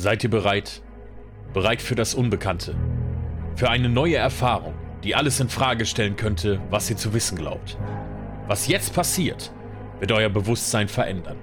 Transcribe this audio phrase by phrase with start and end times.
[0.00, 0.80] Seid ihr bereit?
[1.52, 2.74] Bereit für das Unbekannte?
[3.54, 4.72] Für eine neue Erfahrung,
[5.04, 7.76] die alles in Frage stellen könnte, was ihr zu wissen glaubt.
[8.46, 9.52] Was jetzt passiert,
[9.98, 11.36] wird euer Bewusstsein verändern.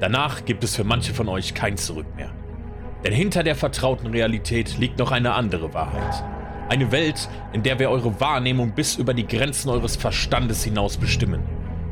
[0.00, 2.32] Danach gibt es für manche von euch kein Zurück mehr.
[3.04, 6.24] Denn hinter der vertrauten Realität liegt noch eine andere Wahrheit.
[6.68, 11.44] Eine Welt, in der wir eure Wahrnehmung bis über die Grenzen eures Verstandes hinaus bestimmen.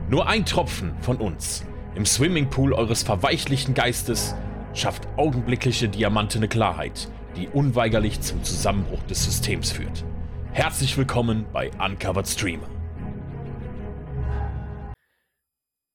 [0.09, 1.65] Nur ein Tropfen von uns
[1.95, 4.35] im Swimmingpool eures verweichlichten Geistes
[4.75, 10.05] schafft augenblickliche diamantene Klarheit, die unweigerlich zum Zusammenbruch des Systems führt.
[10.53, 12.69] Herzlich willkommen bei Uncovered Streamer.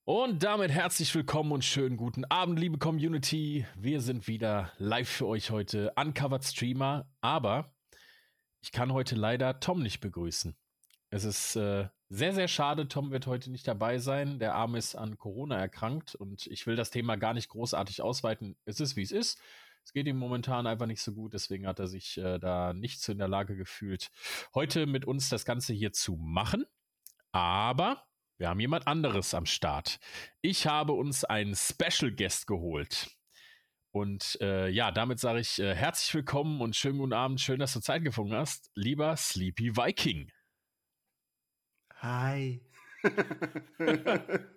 [0.07, 3.65] Und damit herzlich willkommen und schönen guten Abend, liebe Community.
[3.75, 7.73] Wir sind wieder live für euch heute, Uncovered Streamer, aber
[8.61, 10.55] ich kann heute leider Tom nicht begrüßen.
[11.15, 12.89] Es ist äh, sehr, sehr schade.
[12.89, 14.37] Tom wird heute nicht dabei sein.
[14.37, 18.57] Der Arm ist an Corona erkrankt und ich will das Thema gar nicht großartig ausweiten.
[18.65, 19.39] Es ist, wie es ist.
[19.85, 22.99] Es geht ihm momentan einfach nicht so gut, deswegen hat er sich äh, da nicht
[23.01, 24.11] so in der Lage gefühlt,
[24.53, 26.65] heute mit uns das Ganze hier zu machen.
[27.31, 28.03] Aber
[28.37, 29.99] wir haben jemand anderes am Start.
[30.41, 33.09] Ich habe uns einen Special Guest geholt.
[33.91, 37.39] Und äh, ja, damit sage ich äh, herzlich willkommen und schönen guten Abend.
[37.39, 40.29] Schön, dass du Zeit gefunden hast, lieber Sleepy Viking.
[42.01, 42.61] Hi.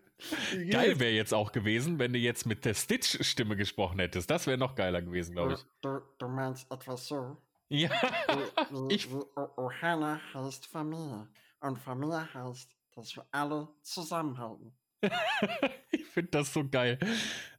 [0.70, 4.28] Geil wäre jetzt auch gewesen, wenn du jetzt mit der Stitch-Stimme gesprochen hättest.
[4.30, 5.60] Das wäre noch geiler gewesen, glaube ich.
[5.80, 7.36] Du, du, meinst etwas so?
[7.68, 7.90] Ja.
[7.90, 9.22] Wie, wie, Ich, wie
[9.56, 11.28] Ohana heißt Familie.
[11.60, 14.76] Und Familie heißt, dass wir alle zusammenhalten.
[15.90, 16.98] Ich finde das so geil.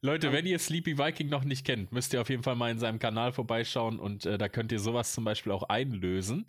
[0.02, 2.80] Leute, wenn ihr Sleepy Viking noch nicht kennt, müsst ihr auf jeden Fall mal in
[2.80, 6.46] seinem Kanal vorbeischauen und äh, da könnt ihr sowas zum Beispiel auch einlösen,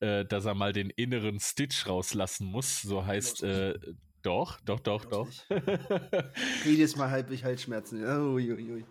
[0.00, 2.80] äh, dass er mal den inneren Stitch rauslassen muss.
[2.82, 3.78] So heißt, äh,
[4.22, 5.26] doch, doch, doch, doch.
[5.26, 5.46] Los
[6.64, 8.04] Jedes Mal halb ich Halsschmerzen.
[8.04, 8.84] Oh, ui, ui.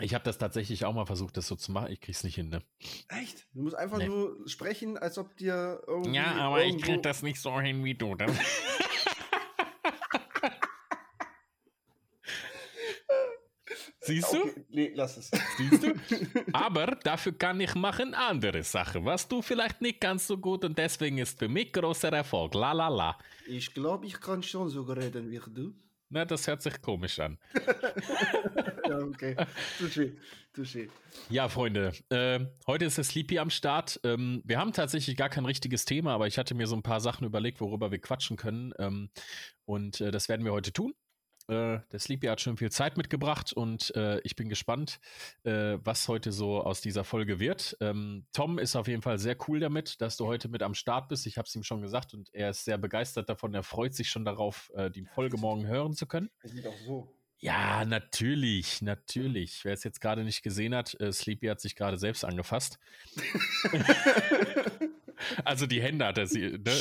[0.00, 1.92] ich habe das tatsächlich auch mal versucht, das so zu machen.
[1.92, 2.62] Ich krieg's nicht hin, ne?
[3.08, 3.46] Echt?
[3.54, 4.08] Du musst einfach Nee.
[4.08, 6.16] nur sprechen, als ob dir irgendwie.
[6.16, 8.16] Ja, aber ich krieg das nicht so hin wie du.
[14.06, 14.42] Siehst du?
[14.42, 15.30] Okay, nee, lass es.
[15.56, 15.94] Siehst du?
[16.52, 20.78] Aber dafür kann ich machen andere Sachen, was du vielleicht nicht ganz so gut und
[20.78, 22.54] deswegen ist für mich großer Erfolg.
[22.54, 23.18] La la la.
[23.46, 25.74] Ich glaube, ich kann schon so reden wie du.
[26.08, 27.36] Na, das hört sich komisch an.
[28.88, 29.34] ja, okay.
[29.80, 30.16] Touché.
[30.54, 30.88] Touché.
[31.30, 33.98] Ja, Freunde, äh, heute ist der Sleepy am Start.
[34.04, 37.00] Ähm, wir haben tatsächlich gar kein richtiges Thema, aber ich hatte mir so ein paar
[37.00, 38.72] Sachen überlegt, worüber wir quatschen können.
[38.78, 39.10] Ähm,
[39.64, 40.94] und äh, das werden wir heute tun.
[41.48, 44.98] Äh, der Sleepy hat schon viel Zeit mitgebracht und äh, ich bin gespannt,
[45.44, 47.76] äh, was heute so aus dieser Folge wird.
[47.80, 51.08] Ähm, Tom ist auf jeden Fall sehr cool damit, dass du heute mit am Start
[51.08, 51.26] bist.
[51.26, 53.54] Ich habe es ihm schon gesagt und er ist sehr begeistert davon.
[53.54, 56.30] Er freut sich schon darauf, äh, die Folge morgen hören zu können.
[56.42, 57.12] Er sieht auch so.
[57.38, 59.64] Ja, natürlich, natürlich.
[59.64, 62.80] Wer es jetzt gerade nicht gesehen hat, äh, Sleepy hat sich gerade selbst angefasst.
[65.44, 66.58] also die Hände hat er sie.
[66.58, 66.80] Ne?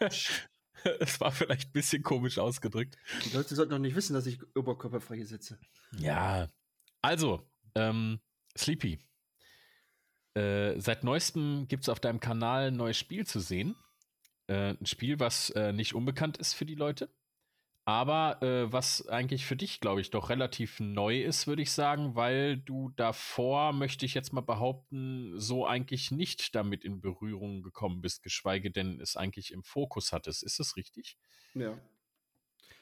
[1.00, 2.96] es war vielleicht ein bisschen komisch ausgedrückt.
[3.24, 5.58] Die Leute sollten doch nicht wissen, dass ich oberkörperfrei hier sitze.
[5.96, 6.48] Ja,
[7.02, 8.20] also, ähm,
[8.56, 8.98] Sleepy.
[10.34, 13.76] Äh, seit neuestem gibt es auf deinem Kanal ein neues Spiel zu sehen.
[14.46, 17.10] Äh, ein Spiel, was äh, nicht unbekannt ist für die Leute.
[17.88, 22.14] Aber äh, was eigentlich für dich, glaube ich, doch relativ neu ist, würde ich sagen,
[22.16, 28.02] weil du davor, möchte ich jetzt mal behaupten, so eigentlich nicht damit in Berührung gekommen
[28.02, 30.42] bist, geschweige denn es eigentlich im Fokus hattest.
[30.42, 31.16] Ist das richtig?
[31.54, 31.78] Ja.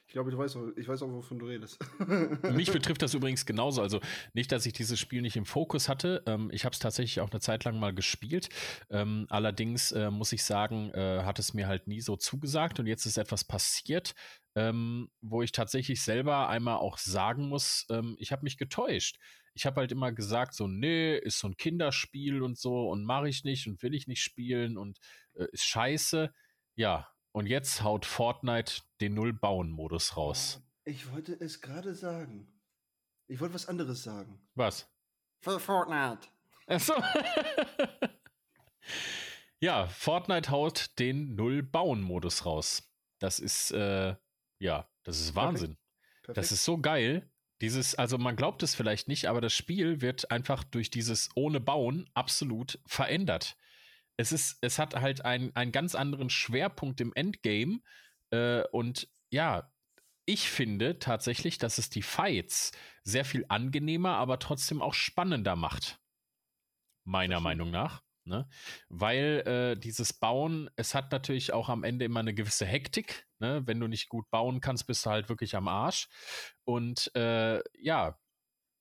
[0.07, 1.79] Ich glaube, du weißt auch, ich weiß auch, wovon du redest.
[2.53, 3.83] Mich betrifft das übrigens genauso.
[3.83, 4.01] Also
[4.35, 6.23] nicht, dass ich dieses Spiel nicht im Fokus hatte.
[6.27, 8.49] Ähm, ich habe es tatsächlich auch eine Zeit lang mal gespielt.
[8.89, 12.79] Ähm, allerdings äh, muss ich sagen, äh, hat es mir halt nie so zugesagt.
[12.79, 14.15] Und jetzt ist etwas passiert,
[14.55, 19.19] ähm, wo ich tatsächlich selber einmal auch sagen muss, ähm, ich habe mich getäuscht.
[19.55, 23.29] Ich habe halt immer gesagt, so, nee, ist so ein Kinderspiel und so und mache
[23.29, 24.99] ich nicht und will ich nicht spielen und
[25.35, 26.33] äh, ist scheiße.
[26.77, 30.63] Ja, und jetzt haut Fortnite den Null-Bauen-Modus raus.
[30.85, 32.49] Ich wollte es gerade sagen.
[33.27, 34.41] Ich wollte was anderes sagen.
[34.55, 34.89] Was?
[35.41, 36.29] Für Fortnite.
[36.67, 36.95] Achso.
[39.61, 42.91] ja, Fortnite haut den Null-Bauen-Modus raus.
[43.19, 44.17] Das ist, äh,
[44.59, 45.77] ja, das ist Wahnsinn.
[46.23, 46.39] Perfekt.
[46.39, 47.31] Das ist so geil.
[47.61, 51.61] Dieses, also man glaubt es vielleicht nicht, aber das Spiel wird einfach durch dieses ohne
[51.61, 53.59] Bauen absolut verändert.
[54.17, 57.81] Es ist, es hat halt einen, einen ganz anderen Schwerpunkt im Endgame
[58.31, 59.71] äh, und ja,
[60.27, 62.73] ich finde tatsächlich, dass es die Fights
[63.05, 66.01] sehr viel angenehmer, aber trotzdem auch spannender macht.
[67.05, 67.41] Meiner.
[67.41, 68.03] Meinung nach.
[68.25, 68.49] Ne?
[68.89, 73.29] Weil äh, dieses Bauen, es hat natürlich auch am Ende immer eine gewisse Hektik.
[73.39, 73.63] Ne?
[73.67, 76.09] Wenn du nicht gut bauen kannst, bist du halt wirklich am Arsch.
[76.65, 78.19] Und äh, ja,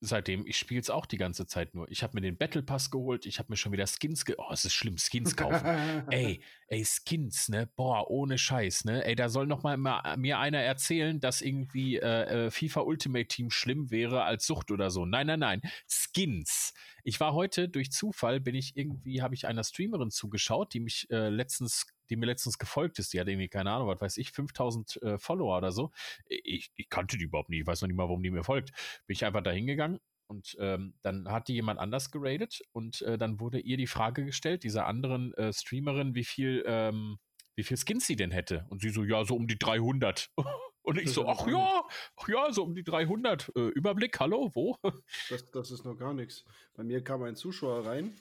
[0.05, 1.89] seitdem, ich spiele es auch die ganze Zeit nur.
[1.91, 4.51] Ich habe mir den Battle Pass geholt, ich habe mir schon wieder Skins ge Oh,
[4.51, 5.65] es ist schlimm, Skins kaufen.
[6.11, 7.67] ey, ey, Skins, ne?
[7.75, 9.05] Boah, ohne Scheiß, ne?
[9.05, 9.77] Ey, da soll noch mal,
[10.17, 14.89] mir einer erzählen, dass irgendwie äh, äh FIFA Ultimate Team schlimm wäre als Sucht oder
[14.89, 15.05] so.
[15.05, 15.61] Nein, nein, nein.
[15.87, 16.73] Skins.
[17.03, 21.07] Ich war heute durch Zufall, bin ich irgendwie, habe ich einer Streamerin zugeschaut, die mich
[21.11, 24.31] äh, letztens die mir letztens gefolgt ist, die hat irgendwie, keine Ahnung, was weiß ich,
[24.31, 25.91] 5000 äh, Follower oder so.
[26.27, 28.71] Ich, ich, kannte die überhaupt nicht, ich weiß noch nicht mal, warum die mir folgt.
[29.05, 33.17] Bin ich einfach da hingegangen und ähm, dann hat die jemand anders geradet und äh,
[33.17, 37.19] dann wurde ihr die Frage gestellt, dieser anderen äh, Streamerin, wie viel, ähm,
[37.55, 38.65] wie viel Skins sie denn hätte.
[38.69, 40.31] Und sie so, ja, so um die 300.
[40.81, 41.83] Und ich so, ach ja,
[42.15, 43.51] ach ja, so um die 300.
[43.55, 44.77] Äh, Überblick, hallo, wo?
[45.29, 46.45] Das, das ist noch gar nichts.
[46.75, 48.15] Bei mir kam ein Zuschauer rein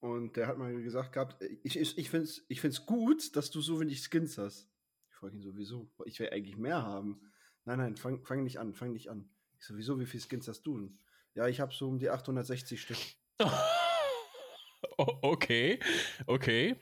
[0.00, 3.34] und der hat mal gesagt gehabt, äh, ich, ich, ich finde es ich find's gut,
[3.36, 4.68] dass du so wenig Skins hast.
[5.08, 5.90] Ich frage ihn sowieso.
[6.04, 7.20] Ich will eigentlich mehr haben.
[7.64, 9.28] Nein, nein, fang, fang nicht an, fang nicht an.
[9.58, 10.90] Ich sowieso, wie viele Skins hast du
[11.34, 12.98] Ja, ich habe so um die 860 Stück.
[14.96, 15.80] okay,
[16.26, 16.76] okay.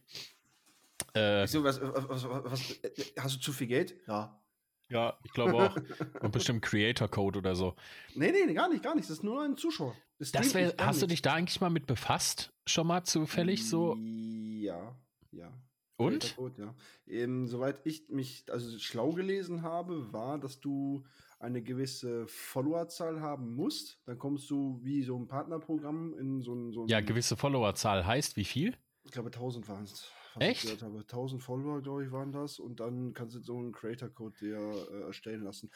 [1.14, 3.94] Äh, so, was, was, was, was, äh, hast du zu viel Geld?
[4.06, 4.38] Ja.
[4.88, 5.76] Ja, ich glaube auch.
[6.22, 7.74] Und bestimmt Creator Code oder so.
[8.14, 9.08] Nee, nee, gar nicht, gar nicht.
[9.10, 9.96] Das ist nur ein Zuschauer.
[10.18, 11.02] Das das wär, hast nicht.
[11.02, 12.52] du dich da eigentlich mal mit befasst?
[12.66, 13.96] Schon mal zufällig so?
[13.96, 14.96] Ja,
[15.32, 15.52] ja.
[15.96, 16.36] Und?
[16.36, 16.74] Code, ja.
[17.06, 21.04] Ähm, soweit ich mich also schlau gelesen habe, war, dass du
[21.38, 24.00] eine gewisse Followerzahl haben musst.
[24.04, 26.72] Dann kommst du wie so ein Partnerprogramm in so ein.
[26.72, 28.76] So ein ja, gewisse Followerzahl heißt wie viel?
[29.04, 30.10] Ich glaube 1000 waren es
[30.40, 30.64] Echt?
[30.64, 30.98] ich gehört habe.
[30.98, 32.58] 1000 Follower, glaube ich, waren das.
[32.58, 35.70] Und dann kannst du so einen Creator-Code dir äh, erstellen lassen.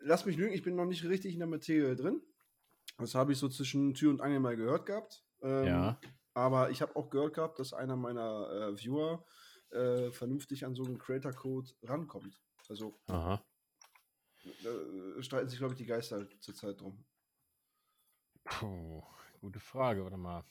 [0.00, 2.20] Lass mich lügen, ich bin noch nicht richtig in der Materie drin.
[2.98, 5.24] Das habe ich so zwischen Tür und Angel mal gehört gehabt.
[5.42, 6.00] Ähm, ja.
[6.34, 9.24] Aber ich habe auch gehört gehabt, dass einer meiner äh, Viewer
[9.70, 12.40] äh, vernünftig an so einen Creator-Code rankommt.
[12.68, 13.44] Also Aha.
[14.44, 17.04] Äh, streiten sich, glaube ich, die Geister zurzeit drum.
[18.44, 19.02] Puh,
[19.40, 20.44] gute Frage, warte mal.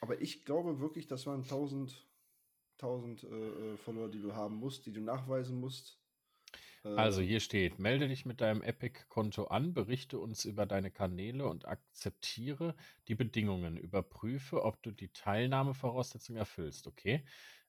[0.00, 2.05] Aber ich glaube wirklich, das waren 1000
[2.80, 6.00] 1000 äh, äh, Follower, die du haben musst, die du nachweisen musst.
[6.84, 11.46] Äh, also hier steht, melde dich mit deinem Epic-Konto an, berichte uns über deine Kanäle
[11.46, 12.74] und akzeptiere
[13.08, 13.76] die Bedingungen.
[13.76, 16.86] Überprüfe, ob du die Teilnahmevoraussetzungen erfüllst.
[16.86, 17.24] Okay.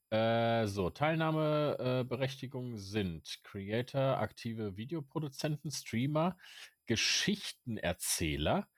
[0.09, 6.38] Äh, so, Teilnahmeberechtigungen äh, sind Creator, aktive Videoproduzenten, Streamer,
[6.86, 8.69] Geschichtenerzähler,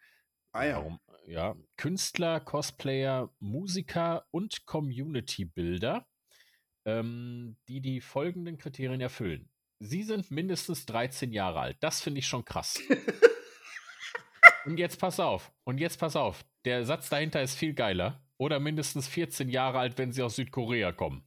[0.52, 0.78] Ah ja.
[0.78, 6.08] Warum, ja, Künstler, Cosplayer, Musiker und Community-Builder
[6.89, 9.50] ähm, die die folgenden Kriterien erfüllen.
[9.80, 11.77] Sie sind mindestens 13 Jahre alt.
[11.80, 12.80] Das finde ich schon krass.
[14.65, 15.51] Und jetzt pass auf.
[15.63, 16.45] Und jetzt pass auf.
[16.65, 18.21] Der Satz dahinter ist viel geiler.
[18.38, 21.24] Oder mindestens 14 Jahre alt, wenn sie aus Südkorea kommen.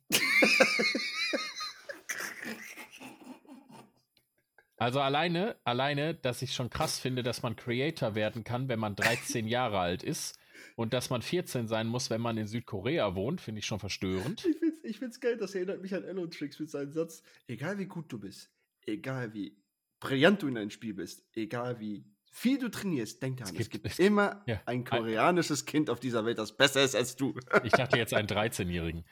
[4.76, 8.96] also alleine, alleine, dass ich schon krass finde, dass man Creator werden kann, wenn man
[8.96, 10.38] 13 Jahre alt ist.
[10.76, 14.44] Und dass man 14 sein muss, wenn man in Südkorea wohnt, finde ich schon verstörend.
[14.44, 17.22] Ich finde es ich find's geil, das erinnert mich an Ello Tricks mit seinem Satz.
[17.46, 18.50] Egal wie gut du bist,
[18.84, 19.56] egal wie
[20.00, 23.86] brillant du in einem Spiel bist, egal wie viel du trainierst, denk daran, es gibt,
[23.86, 27.14] es gibt immer ja, ein koreanisches ein, Kind auf dieser Welt, das besser ist als
[27.14, 27.34] du.
[27.62, 29.04] Ich dachte jetzt einen 13-Jährigen.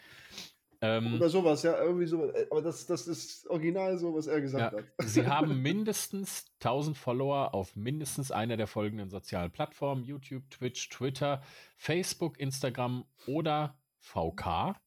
[0.83, 2.35] Ähm, Oder sowas, ja, irgendwie sowas.
[2.35, 4.87] Äh, aber das, das ist original so, was er gesagt ja, hat.
[5.09, 11.43] Sie haben mindestens 1000 Follower auf mindestens einer der folgenden sozialen Plattformen: YouTube, Twitch, Twitter,
[11.77, 14.81] Facebook, Instagram oder VK.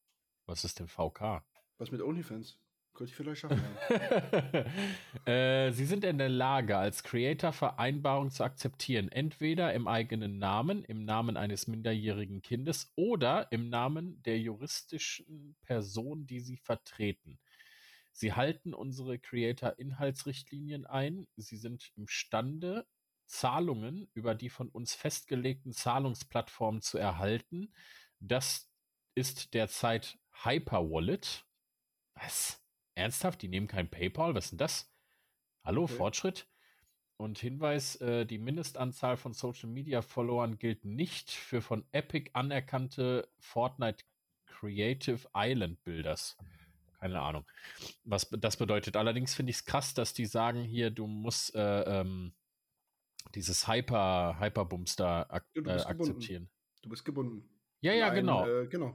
[0.46, 1.44] Was ist denn VK?
[1.78, 2.58] Was mit OnlyFans?
[2.94, 3.60] Könnte ich vielleicht schaffen.
[5.26, 10.84] äh, Sie sind in der Lage, als Creator Vereinbarungen zu akzeptieren, entweder im eigenen Namen,
[10.84, 17.40] im Namen eines minderjährigen Kindes oder im Namen der juristischen Person, die Sie vertreten.
[18.12, 21.26] Sie halten unsere Creator-Inhaltsrichtlinien ein.
[21.36, 22.86] Sie sind imstande,
[23.26, 27.72] Zahlungen über die von uns festgelegten Zahlungsplattformen zu erhalten.
[28.20, 28.70] Das
[29.16, 31.44] ist derzeit Hyperwallet.
[32.14, 32.63] Was?
[32.94, 33.42] Ernsthaft?
[33.42, 34.34] Die nehmen kein PayPal?
[34.34, 34.92] Was ist denn das?
[35.64, 35.94] Hallo, okay.
[35.94, 36.46] Fortschritt?
[37.16, 43.28] Und Hinweis, äh, die Mindestanzahl von Social Media Followern gilt nicht für von Epic anerkannte
[43.38, 44.04] Fortnite
[44.46, 46.36] Creative Island Builders.
[46.98, 47.44] Keine Ahnung.
[48.04, 48.96] Was das bedeutet.
[48.96, 52.32] Allerdings finde ich es krass, dass die sagen hier, du musst äh, ähm,
[53.34, 56.48] dieses Hyper, Hyperbums da ak ja, äh, akzeptieren.
[56.82, 57.48] Du bist gebunden.
[57.80, 58.46] Ja, ja, Ein, genau.
[58.46, 58.94] Äh, genau.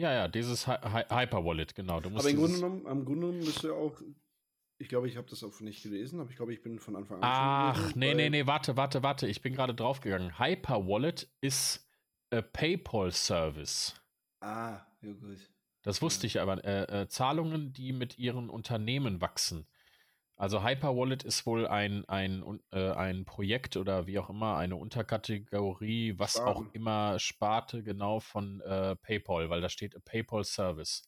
[0.00, 2.00] Ja, ja, dieses Hi Hi Hyperwallet, genau.
[2.00, 4.00] Du musst aber im Grunde genommen, am Grunde genommen bist du ja auch,
[4.78, 7.18] ich glaube, ich habe das auch nicht gelesen, aber ich glaube, ich bin von Anfang
[7.18, 7.22] an.
[7.22, 9.26] Ach, gelesen, nee, nee, nee, warte, warte, warte.
[9.26, 10.38] Ich bin gerade draufgegangen.
[10.38, 11.86] Hyperwallet ist
[12.30, 13.94] a PayPal-Service.
[14.40, 15.50] Ah, ja gut.
[15.82, 16.64] Das wusste ich aber.
[16.64, 19.66] Äh, äh, Zahlungen, die mit ihren Unternehmen wachsen.
[20.40, 22.42] Also Hyperwallet ist wohl ein, ein,
[22.72, 26.68] äh, ein Projekt oder wie auch immer, eine Unterkategorie, was Sparten.
[26.68, 31.02] auch immer Sparte genau von äh, PayPal, weil da steht PayPal Service.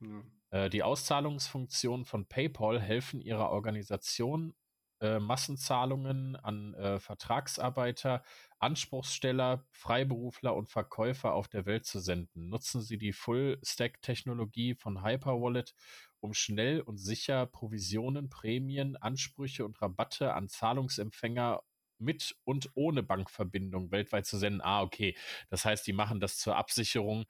[0.00, 0.22] Ja.
[0.48, 4.54] Äh, die Auszahlungsfunktionen von PayPal helfen ihrer Organisation,
[5.02, 8.22] äh, Massenzahlungen an äh, Vertragsarbeiter,
[8.60, 12.48] Anspruchssteller, Freiberufler und Verkäufer auf der Welt zu senden.
[12.48, 15.74] Nutzen Sie die Full-Stack-Technologie von Hyperwallet,
[16.20, 21.62] um schnell und sicher Provisionen, Prämien, Ansprüche und Rabatte an Zahlungsempfänger
[21.98, 24.60] mit und ohne Bankverbindung weltweit zu senden.
[24.60, 25.16] Ah, okay.
[25.48, 27.24] Das heißt, die machen das zur Absicherung,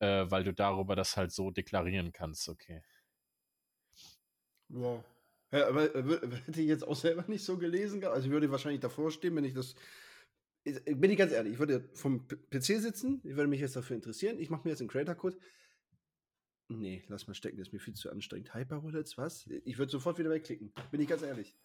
[0.00, 2.48] äh, weil du darüber das halt so deklarieren kannst.
[2.48, 2.82] Okay.
[4.70, 5.04] Wow.
[5.52, 6.02] Ja, aber äh,
[6.46, 8.00] hätte ich jetzt auch selber nicht so gelesen.
[8.00, 8.14] gehabt.
[8.16, 9.74] Also ich würde wahrscheinlich davor stehen, wenn ich das.
[10.64, 13.96] Ich- Bin ich ganz ehrlich, ich würde vom PC sitzen, ich würde mich jetzt dafür
[13.96, 15.38] interessieren, ich mache mir jetzt einen Creator-Code.
[16.70, 18.52] Nee, lass mal stecken, das ist mir viel zu anstrengend.
[18.54, 19.46] Hyperwallets, was?
[19.64, 21.56] Ich würde sofort wieder wegklicken, bin ich ganz ehrlich.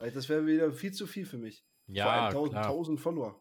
[0.00, 1.64] Also das wäre wieder viel zu viel für mich.
[1.86, 2.64] Vor Ja, allem 1000, klar.
[2.66, 3.40] 1000 Follower.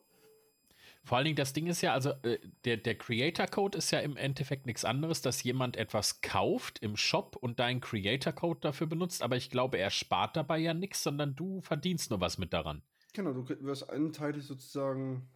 [1.03, 4.17] Vor allen Dingen, das Ding ist ja, also äh, der, der Creator-Code ist ja im
[4.17, 9.35] Endeffekt nichts anderes, dass jemand etwas kauft im Shop und deinen Creator-Code dafür benutzt, aber
[9.35, 12.83] ich glaube, er spart dabei ja nichts, sondern du verdienst nur was mit daran.
[13.13, 15.27] Genau, du wirst anteilig sozusagen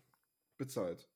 [0.58, 1.10] bezahlt.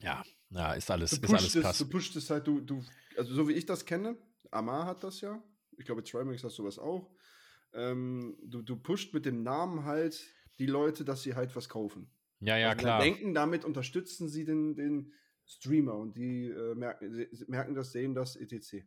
[0.00, 1.78] Ja, ja, ist alles, Du ist alles krass.
[1.78, 2.84] du pushst es halt, du, du,
[3.16, 4.16] also so wie ich das kenne,
[4.50, 5.42] Amar hat das ja,
[5.78, 7.10] ich glaube Trimax hat sowas auch,
[7.72, 10.22] ähm, du, du pusht mit dem Namen halt
[10.58, 12.10] die Leute, dass sie halt was kaufen.
[12.44, 13.00] Ja, ja, also klar.
[13.00, 15.12] Denken, damit unterstützen sie den, den
[15.46, 18.84] Streamer und die äh, merken, merken das, sehen das, etc.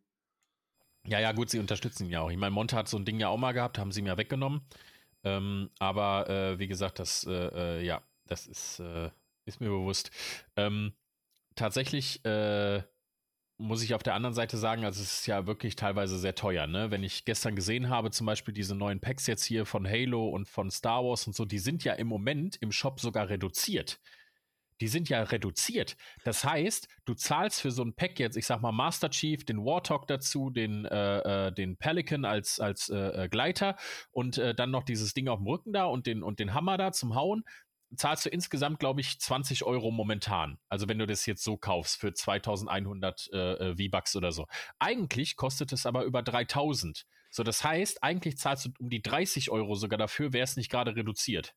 [1.07, 2.29] Ja, ja, gut, sie unterstützen ihn ja auch.
[2.29, 4.17] Ich meine, Monte hat so ein Ding ja auch mal gehabt, haben sie ihm ja
[4.17, 4.61] weggenommen.
[5.23, 9.09] Ähm, aber äh, wie gesagt, das, äh, äh, ja, das ist, äh,
[9.45, 10.11] ist mir bewusst.
[10.55, 10.93] Ähm,
[11.55, 12.83] tatsächlich äh,
[13.57, 16.67] muss ich auf der anderen Seite sagen, also es ist ja wirklich teilweise sehr teuer,
[16.67, 16.91] ne?
[16.91, 20.47] Wenn ich gestern gesehen habe, zum Beispiel diese neuen Packs jetzt hier von Halo und
[20.47, 23.99] von Star Wars und so, die sind ja im Moment im Shop sogar reduziert.
[24.79, 25.97] Die sind ja reduziert.
[26.23, 29.65] Das heißt, du zahlst für so ein Pack jetzt, ich sag mal, Master Chief, den
[29.65, 33.75] Warthog dazu, den, äh, äh, den Pelican als, als äh, äh, Gleiter
[34.11, 36.77] und äh, dann noch dieses Ding auf dem Rücken da und den, und den Hammer
[36.77, 37.43] da zum Hauen
[37.96, 40.60] zahlst du insgesamt, glaube ich, 20 Euro momentan.
[40.70, 44.46] Also wenn du das jetzt so kaufst für 2100 äh, äh, V-Bucks oder so.
[44.79, 47.06] Eigentlich kostet es aber über 3000.
[47.29, 50.72] So, das heißt, eigentlich zahlst du um die 30 Euro sogar dafür, wäre es nicht
[50.72, 51.56] gerade reduziert.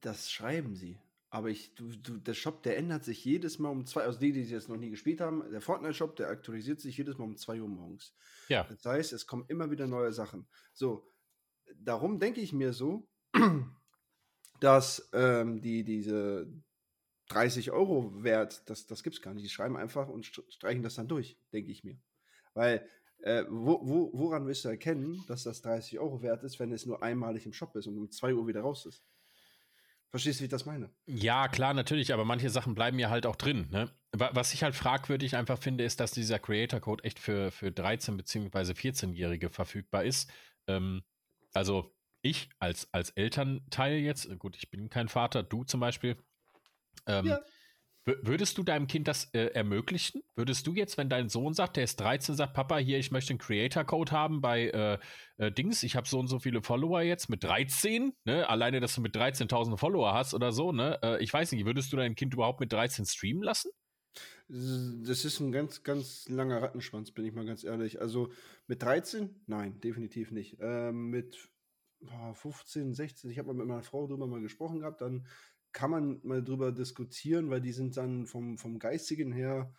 [0.00, 0.98] Das schreiben sie.
[1.32, 4.32] Aber ich, du, du, der Shop, der ändert sich jedes Mal um zwei, also die,
[4.32, 7.60] die jetzt noch nie gespielt haben, der Fortnite-Shop, der aktualisiert sich jedes Mal um zwei
[7.62, 8.12] Uhr morgens.
[8.48, 8.64] Ja.
[8.64, 10.48] Das heißt, es kommen immer wieder neue Sachen.
[10.72, 11.08] So,
[11.76, 13.08] darum denke ich mir so,
[14.60, 16.46] dass ähm, die, diese
[17.28, 19.44] 30 Euro Wert, das, das gibt es gar nicht.
[19.44, 21.96] Die schreiben einfach und st- streichen das dann durch, denke ich mir.
[22.54, 22.86] Weil,
[23.22, 26.86] äh, wo, wo, woran wirst du erkennen, dass das 30 Euro wert ist, wenn es
[26.86, 29.04] nur einmalig im Shop ist und um 2 Uhr wieder raus ist?
[30.10, 30.90] Verstehst du, wie ich das meine?
[31.06, 33.68] Ja, klar, natürlich, aber manche Sachen bleiben ja halt auch drin.
[33.70, 33.88] Ne?
[34.10, 37.68] Wa- Was ich halt fragwürdig einfach finde, ist, dass dieser Creator Code echt für, für
[37.70, 38.74] 13- bzw.
[38.74, 40.28] 14-Jährige verfügbar ist.
[40.66, 41.04] Ähm,
[41.52, 46.16] also ich als, als Elternteil jetzt, äh, gut, ich bin kein Vater, du zum Beispiel,
[47.06, 47.40] ähm, Ja.
[48.06, 50.22] wür- würdest du deinem Kind das äh, ermöglichen?
[50.36, 53.30] Würdest du jetzt, wenn dein Sohn sagt, der ist 13, sagt, Papa, hier, ich möchte
[53.30, 54.98] einen Creator Code haben bei äh,
[55.38, 58.48] äh, Dings, ich habe so und so viele Follower jetzt mit 13, ne?
[58.48, 60.98] Alleine, dass du mit 13.000 Follower hast oder so, ne?
[61.02, 63.70] Äh, ich weiß nicht, würdest du dein Kind überhaupt mit 13 streamen lassen?
[64.48, 68.00] Das ist ein ganz, ganz langer Rattenschwanz, bin ich mal ganz ehrlich.
[68.00, 68.32] Also
[68.66, 69.42] mit 13?
[69.46, 70.56] Nein, definitiv nicht.
[70.60, 71.48] Ähm, mit
[72.34, 75.26] 15, 16, ich habe mal mit meiner Frau drüber mal gesprochen gehabt, dann
[75.72, 79.72] kann man mal drüber diskutieren, weil die sind dann vom, vom Geistigen her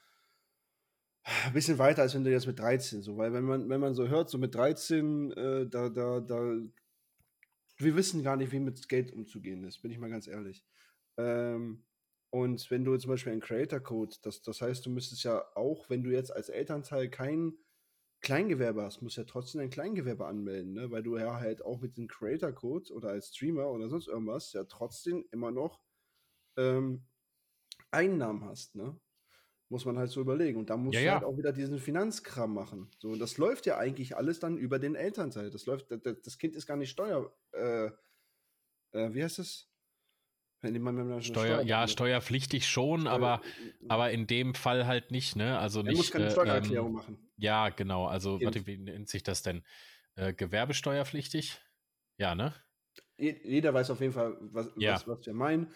[1.46, 3.94] ein bisschen weiter, als wenn du jetzt mit 13 so, weil wenn man, wenn man
[3.94, 6.56] so hört, so mit 13, äh, da, da, da,
[7.78, 10.64] wir wissen gar nicht, wie mit Geld umzugehen ist, bin ich mal ganz ehrlich.
[11.18, 11.84] Ähm,
[12.30, 16.02] und wenn du zum Beispiel einen Creator-Code, das, das heißt, du müsstest ja auch, wenn
[16.02, 17.54] du jetzt als Elternteil kein
[18.22, 20.92] Kleingewerbe hast, musst du ja trotzdem ein Kleingewerbe anmelden, ne?
[20.92, 24.64] weil du ja halt auch mit dem Creator-Code oder als Streamer oder sonst irgendwas ja
[24.66, 25.82] trotzdem immer noch
[26.58, 27.04] ähm,
[27.92, 29.00] Einnahmen hast, ne?
[29.70, 30.60] Muss man halt so überlegen.
[30.60, 31.14] Und da musst Ja, du ja.
[31.14, 32.92] halt auch wieder diesen Finanzkram machen.
[33.00, 35.50] So, und das läuft ja eigentlich alles dann über den Elternteil.
[35.50, 37.92] Das läuft, das, das Kind ist gar nicht Steuer, äh,
[38.92, 39.68] äh, wie heißt das?
[39.68, 39.70] Wenn man, wenn man
[40.42, 40.51] schon
[41.22, 43.42] Steuer, ja, Steuer- steuerpflichtig schon, aber,
[43.90, 45.58] aber in dem Fall halt nicht, ne?
[45.58, 45.98] Also er nicht.
[45.98, 47.30] muss keine äh, Steuererklärung ähm, machen.
[47.38, 48.06] Ja, genau.
[48.06, 49.64] Also, warte, wie nennt sich das denn?
[50.16, 51.60] Äh, gewerbesteuerpflichtig?
[52.18, 52.54] Ja, ne?
[53.18, 54.94] Je- Jeder weiß auf jeden Fall, was, Ja.
[54.94, 55.68] was, was wir meinen.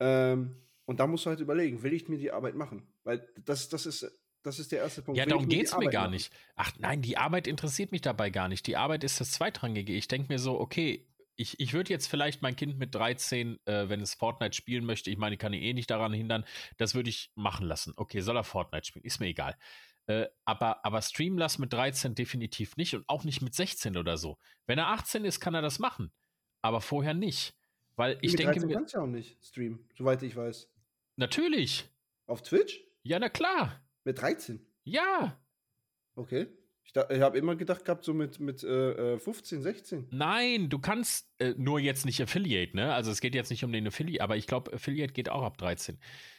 [0.00, 2.86] Ähm, und da musst du halt überlegen, will ich mir die Arbeit machen?
[3.04, 4.10] Weil das, das ist,
[4.42, 5.18] Das ist der erste Punkt.
[5.18, 6.12] Ja, Will darum geht es mir gar machen.
[6.12, 6.32] nicht.
[6.54, 8.66] Ach nein, die Arbeit interessiert mich dabei gar nicht.
[8.68, 9.92] Die Arbeit ist das Zweitrangige.
[9.92, 11.04] Ich denke mir so, okay,
[11.36, 15.10] ich, ich würde jetzt vielleicht mein Kind mit 13, äh, wenn es Fortnite spielen möchte,
[15.10, 16.44] ich meine, ich kann ihn eh nicht daran hindern,
[16.76, 17.92] das würde ich machen lassen.
[17.96, 19.04] Okay, soll er Fortnite spielen?
[19.04, 19.56] Ist mir egal.
[20.06, 24.16] Äh, aber, aber streamen lassen mit 13 definitiv nicht und auch nicht mit 16 oder
[24.16, 24.38] so.
[24.66, 26.12] Wenn er 18 ist, kann er das machen.
[26.62, 27.54] Aber vorher nicht.
[27.96, 30.70] Weil ich Mit denke 13 mir, kannst du ja auch nicht streamen, soweit ich weiß.
[31.16, 31.88] natürlich.
[32.26, 32.82] Auf Twitch?
[33.02, 33.80] Ja, na klar.
[34.04, 34.60] Mit 13?
[34.84, 35.40] Ja.
[36.14, 36.48] Okay.
[36.86, 40.08] Ich, ich habe immer gedacht gehabt, so mit, mit äh, äh, 15, 16.
[40.10, 42.94] Nein, du kannst äh, nur jetzt nicht Affiliate, ne?
[42.94, 45.58] Also es geht jetzt nicht um den Affiliate, aber ich glaube, Affiliate geht auch ab
[45.58, 45.98] 13.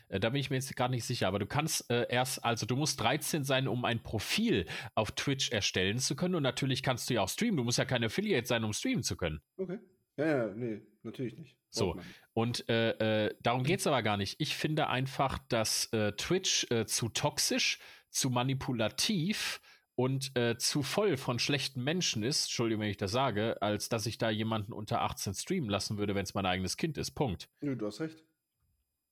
[0.10, 2.66] Äh, da bin ich mir jetzt gar nicht sicher, aber du kannst äh, erst, also
[2.66, 7.10] du musst 13 sein, um ein Profil auf Twitch erstellen zu können und natürlich kannst
[7.10, 7.58] du ja auch streamen.
[7.58, 9.42] Du musst ja kein Affiliate sein, um streamen zu können.
[9.58, 9.80] Okay.
[10.18, 11.56] Ja, ja, nee, natürlich nicht.
[11.70, 11.94] So.
[11.94, 12.08] Nicht.
[12.34, 14.36] Und äh, äh, darum geht es aber gar nicht.
[14.40, 19.62] Ich finde einfach, dass äh, Twitch äh, zu toxisch, zu manipulativ
[19.98, 24.06] und äh, zu voll von schlechten Menschen ist, Entschuldigung, wenn ich das sage, als dass
[24.06, 27.12] ich da jemanden unter 18 streamen lassen würde, wenn es mein eigenes Kind ist.
[27.12, 27.50] Punkt.
[27.62, 28.24] Nö, du hast recht.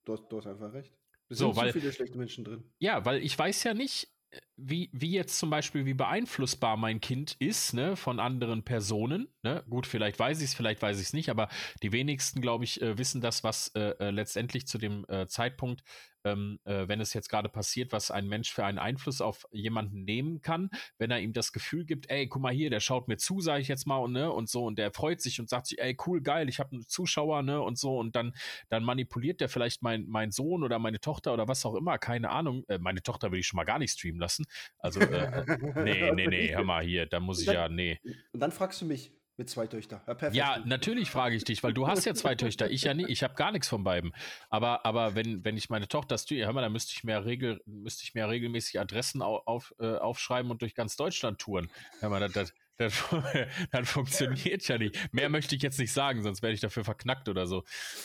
[0.05, 0.93] Du hast, du hast einfach recht.
[1.27, 2.63] Es So, sind weil- zu viele schlechte Menschen drin.
[2.77, 7.01] Ja, weil ich weiß ja nicht, äh, wie, wie jetzt zum Beispiel, wie beeinflussbar mein
[7.01, 9.27] Kind ist, ne, von anderen Personen.
[9.41, 9.63] Ne?
[9.67, 11.49] Gut, vielleicht weiß ich es, vielleicht weiß ich es nicht, aber
[11.81, 15.81] die wenigsten, glaube ich, äh, wissen das, was äh, äh, letztendlich zu dem äh, Zeitpunkt,
[16.25, 20.03] ähm, äh, wenn es jetzt gerade passiert, was ein Mensch für einen Einfluss auf jemanden
[20.03, 23.17] nehmen kann, wenn er ihm das Gefühl gibt, ey, guck mal hier, der schaut mir
[23.17, 25.67] zu, sage ich jetzt mal, und, ne, und so, und der freut sich und sagt
[25.67, 28.33] sich, ey, cool, geil, ich habe einen Zuschauer, ne, und so, und dann,
[28.69, 32.29] dann manipuliert der vielleicht mein, mein Sohn oder meine Tochter oder was auch immer, keine
[32.29, 32.63] Ahnung.
[32.67, 34.45] Äh, meine Tochter will ich schon mal gar nicht streamen lassen.
[34.79, 35.45] Also, äh,
[35.83, 37.99] nee, nee, nee, hör mal hier, da muss ich ja, nee.
[38.33, 40.01] Und dann fragst du mich mit zwei Töchtern.
[40.07, 40.35] Ja, perfekt.
[40.35, 43.23] Ja, natürlich frage ich dich, weil du hast ja zwei Töchter, ich ja nicht, ich
[43.23, 44.13] habe gar nichts von beiden.
[44.49, 48.03] Aber, aber wenn, wenn ich meine Tochter hör mal, dann müsste ich mehr regel, müsste
[48.03, 51.69] ich mehr regelmäßig Adressen au, auf, äh, aufschreiben und durch ganz Deutschland touren.
[51.99, 53.03] Hör mal, das, das, das,
[53.71, 55.13] das funktioniert ja nicht.
[55.13, 57.63] Mehr möchte ich jetzt nicht sagen, sonst werde ich dafür verknackt oder so.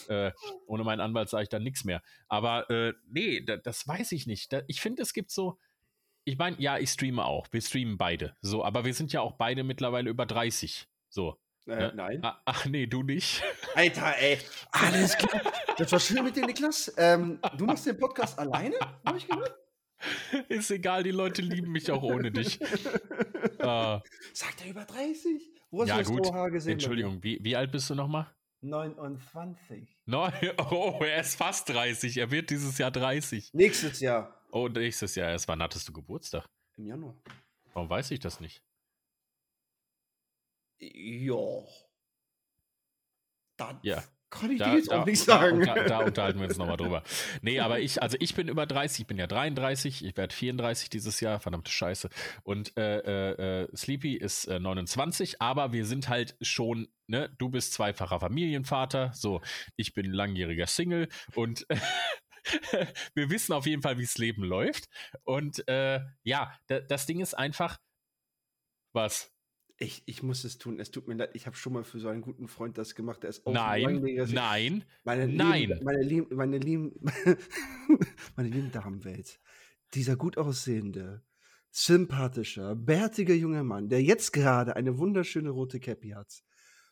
[0.08, 0.32] Äh,
[0.66, 2.02] ohne meinen Anwalt sage ich dann nichts mehr.
[2.28, 4.52] Aber äh, nee, da, das weiß ich nicht.
[4.66, 5.59] Ich finde, es gibt so.
[6.24, 7.46] Ich meine, ja, ich streame auch.
[7.50, 8.37] Wir streamen beide.
[8.42, 10.87] So, aber wir sind ja auch beide mittlerweile über 30.
[11.11, 11.38] So.
[11.66, 11.92] Äh, ne?
[11.94, 12.25] Nein.
[12.25, 13.42] Ah, ach nee, du nicht.
[13.75, 14.38] Alter, ey.
[14.73, 15.42] Alles klar.
[15.77, 16.92] Das war schön mit dir, Niklas.
[16.96, 18.77] Ähm, du machst den Podcast alleine?
[19.05, 19.55] Habe ich gehört?
[20.49, 22.59] Ist egal, die Leute lieben mich auch ohne dich.
[23.59, 25.51] Ah, Sagt er über 30?
[25.70, 26.53] Wo hast ja, du das gut.
[26.53, 26.73] gesehen?
[26.73, 28.27] Entschuldigung, wie, wie alt bist du nochmal?
[28.62, 29.99] 29.
[30.07, 30.33] Neun.
[30.70, 32.16] Oh, er ist fast 30.
[32.16, 33.53] Er wird dieses Jahr 30.
[33.53, 34.35] Nächstes Jahr.
[34.51, 35.46] Oh, nächstes Jahr erst.
[35.49, 36.46] Wann hattest du Geburtstag?
[36.77, 37.14] Im Januar.
[37.75, 38.62] Warum weiß ich das nicht?
[40.81, 41.37] Ja.
[43.57, 44.03] Dann Ja.
[44.31, 45.59] kann ich Da, dir jetzt da, auch nicht da, sagen.
[45.59, 47.03] unter, da unterhalten wir uns nochmal drüber.
[47.43, 50.88] Nee, aber ich, also ich bin über 30, ich bin ja 33, ich werde 34
[50.88, 52.09] dieses Jahr, verdammte Scheiße.
[52.43, 57.51] Und äh, äh, äh, Sleepy ist äh, 29, aber wir sind halt schon, ne, du
[57.51, 59.43] bist zweifacher Familienvater, so,
[59.77, 61.66] ich bin langjähriger Single und
[63.14, 64.88] wir wissen auf jeden Fall, wie das Leben läuft.
[65.25, 67.79] Und äh, ja, da, das Ding ist einfach,
[68.95, 69.33] was?
[69.83, 70.79] Ich, ich muss es tun.
[70.79, 71.31] Es tut mir leid.
[71.33, 73.23] Ich habe schon mal für so einen guten Freund das gemacht.
[73.23, 75.61] Der ist auch Nein, Sing- nein, Meine Nein.
[75.71, 76.93] Lieben, meine lieben, meine lieben,
[78.37, 79.40] meine lieben Damenwelt.
[79.95, 81.25] Dieser gut aussehende,
[81.71, 86.43] sympathische, bärtige junge Mann, der jetzt gerade eine wunderschöne rote Cappy hat,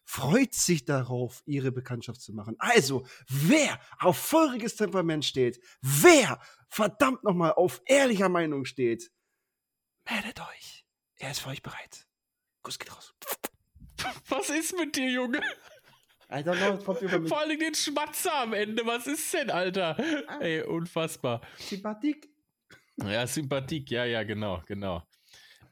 [0.07, 2.57] freut sich darauf, ihre Bekanntschaft zu machen.
[2.59, 9.13] Also, wer auf feuriges Temperament steht, wer verdammt nochmal auf ehrlicher Meinung steht,
[10.11, 10.87] meldet euch.
[11.17, 12.08] Er ist für euch bereit.
[12.69, 13.15] Kuss geht raus.
[14.29, 15.41] was ist mit dir, Junge?
[16.31, 17.31] I don't know, kommt über mich.
[17.31, 18.85] Vor allem den Schmatzer am Ende.
[18.85, 19.97] Was ist denn, Alter?
[20.39, 21.41] Ey, unfassbar.
[21.57, 22.29] Sympathik.
[22.99, 23.91] Ja, Sympathik.
[23.91, 25.03] Ja, ja, genau, genau.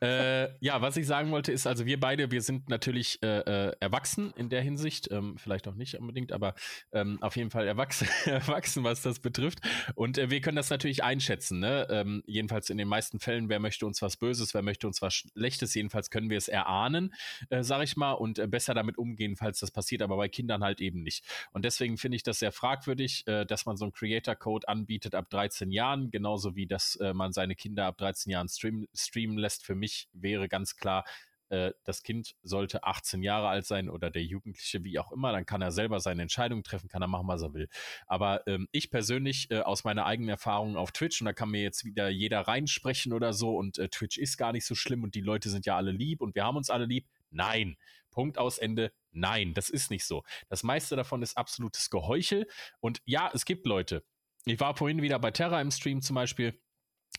[0.01, 3.77] Äh, ja, was ich sagen wollte, ist, also wir beide, wir sind natürlich äh, äh,
[3.81, 6.55] erwachsen in der Hinsicht, ähm, vielleicht auch nicht unbedingt, aber
[6.93, 9.61] ähm, auf jeden Fall erwachsen, erwachsen, was das betrifft.
[9.95, 11.87] Und äh, wir können das natürlich einschätzen, ne?
[11.91, 15.15] Ähm, jedenfalls in den meisten Fällen, wer möchte uns was Böses, wer möchte uns was
[15.15, 17.15] Schlechtes, jedenfalls können wir es erahnen,
[17.51, 20.63] äh, sag ich mal, und äh, besser damit umgehen, falls das passiert, aber bei Kindern
[20.63, 21.25] halt eben nicht.
[21.53, 25.31] Und deswegen finde ich das sehr fragwürdig, äh, dass man so einen Creator-Code anbietet ab
[25.31, 29.65] 13 Jahren, genauso wie dass äh, man seine Kinder ab 13 Jahren stream, streamen lässt.
[29.65, 31.05] Für mich wäre ganz klar,
[31.49, 35.47] äh, das Kind sollte 18 Jahre alt sein oder der Jugendliche, wie auch immer, dann
[35.47, 37.69] kann er selber seine Entscheidung treffen, kann er machen, was er will.
[38.07, 41.63] Aber ähm, ich persönlich äh, aus meiner eigenen Erfahrung auf Twitch, und da kann mir
[41.63, 45.15] jetzt wieder jeder reinsprechen oder so, und äh, Twitch ist gar nicht so schlimm und
[45.15, 47.07] die Leute sind ja alle lieb und wir haben uns alle lieb.
[47.31, 47.77] Nein.
[48.11, 48.93] Punkt aus Ende.
[49.13, 50.23] Nein, das ist nicht so.
[50.49, 52.47] Das meiste davon ist absolutes Geheuchel.
[52.81, 54.05] Und ja, es gibt Leute.
[54.47, 56.59] Ich war vorhin wieder bei Terra im Stream zum Beispiel.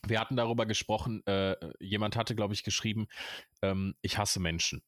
[0.06, 3.08] Wir hatten darüber gesprochen, äh, jemand hatte, glaube ich, geschrieben,
[3.62, 4.82] ähm, ich hasse Menschen.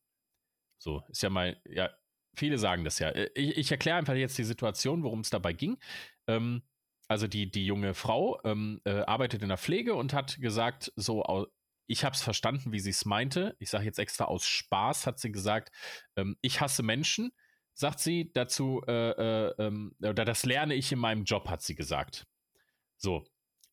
[0.79, 1.91] So, ist ja mal, ja,
[2.35, 3.09] viele sagen das ja.
[3.11, 5.79] Äh, ich, ich erkläre einfach jetzt die Situation, worum es dabei ging.
[6.27, 6.63] Ähm,
[7.09, 11.49] also die, die junge Frau ähm, äh, arbeitet in der Pflege und hat gesagt, so,
[11.89, 13.57] ich habe es verstanden, wie sie es meinte.
[13.59, 15.75] Ich sage jetzt extra aus Spaß, hat sie gesagt,
[16.15, 17.33] ähm, ich hasse Menschen,
[17.75, 21.75] sagt sie dazu, äh, äh, ähm, oder das lerne ich in meinem Job, hat sie
[21.75, 22.29] gesagt.
[22.97, 23.27] So,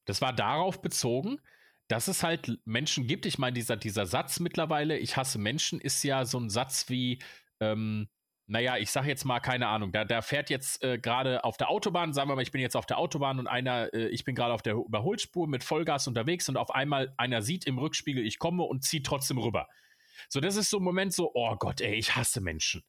[0.07, 1.39] das war darauf bezogen,
[1.87, 3.25] dass es halt Menschen gibt.
[3.25, 7.19] Ich meine, dieser, dieser Satz mittlerweile, ich hasse Menschen, ist ja so ein Satz wie,
[7.59, 8.09] ähm,
[8.47, 11.69] naja, ich sage jetzt mal, keine Ahnung, da, da fährt jetzt äh, gerade auf der
[11.69, 14.35] Autobahn, sagen wir mal, ich bin jetzt auf der Autobahn und einer, äh, ich bin
[14.35, 18.39] gerade auf der Überholspur mit Vollgas unterwegs und auf einmal einer sieht im Rückspiegel, ich
[18.39, 19.67] komme und zieht trotzdem rüber.
[20.29, 22.83] So, das ist so ein Moment so, oh Gott, ey, ich hasse Menschen.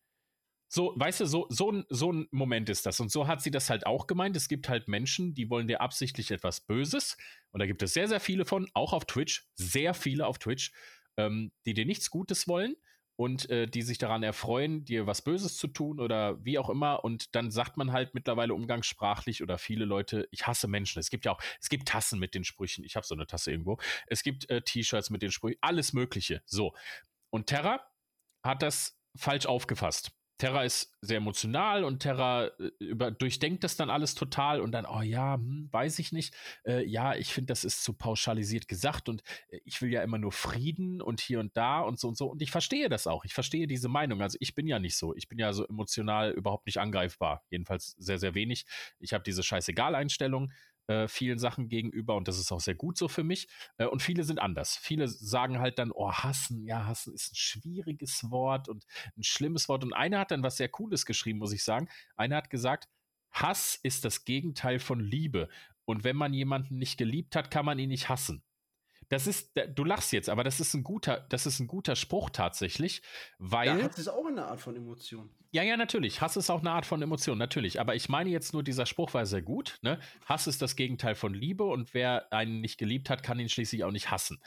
[0.68, 3.00] So, weißt du, so, so, ein, so ein Moment ist das.
[3.00, 4.37] Und so hat sie das halt auch gemeint.
[4.37, 7.16] Es gibt halt Menschen, die wollen dir absichtlich etwas Böses.
[7.52, 10.72] Und da gibt es sehr, sehr viele von, auch auf Twitch, sehr viele auf Twitch,
[11.16, 12.76] ähm, die dir nichts Gutes wollen
[13.16, 17.02] und äh, die sich daran erfreuen, dir was Böses zu tun oder wie auch immer.
[17.02, 21.00] Und dann sagt man halt mittlerweile umgangssprachlich oder viele Leute, ich hasse Menschen.
[21.00, 22.85] Es gibt ja auch, es gibt Tassen mit den Sprüchen.
[22.85, 23.78] Ich habe so eine Tasse irgendwo.
[24.07, 26.42] Es gibt äh, T-Shirts mit den Sprüchen, alles Mögliche.
[26.44, 26.74] So.
[27.31, 27.81] Und Terra
[28.44, 30.12] hat das falsch aufgefasst.
[30.38, 34.87] Terra ist sehr emotional und Terra äh, über, durchdenkt das dann alles total und dann,
[34.87, 36.35] oh ja, hm, weiß ich nicht.
[36.64, 40.18] Äh, ja, ich finde, das ist zu pauschalisiert gesagt und äh, ich will ja immer
[40.18, 42.27] nur Frieden und hier und da und so und so.
[42.27, 43.24] Und ich verstehe das auch.
[43.24, 44.22] Ich verstehe diese Meinung.
[44.22, 45.14] Also ich bin ja nicht so.
[45.14, 47.44] Ich bin ja so emotional überhaupt nicht angreifbar.
[47.51, 48.64] Jedenfalls sehr, sehr wenig.
[49.01, 50.53] Ich habe diese Scheißegal-Einstellung
[50.88, 53.48] äh, vielen Sachen gegenüber und das ist auch sehr gut so für mich.
[53.77, 54.77] Äh, und viele sind anders.
[54.77, 58.85] Viele sagen halt dann, oh, hassen, ja, hassen ist ein schwieriges Wort und
[59.16, 59.85] ein schlimmes Wort.
[59.85, 61.88] Und einer hat dann was sehr Cooles geschrieben, muss ich sagen.
[62.16, 62.88] Einer hat gesagt,
[63.31, 65.48] Hass ist das Gegenteil von Liebe.
[65.85, 68.42] Und wenn man jemanden nicht geliebt hat, kann man ihn nicht hassen.
[69.09, 72.31] Das ist, du lachst jetzt, aber das ist ein guter, das ist ein guter Spruch
[72.31, 73.03] tatsächlich,
[73.38, 73.79] weil.
[73.79, 75.31] Ja, Hass ist auch eine Art von Emotion.
[75.51, 76.21] Ja, ja, natürlich.
[76.21, 77.81] Hass ist auch eine Art von Emotion, natürlich.
[77.81, 79.79] Aber ich meine jetzt nur, dieser Spruch war sehr gut.
[79.81, 79.99] Ne?
[80.27, 83.85] Hass ist das Gegenteil von Liebe und wer einen nicht geliebt hat, kann ihn schließlich
[83.85, 84.42] auch nicht hassen.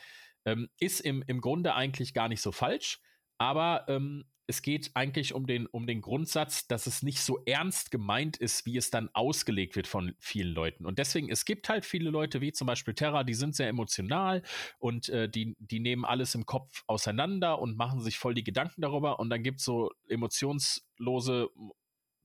[0.45, 2.99] Ähm, ist im, im Grunde eigentlich gar nicht so falsch,
[3.39, 7.91] aber ähm, es geht eigentlich um den, um den Grundsatz, dass es nicht so ernst
[7.91, 10.85] gemeint ist, wie es dann ausgelegt wird von vielen Leuten.
[10.85, 14.41] Und deswegen, es gibt halt viele Leute, wie zum Beispiel Terra, die sind sehr emotional
[14.79, 18.81] und äh, die, die nehmen alles im Kopf auseinander und machen sich voll die Gedanken
[18.81, 19.19] darüber.
[19.19, 21.49] Und dann gibt es so emotionslose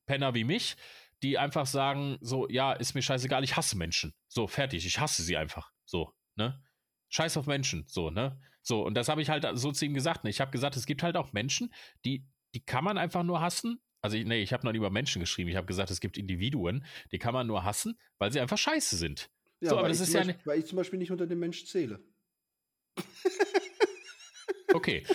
[0.07, 0.77] Penner wie mich,
[1.23, 4.15] die einfach sagen: so, ja, ist mir scheißegal, ich hasse Menschen.
[4.29, 5.73] So, fertig, ich hasse sie einfach.
[5.85, 6.63] So, ne?
[7.09, 8.41] Scheiß auf Menschen, so, ne?
[8.67, 10.25] So, und das habe ich halt so zu ihm gesagt.
[10.25, 10.31] Ne?
[10.31, 11.73] Ich habe gesagt, es gibt halt auch Menschen,
[12.05, 13.81] die, die kann man einfach nur hassen.
[14.03, 15.49] Also, nee, ich habe noch nie über Menschen geschrieben.
[15.49, 18.97] Ich habe gesagt, es gibt Individuen, die kann man nur hassen, weil sie einfach scheiße
[18.97, 19.31] sind.
[19.61, 21.65] Ja, so, aber das ist ja Beispiel, weil ich zum Beispiel nicht unter dem Mensch
[21.67, 22.01] zähle.
[24.75, 25.07] Okay,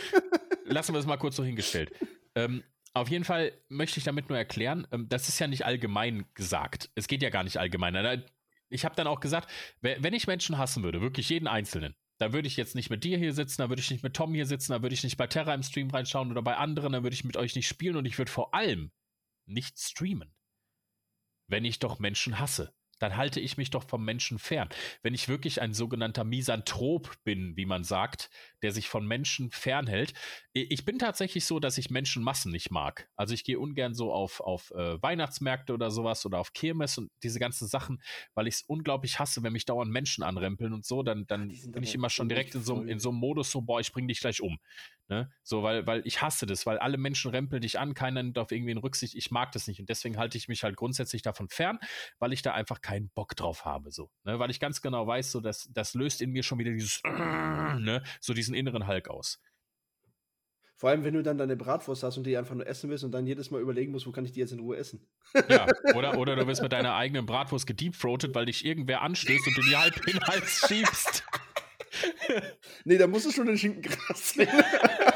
[0.63, 1.91] lassen wir es mal kurz so hingestellt.
[2.35, 6.25] Ähm, auf jeden Fall möchte ich damit nur erklären, ähm, das ist ja nicht allgemein
[6.33, 6.89] gesagt.
[6.95, 8.23] Es geht ja gar nicht allgemein.
[8.69, 12.47] Ich habe dann auch gesagt, wenn ich Menschen hassen würde, wirklich jeden Einzelnen, da würde
[12.47, 14.73] ich jetzt nicht mit dir hier sitzen, da würde ich nicht mit Tom hier sitzen,
[14.73, 17.23] da würde ich nicht bei Terra im Stream reinschauen oder bei anderen, da würde ich
[17.23, 18.91] mit euch nicht spielen und ich würde vor allem
[19.47, 20.31] nicht streamen.
[21.47, 24.69] Wenn ich doch Menschen hasse dann halte ich mich doch vom Menschen fern.
[25.01, 28.29] Wenn ich wirklich ein sogenannter Misanthrop bin, wie man sagt,
[28.61, 30.13] der sich von Menschen fernhält.
[30.53, 33.09] Ich bin tatsächlich so, dass ich Menschenmassen nicht mag.
[33.15, 37.09] Also ich gehe ungern so auf, auf äh, Weihnachtsmärkte oder sowas oder auf Kirmes und
[37.23, 38.01] diese ganzen Sachen,
[38.35, 41.83] weil ich es unglaublich hasse, wenn mich dauernd Menschen anrempeln und so, dann, dann bin
[41.83, 44.19] ich immer schon direkt in so, in so einem Modus so, boah, ich bring dich
[44.19, 44.59] gleich um.
[45.11, 45.29] Ne?
[45.43, 48.51] So, weil, weil ich hasse das, weil alle Menschen rempeln dich an, keiner nimmt auf
[48.51, 49.13] irgendwie in Rücksicht.
[49.15, 49.81] Ich mag das nicht.
[49.81, 51.79] Und deswegen halte ich mich halt grundsätzlich davon fern,
[52.17, 53.91] weil ich da einfach keinen Bock drauf habe.
[53.91, 54.37] So, ne?
[54.39, 58.03] Weil ich ganz genau weiß, so dass das löst in mir schon wieder dieses, ne?
[58.19, 59.39] so diesen inneren Hulk aus.
[60.75, 63.11] Vor allem, wenn du dann deine Bratwurst hast und die einfach nur essen willst und
[63.11, 65.07] dann jedes Mal überlegen musst, wo kann ich die jetzt in Ruhe essen.
[65.47, 69.57] Ja, oder, oder du wirst mit deiner eigenen Bratwurst gedeepthroated, weil dich irgendwer anstößt und
[69.57, 71.23] du die halb in den Hals schiebst.
[72.83, 74.49] nee, da musst du schon den Schinkengras sehen.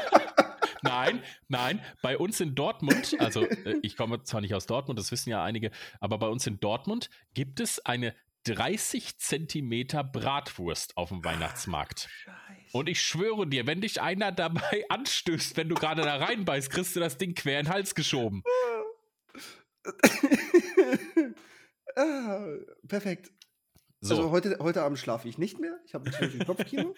[0.86, 1.80] Nein, nein.
[2.02, 5.42] Bei uns in Dortmund, also äh, ich komme zwar nicht aus Dortmund, das wissen ja
[5.42, 5.70] einige,
[6.00, 12.08] aber bei uns in Dortmund gibt es eine 30 Zentimeter Bratwurst auf dem Weihnachtsmarkt.
[12.72, 16.94] Und ich schwöre dir, wenn dich einer dabei anstößt, wenn du gerade da reinbeißt, kriegst
[16.94, 18.42] du das Ding quer in den Hals geschoben.
[21.96, 22.46] ah,
[22.86, 23.32] perfekt.
[24.00, 24.16] So.
[24.16, 25.78] Also heute, heute Abend schlafe ich nicht mehr.
[25.84, 26.94] Ich habe natürlich ein Kopfkino.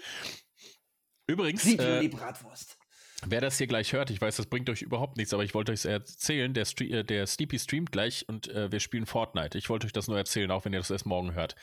[1.26, 1.62] Übrigens.
[1.62, 2.77] Sieht äh, die Bratwurst.
[3.26, 5.72] Wer das hier gleich hört, ich weiß, das bringt euch überhaupt nichts, aber ich wollte
[5.72, 9.58] euch erzählen, der, Stre äh, der Sleepy streamt gleich und äh, wir spielen Fortnite.
[9.58, 11.56] Ich wollte euch das nur erzählen, auch wenn ihr das erst morgen hört.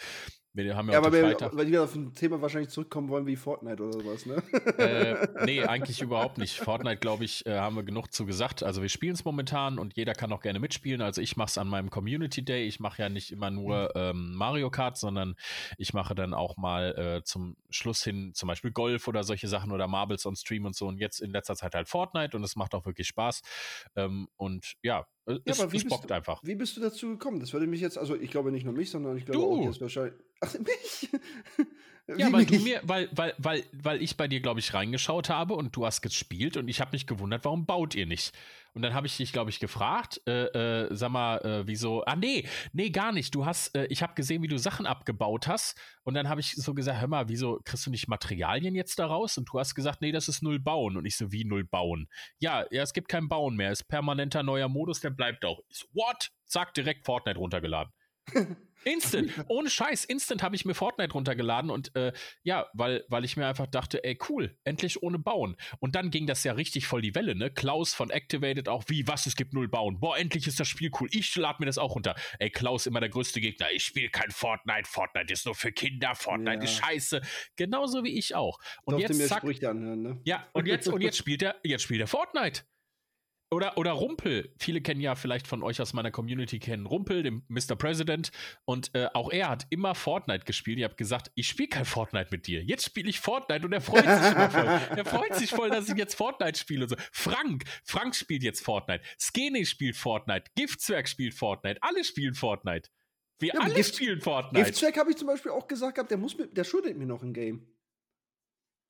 [0.55, 3.35] Wir haben ja, Ja, aber wir, weil wir auf ein Thema wahrscheinlich zurückkommen wollen wie
[3.35, 4.41] Fortnite oder sowas, ne?
[4.77, 6.57] äh, nee, eigentlich überhaupt nicht.
[6.57, 8.63] Fortnite, glaube ich, äh, haben wir genug zu gesagt.
[8.63, 11.01] Also wir spielen es momentan und jeder kann auch gerne mitspielen.
[11.01, 12.65] Also ich mache es an meinem Community Day.
[12.67, 15.35] Ich mache ja nicht immer nur ähm, Mario Kart, sondern
[15.77, 19.73] ich mache dann auch mal äh, zum Schluss hin zum Beispiel Golf oder solche Sachen
[19.73, 20.87] oder Marbles on Stream und so.
[20.87, 23.41] Und jetzt in letzter Zeit halt Fortnite und es macht auch wirklich Spaß.
[23.97, 26.41] Ähm, und ja, äh, es, aber wie bist du- einfach.
[26.43, 27.39] Wie bist du dazu gekommen?
[27.39, 29.45] Das würde mich jetzt, also ich glaube nicht nur mich, sondern ich glaube Du.
[29.61, 30.13] auch jetzt wahrscheinlich.
[30.41, 31.09] Ach, mich?
[32.07, 35.55] Ja, weil du mir, weil, weil, weil, weil ich bei dir, glaube ich, reingeschaut habe
[35.55, 38.31] und du hast gespielt und ich habe mich gewundert, warum baut ihr nicht?
[38.73, 42.03] Und dann habe ich dich, glaube ich, gefragt, äh, äh, sag mal, äh, wieso?
[42.03, 43.33] Ah, nee, nee, gar nicht.
[43.33, 46.51] Du hast, äh, ich habe gesehen, wie du Sachen abgebaut hast und dann habe ich
[46.51, 49.37] so gesagt, hör mal, wieso kriegst du nicht Materialien jetzt daraus?
[49.37, 50.97] Und du hast gesagt, nee, das ist null bauen.
[50.97, 52.07] Und ich so, wie null bauen?
[52.37, 53.71] Ja, ja, es gibt kein Bauen mehr.
[53.71, 55.61] Es ist permanenter neuer Modus, der bleibt auch.
[55.69, 56.29] Ich so, what?
[56.45, 57.93] Zack, direkt Fortnite runtergeladen.
[58.85, 63.35] Instant, ohne Scheiß, instant habe ich mir Fortnite runtergeladen und äh, ja, weil, weil ich
[63.35, 65.57] mir einfach dachte, ey, cool, endlich ohne Bauen.
[65.79, 67.49] Und dann ging das ja richtig voll die Welle, ne?
[67.51, 69.99] Klaus von Activated auch, wie, was, es gibt null Bauen.
[69.99, 71.09] Boah, endlich ist das Spiel cool.
[71.11, 72.15] Ich lade mir das auch runter.
[72.39, 73.67] Ey, Klaus, immer der größte Gegner.
[73.71, 74.87] Ich spiele kein Fortnite.
[74.87, 76.13] Fortnite ist nur für Kinder.
[76.15, 76.63] Fortnite Ja.
[76.63, 77.21] ist scheiße.
[77.55, 78.59] Genauso wie ich auch.
[78.83, 80.21] Und Durfte mir jetzt zack, Sprüche anhören, ne?
[80.25, 82.61] ja, und jetzt, und jetzt spielt er, jetzt spielt er Fortnite.
[83.51, 84.51] Oder, oder Rumpel.
[84.59, 87.75] Viele kennen ja vielleicht von euch aus meiner Community kennen Rumpel, den Mr.
[87.77, 88.31] President.
[88.65, 90.79] Und äh, auch er hat immer Fortnite gespielt.
[90.79, 92.63] Ihr habt gesagt, ich spiele kein Fortnite mit dir.
[92.63, 94.65] Jetzt spiele ich Fortnite und er freut sich immer voll.
[94.97, 96.95] Er freut sich voll, dass ich jetzt Fortnite spiele und so.
[97.11, 99.03] Frank, Frank spielt jetzt Fortnite.
[99.19, 100.45] Skene spielt Fortnite.
[100.55, 101.77] Giftzwerg spielt Fortnite.
[101.81, 102.89] Alle spielen Fortnite.
[103.39, 104.65] Wir Ja, alle Gift- spielen Fortnite.
[104.65, 107.21] Giftzweck habe ich zum Beispiel auch gesagt gehabt, der muss mit, der schuldet mir noch
[107.21, 107.67] ein Game.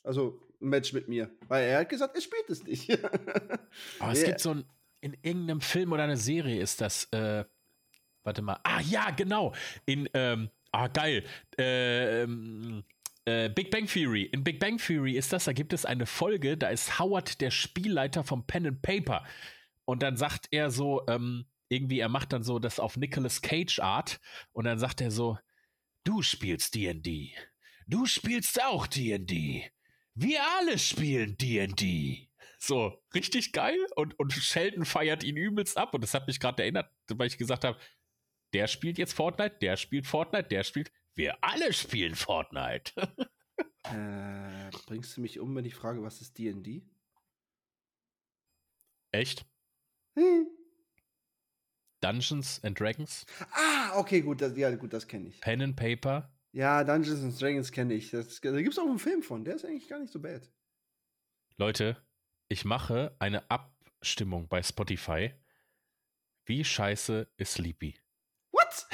[0.04, 1.30] Also ein Match mit mir.
[1.47, 2.89] Weil er hat gesagt, er spielt es nicht.
[3.99, 4.28] Aber es Ja.
[4.28, 4.65] gibt so ein,
[5.01, 7.45] in irgendeinem Film oder einer Serie ist das, äh,
[8.23, 9.54] warte mal, ah ja, genau,
[9.86, 11.23] in, ähm, ah geil,
[11.58, 12.84] ähm,
[13.25, 14.23] äh, Big Bang Theory.
[14.23, 17.51] In Big Bang Theory ist das, da gibt es eine Folge, da ist Howard der
[17.51, 19.23] Spielleiter vom Pen and Paper.
[19.86, 23.80] Und dann sagt er so, ähm, irgendwie, er macht dann so das auf Nicolas Cage
[23.80, 24.19] Art
[24.54, 25.38] und dann sagt er so,
[26.04, 27.34] du spielst D&D.
[27.88, 29.69] Du spielst auch D&D.
[30.15, 32.30] Wir alle spielen D&D.
[32.58, 33.78] So, richtig geil.
[33.95, 35.93] Und, und Sheldon feiert ihn übelst ab.
[35.93, 37.78] Und das hat mich gerade erinnert, weil ich gesagt habe,
[38.54, 40.91] der spielt jetzt Fortnite, der spielt Fortnite, der spielt.
[41.15, 42.93] Wir alle spielen Fortnite.
[43.84, 46.84] äh, bringst du mich um, wenn ich frage, was ist D&D?
[49.12, 49.45] Echt?
[50.17, 50.47] Hm.
[52.01, 55.41] Dungeons and Dragons, Ah, okay, gut, das, ja, gut, das kenne ich.
[55.41, 56.35] Pen and Paper.
[56.56, 58.12] Ja, Dungeons and Dragons kenne ich.
[58.12, 60.41] Das, da gibt es auch einen Film von, der ist eigentlich gar nicht so bad.
[61.58, 62.02] Leute,
[62.48, 65.34] ich mache eine Abstimmung bei Spotify.
[66.46, 68.00] Wie scheiße ist Sleepy?
[68.54, 68.88] What?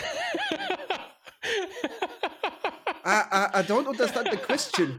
[3.05, 4.97] I, I, I don't understand the question.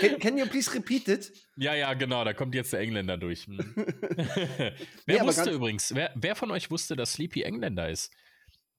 [0.00, 1.30] Can, can you please repeat it?
[1.56, 3.44] Ja, ja, genau, da kommt jetzt der Engländer durch.
[3.44, 3.58] Hm.
[3.76, 4.72] wer
[5.06, 8.10] Nee, wusste übrigens, wer, wer von euch wusste, dass Sleepy Engländer ist?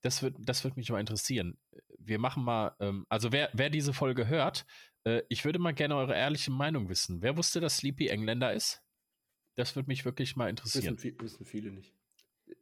[0.01, 1.59] Das wird, das wird mich mal interessieren.
[2.07, 4.65] Wir machen mal, ähm, also wer, wer diese Folge hört,
[5.03, 7.21] äh, ich würde mal gerne eure ehrliche Meinung wissen.
[7.21, 8.81] Wer wusste, dass Sleepy Engländer ist?
[9.55, 10.97] Das würde mich wirklich mal interessieren.
[10.97, 11.93] Wissen, wissen viele nicht.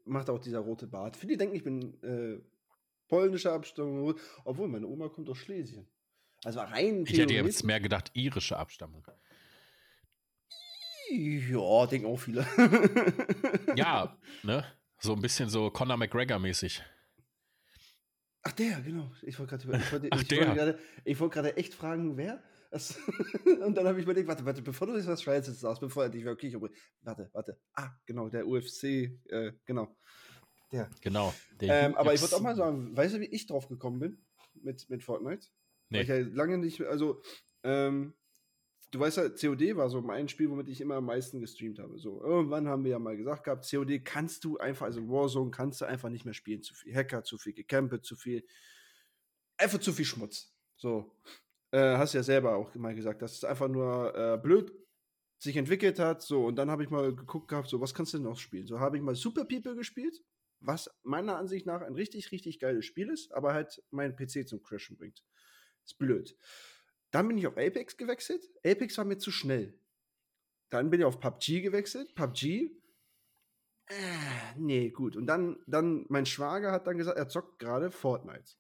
[0.06, 1.18] Macht auch dieser rote Bart.
[1.18, 2.42] Viele denken, ich bin äh,
[3.08, 5.88] polnischer Abstammung, obwohl meine Oma kommt aus Schlesien.
[6.44, 9.06] Also rein Ich hätte jetzt mehr gedacht, irische Abstammung.
[11.10, 12.46] Ja, denken auch viele.
[13.76, 14.66] Ja, ne?
[15.00, 16.82] So ein bisschen so Conor McGregor-mäßig.
[18.48, 19.12] Ach, der, genau.
[19.24, 22.44] Ich wollte gerade ich wollte, ich wollte gerade, ich wollte gerade echt fragen, wer?
[23.66, 26.10] Und dann habe ich überlegt, warte, warte, bevor du jetzt was Schweizes sagst, bevor er
[26.10, 26.78] dich wirklich umbringt.
[27.02, 27.58] Warte, warte.
[27.74, 28.84] Ah, genau, der UFC,
[29.30, 29.98] äh, genau.
[30.72, 30.90] Der.
[31.02, 31.34] Genau.
[31.60, 34.26] der Ähm, aber ich würde auch mal sagen, weißt du, wie ich drauf gekommen bin
[34.54, 35.48] mit, mit Fortnite?
[35.90, 36.20] Weil ich Nee.
[36.20, 37.22] ja lange nicht, also,
[37.64, 38.14] ähm,
[38.96, 42.00] du weißt ja, COD war so mein Spiel, womit ich immer am meisten gestreamt habe.
[42.00, 45.82] So, irgendwann haben wir ja mal gesagt gehabt, COD kannst du einfach, also Warzone kannst
[45.82, 46.64] du einfach nicht mehr spielen.
[46.64, 48.46] Zu viel Hacker, zu viel Gecampe, zu viel,
[49.58, 50.56] einfach zu viel Schmutz.
[50.78, 51.14] So,
[51.72, 54.72] äh, hast ja selber auch mal gesagt, dass es einfach nur äh, blöd
[55.40, 56.22] sich entwickelt hat.
[56.22, 58.66] So, und dann habe ich mal geguckt gehabt, so, was kannst du denn noch spielen?
[58.66, 60.24] So, habe ich mal Super People gespielt,
[60.62, 64.64] was meiner Ansicht nach ein richtig, richtig geiles Spiel ist, aber halt meinen PC zum
[64.64, 65.22] Crashen bringt.
[65.84, 66.38] Ist blöd.
[67.16, 68.50] Dann bin ich auf Apex gewechselt.
[68.66, 69.80] Apex war mir zu schnell.
[70.70, 72.14] Dann bin ich auf PUBG gewechselt.
[72.14, 72.72] PUBG.
[73.88, 75.16] Äh, nee, gut.
[75.16, 78.58] Und dann, dann, mein Schwager hat dann gesagt, er zockt gerade Fortnite.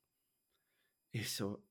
[1.11, 1.61] Ich so.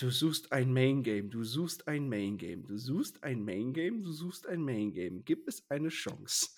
[0.00, 4.02] Du suchst ein Main Game, du suchst ein Main Game, du suchst ein Main Game,
[4.02, 5.24] du suchst ein Main Game.
[5.24, 6.50] Gib es eine Chance.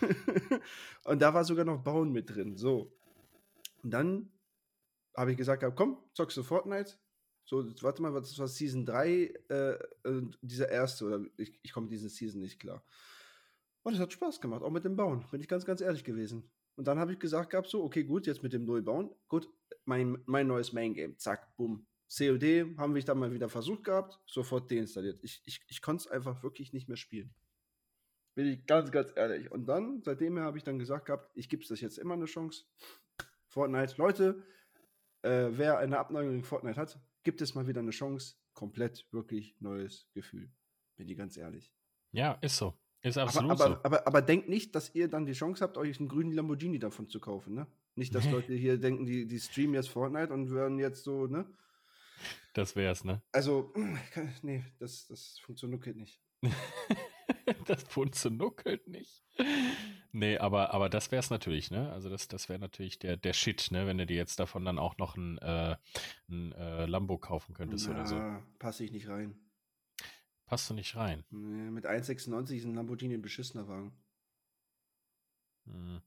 [1.04, 2.58] und da war sogar noch Bauen mit drin.
[2.58, 2.94] So.
[3.82, 4.30] Und dann
[5.16, 6.98] habe ich gesagt, komm, zockst du Fortnite?
[7.44, 9.78] So, warte mal, das war Season 3, äh,
[10.40, 12.84] dieser erste, oder ich, ich komme mit diesen Season nicht klar.
[13.82, 16.48] Und es hat Spaß gemacht, auch mit dem Bauen, bin ich ganz, ganz ehrlich gewesen.
[16.76, 19.48] Und dann habe ich gesagt gehabt, so, okay, gut, jetzt mit dem Neubauen, gut,
[19.84, 21.86] mein, mein neues Main Game, zack, bumm.
[22.08, 25.18] COD haben wir dann mal wieder versucht gehabt, sofort deinstalliert.
[25.22, 27.34] Ich, ich, ich konnte es einfach wirklich nicht mehr spielen.
[28.34, 29.50] Bin ich ganz, ganz ehrlich.
[29.50, 32.26] Und dann, seitdem habe ich dann gesagt gehabt, ich gebe es das jetzt immer eine
[32.26, 32.64] Chance.
[33.46, 34.42] Fortnite, Leute,
[35.22, 38.36] äh, wer eine Abneigung gegen Fortnite hat, gibt es mal wieder eine Chance.
[38.54, 40.50] Komplett, wirklich neues Gefühl.
[40.96, 41.72] Bin ich ganz ehrlich.
[42.12, 42.74] Ja, ist so.
[43.02, 43.84] Ist absolut aber, aber, so.
[43.84, 47.08] Aber, aber, denkt nicht, dass ihr dann die Chance habt, euch einen grünen Lamborghini davon
[47.08, 47.66] zu kaufen, ne?
[47.94, 51.46] Nicht, dass Leute hier denken, die, die streamen jetzt Fortnite und werden jetzt so, ne?
[52.54, 53.22] Das wär's, ne?
[53.32, 53.74] Also,
[54.42, 56.20] nee, das, das funktioniert nicht.
[57.66, 59.22] das funktioniert nicht.
[60.12, 61.90] Nee, aber, aber das wär's natürlich, ne?
[61.92, 63.86] Also das, das wäre natürlich der, der Shit, ne?
[63.86, 65.76] Wenn du dir jetzt davon dann auch noch ein, äh,
[66.28, 68.42] ein äh, Lambo kaufen könntest Na, oder so.
[68.58, 69.34] Passe ich nicht rein.
[70.46, 71.24] Passt du nicht rein?
[71.30, 73.92] Nee, mit 1,96 ist ein Lamborghini ein beschissener Wagen.
[75.64, 76.02] Hm.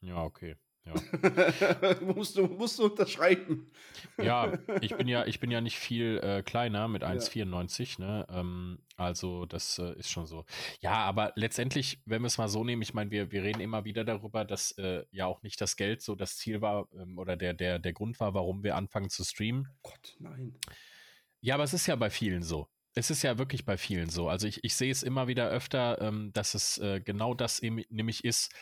[0.00, 0.56] Ja, okay.
[0.84, 0.94] Ja.
[2.00, 3.70] musst, du, musst du unterschreiben.
[4.18, 8.26] ja, ich bin ja, ich bin ja nicht viel äh, kleiner mit 1,94, ne?
[8.28, 10.44] Ähm, also das äh, ist schon so.
[10.80, 13.84] Ja, aber letztendlich, wenn wir es mal so nehmen, ich meine, wir, wir reden immer
[13.84, 17.36] wieder darüber, dass äh, ja auch nicht das Geld so das Ziel war ähm, oder
[17.36, 19.68] der, der, der Grund war, warum wir anfangen zu streamen.
[19.82, 20.58] Gott, nein.
[21.40, 22.68] Ja, aber es ist ja bei vielen so.
[22.94, 24.28] Es ist ja wirklich bei vielen so.
[24.28, 27.84] Also ich, ich sehe es immer wieder öfter, ähm, dass es äh, genau das eben,
[27.88, 28.52] nämlich ist.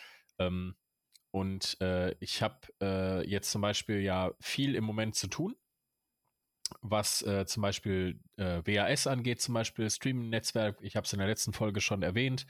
[1.30, 5.54] Und äh, ich habe äh, jetzt zum Beispiel ja viel im Moment zu tun,
[6.80, 10.78] was äh, zum Beispiel äh, WAS angeht, zum Beispiel Streaming-Netzwerk.
[10.82, 12.46] Ich habe es in der letzten Folge schon erwähnt.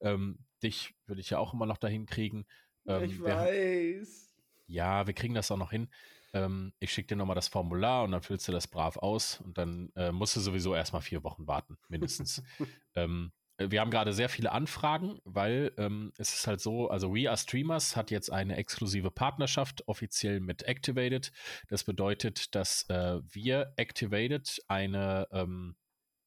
[0.00, 2.46] Ähm, dich würde ich ja auch immer noch dahin kriegen.
[2.86, 4.34] Ähm, ich weiß.
[4.66, 5.88] ja, wir kriegen das auch noch hin.
[6.32, 9.56] Ähm, ich schicke dir nochmal das Formular und dann füllst du das brav aus und
[9.56, 12.42] dann äh, musst du sowieso erstmal vier Wochen warten, mindestens.
[12.94, 17.14] ähm, äh, wir haben gerade sehr viele Anfragen, weil ähm, es ist halt so, also
[17.14, 21.30] We Are Streamers hat jetzt eine exklusive Partnerschaft offiziell mit Activated.
[21.68, 25.76] Das bedeutet, dass äh, wir Activated eine, ähm,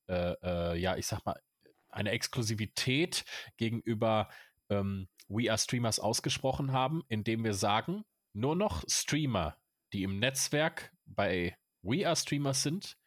[0.07, 1.39] äh, äh, ja, ich sag mal,
[1.89, 3.25] eine Exklusivität
[3.57, 4.29] gegenüber
[4.69, 9.57] ähm, We Are Streamers ausgesprochen haben, indem wir sagen, nur noch Streamer,
[9.91, 12.97] die im Netzwerk bei We Are Streamers sind,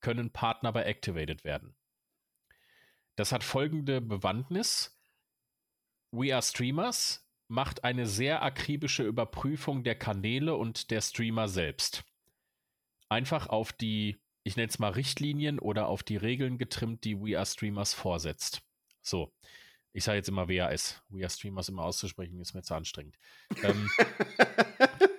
[0.00, 1.75] können Partner bei Activated werden.
[3.16, 4.96] Das hat folgende Bewandtnis.
[6.12, 12.04] We Are Streamers macht eine sehr akribische Überprüfung der Kanäle und der Streamer selbst.
[13.08, 17.36] Einfach auf die, ich nenne es mal Richtlinien oder auf die Regeln getrimmt, die We
[17.36, 18.62] Are Streamers vorsetzt.
[19.02, 19.32] So.
[19.92, 21.02] Ich sage jetzt immer WAS.
[21.08, 23.16] We Are Streamers immer auszusprechen, ist mir zu anstrengend.
[23.62, 23.88] ähm,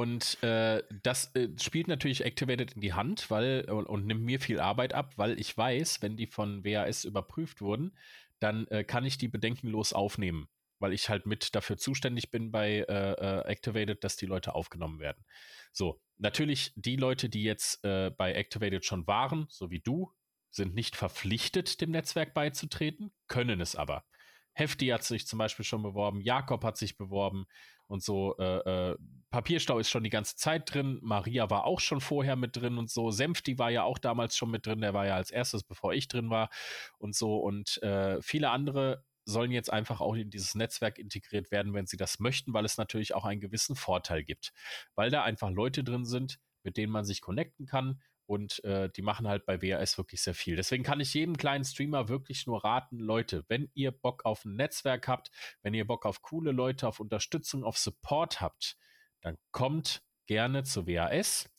[0.00, 4.40] und äh, das äh, spielt natürlich Activated in die Hand, weil und, und, nimmt mir
[4.40, 7.94] viel Arbeit ab, weil ich weiß, wenn die von WAS überprüft wurden,
[8.38, 12.78] dann äh, kann ich die bedenkenlos aufnehmen, weil ich halt mit dafür zuständig bin bei
[12.88, 15.22] äh, äh, Activated, dass die Leute aufgenommen werden.
[15.70, 20.10] So, natürlich die Leute, die jetzt äh, bei Activated schon waren, so wie du,
[20.50, 24.06] sind nicht verpflichtet, dem Netzwerk beizutreten, können es aber.
[24.54, 27.44] Hefti hat sich zum Beispiel schon beworben, Jakob hat sich beworben
[27.90, 28.36] und so.
[28.38, 28.96] Äh, äh,
[29.30, 30.98] Papierstau ist schon die ganze Zeit drin.
[31.02, 33.10] Maria war auch schon vorher mit drin und so.
[33.10, 34.80] Senfti war ja auch damals schon mit drin.
[34.80, 36.50] Der war ja als erstes, bevor ich drin war
[36.98, 37.36] und so.
[37.36, 41.96] Und äh, viele andere sollen jetzt einfach auch in dieses Netzwerk integriert werden, wenn sie
[41.96, 44.52] das möchten, weil es natürlich auch einen gewissen Vorteil gibt.
[44.94, 49.02] Weil da einfach Leute drin sind, mit denen man sich connecten kann, und äh, die
[49.02, 50.54] machen halt bei WAS wirklich sehr viel.
[50.54, 54.54] Deswegen kann ich jedem kleinen Streamer wirklich nur raten, Leute, wenn ihr Bock auf ein
[54.54, 58.78] Netzwerk habt, wenn ihr Bock auf coole Leute, auf Unterstützung, auf Support habt,
[59.20, 61.50] dann kommt gerne zu WAS.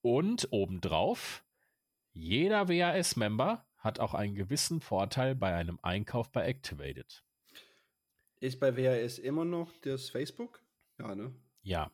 [0.00, 1.44] Und obendrauf,
[2.12, 7.24] jeder WAS-Member hat auch einen gewissen Vorteil bei einem Einkauf bei Activated.
[8.38, 10.62] Ist bei WAS immer noch das Facebook?
[11.00, 11.34] Ja, ne?
[11.62, 11.90] Ja.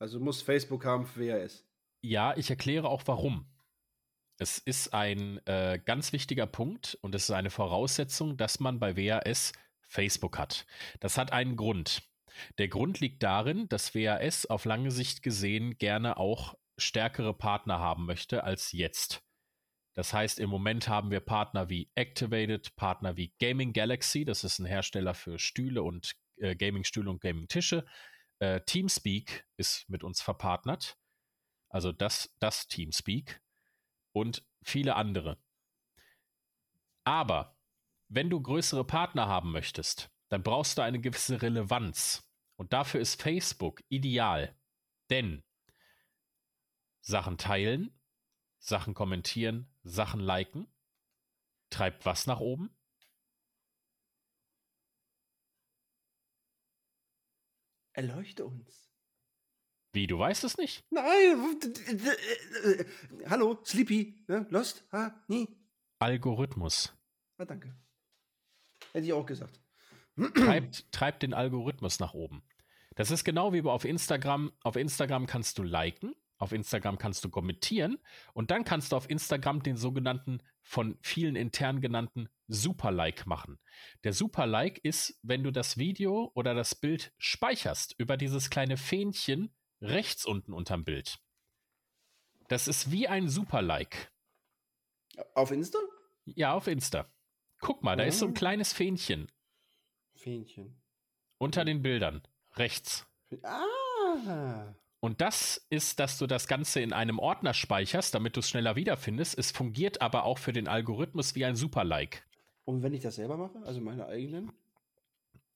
[0.00, 1.69] Also muss Facebook haben für WAS.
[2.02, 3.46] Ja, ich erkläre auch warum.
[4.38, 8.96] Es ist ein äh, ganz wichtiger Punkt und es ist eine Voraussetzung, dass man bei
[8.96, 9.52] WAS
[9.82, 10.66] Facebook hat.
[11.00, 12.02] Das hat einen Grund.
[12.56, 18.06] Der Grund liegt darin, dass WAS auf lange Sicht gesehen gerne auch stärkere Partner haben
[18.06, 19.22] möchte als jetzt.
[19.92, 24.58] Das heißt, im Moment haben wir Partner wie Activated, Partner wie Gaming Galaxy, das ist
[24.58, 27.84] ein Hersteller für Stühle und äh, Gaming-Stühle und Gaming-Tische.
[28.38, 30.96] Äh, Teamspeak ist mit uns verpartnert
[31.70, 33.40] also das, das Teamspeak
[34.12, 35.42] und viele andere.
[37.04, 37.56] Aber
[38.08, 42.28] wenn du größere Partner haben möchtest, dann brauchst du eine gewisse Relevanz.
[42.56, 44.54] Und dafür ist Facebook ideal.
[45.08, 45.42] Denn
[47.00, 47.98] Sachen teilen,
[48.58, 50.66] Sachen kommentieren, Sachen liken.
[51.70, 52.76] Treibt was nach oben?
[57.92, 58.89] Erleuchte uns.
[59.92, 60.84] Wie, du weißt es nicht?
[60.90, 61.60] Nein!
[62.64, 62.84] äh,
[63.28, 64.46] Hallo, Sleepy, ne?
[64.50, 64.84] Lost?
[64.92, 65.14] Ha?
[65.26, 65.48] Nie?
[65.98, 66.92] Algorithmus.
[67.38, 67.74] Ah, danke.
[68.92, 69.60] Hätte ich auch gesagt.
[70.34, 72.42] treibt, treibt den Algorithmus nach oben.
[72.94, 74.52] Das ist genau wie auf Instagram.
[74.62, 77.98] Auf Instagram kannst du liken, auf Instagram kannst du kommentieren
[78.32, 83.58] und dann kannst du auf Instagram den sogenannten, von vielen intern genannten Super-Like machen.
[84.04, 89.52] Der Super-Like ist, wenn du das Video oder das Bild speicherst über dieses kleine Fähnchen
[89.80, 91.18] rechts unten unterm Bild.
[92.48, 94.10] Das ist wie ein Super-Like.
[95.34, 95.78] Auf Insta?
[96.24, 97.06] Ja, auf Insta.
[97.60, 98.34] Guck mal, da ist so ein Mhm.
[98.34, 99.30] kleines Fähnchen
[100.14, 100.80] Fähnchen.
[101.38, 102.22] unter den Bildern
[102.54, 103.06] rechts.
[103.42, 104.74] Ah!
[105.00, 108.76] Und das ist, dass du das Ganze in einem Ordner speicherst, damit du es schneller
[108.76, 109.38] wiederfindest.
[109.38, 112.26] Es fungiert aber auch für den Algorithmus wie ein Super-Like.
[112.64, 114.52] Und wenn ich das selber mache, also meine eigenen?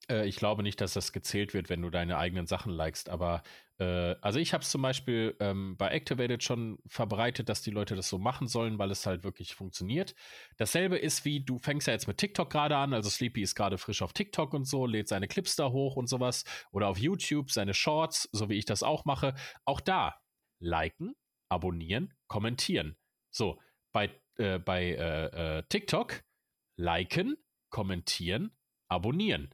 [0.09, 3.43] Äh, ich glaube nicht, dass das gezählt wird, wenn du deine eigenen Sachen likest, aber
[3.79, 7.97] äh, also ich habe es zum Beispiel ähm, bei Activated schon verbreitet, dass die Leute
[7.97, 10.15] das so machen sollen, weil es halt wirklich funktioniert.
[10.57, 13.79] Dasselbe ist wie, du fängst ja jetzt mit TikTok gerade an, also Sleepy ist gerade
[13.79, 17.51] frisch auf TikTok und so, lädt seine Clips da hoch und sowas oder auf YouTube
[17.51, 19.35] seine Shorts, so wie ich das auch mache.
[19.65, 20.21] Auch da
[20.61, 21.15] liken,
[21.49, 22.97] abonnieren, kommentieren.
[23.31, 23.61] So,
[23.93, 26.23] bei, äh, bei äh, äh, TikTok
[26.77, 27.37] liken,
[27.71, 28.57] kommentieren,
[28.89, 29.53] abonnieren.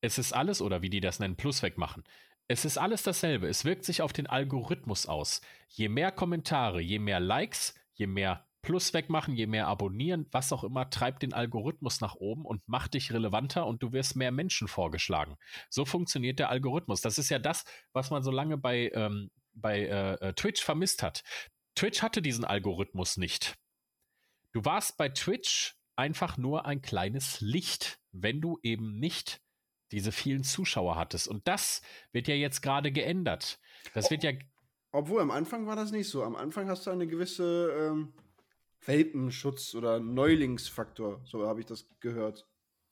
[0.00, 2.04] Es ist alles, oder wie die das nennen, Plus wegmachen.
[2.48, 3.48] Es ist alles dasselbe.
[3.48, 5.40] Es wirkt sich auf den Algorithmus aus.
[5.68, 10.64] Je mehr Kommentare, je mehr Likes, je mehr Plus wegmachen, je mehr abonnieren, was auch
[10.64, 14.68] immer, treibt den Algorithmus nach oben und macht dich relevanter und du wirst mehr Menschen
[14.68, 15.36] vorgeschlagen.
[15.70, 17.00] So funktioniert der Algorithmus.
[17.00, 21.02] Das ist ja das, was man so lange bei, ähm, bei äh, äh, Twitch vermisst
[21.02, 21.22] hat.
[21.74, 23.54] Twitch hatte diesen Algorithmus nicht.
[24.52, 29.40] Du warst bei Twitch einfach nur ein kleines Licht, wenn du eben nicht
[29.92, 31.28] diese vielen Zuschauer hattest.
[31.28, 31.82] Und das
[32.12, 33.58] wird ja jetzt gerade geändert.
[33.94, 34.32] Das wird ja,
[34.92, 36.22] Obwohl, am Anfang war das nicht so.
[36.22, 38.12] Am Anfang hast du eine gewisse ähm,
[38.84, 41.20] Welpenschutz oder Neulingsfaktor.
[41.24, 42.46] So habe ich das gehört.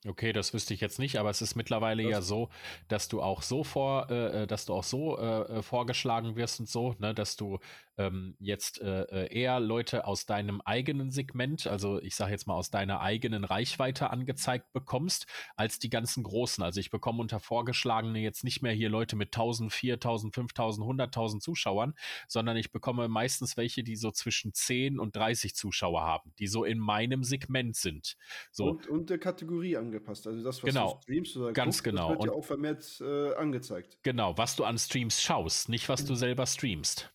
[0.07, 2.49] Okay, das wüsste ich jetzt nicht, aber es ist mittlerweile Das- ja so,
[2.87, 6.59] dass du auch so vor, äh, äh, dass du auch so äh, äh, vorgeschlagen wirst
[6.59, 7.59] und so, ne, dass du
[7.99, 12.53] ähm, jetzt äh, äh, eher Leute aus deinem eigenen Segment, also ich sage jetzt mal
[12.53, 15.27] aus deiner eigenen Reichweite angezeigt bekommst,
[15.57, 16.63] als die ganzen Großen.
[16.63, 21.41] Also ich bekomme unter Vorgeschlagene jetzt nicht mehr hier Leute mit 1000, 4000, 5000, 100.000
[21.41, 21.93] Zuschauern,
[22.29, 26.63] sondern ich bekomme meistens welche, die so zwischen 10 und 30 Zuschauer haben, die so
[26.63, 28.15] in meinem Segment sind.
[28.51, 30.25] So, Und, und der Kategorie angepasst.
[30.27, 30.93] Also das, was Genau.
[30.95, 32.09] du streamst oder Ganz guckst, genau.
[32.09, 33.97] wird ja Und- auch vermehrt äh, angezeigt.
[34.03, 37.11] genau, was du an Streams schaust, nicht was du selber streamst.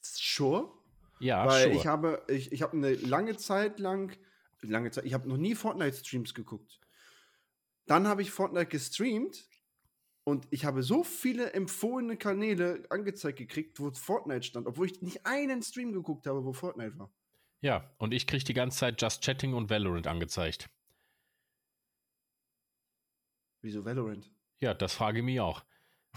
[0.00, 0.70] Sure.
[1.20, 1.74] Ja, Weil sure.
[1.76, 4.16] ich habe, ich, ich habe eine lange Zeit lang,
[4.62, 6.80] lange Zeit, ich habe noch nie Fortnite-Streams geguckt.
[7.86, 9.44] Dann habe ich Fortnite gestreamt
[10.24, 15.26] und ich habe so viele empfohlene Kanäle angezeigt gekriegt, wo Fortnite stand, obwohl ich nicht
[15.26, 17.10] einen Stream geguckt habe, wo Fortnite war.
[17.60, 20.68] ja, und ich kriege die ganze Zeit Just Chatting und Valorant angezeigt.
[23.62, 24.30] Wieso Valorant?
[24.60, 25.62] Ja, das frage ich mich auch.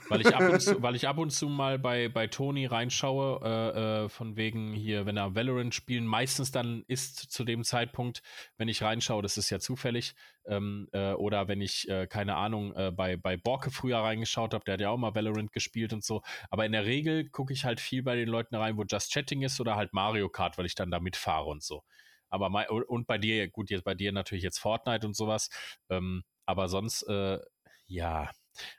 [0.09, 3.39] Weil ich ab und zu, weil ich ab und zu mal bei, bei Toni reinschaue,
[3.43, 8.21] äh, äh, von wegen hier, wenn er Valorant spielen, meistens dann ist zu dem Zeitpunkt,
[8.57, 10.13] wenn ich reinschaue, das ist ja zufällig,
[10.45, 14.65] ähm, äh, oder wenn ich, äh, keine Ahnung, äh, bei, bei Borke früher reingeschaut habe,
[14.65, 16.21] der hat ja auch mal Valorant gespielt und so.
[16.49, 19.43] Aber in der Regel gucke ich halt viel bei den Leuten rein, wo Just Chatting
[19.43, 21.83] ist oder halt Mario Kart, weil ich dann da mitfahre und so.
[22.29, 25.49] Aber mei- und bei dir, gut, jetzt bei dir natürlich jetzt Fortnite und sowas.
[25.89, 27.39] Ähm, aber sonst, äh,
[27.87, 28.31] ja,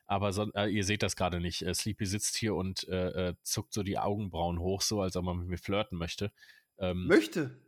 [0.06, 1.62] aber son äh, ihr seht das gerade nicht.
[1.62, 5.24] Äh, Sleepy sitzt hier und äh, äh, zuckt so die Augenbrauen hoch, so als ob
[5.24, 6.32] man mit mir flirten möchte.
[6.78, 7.60] Ähm, Möchte.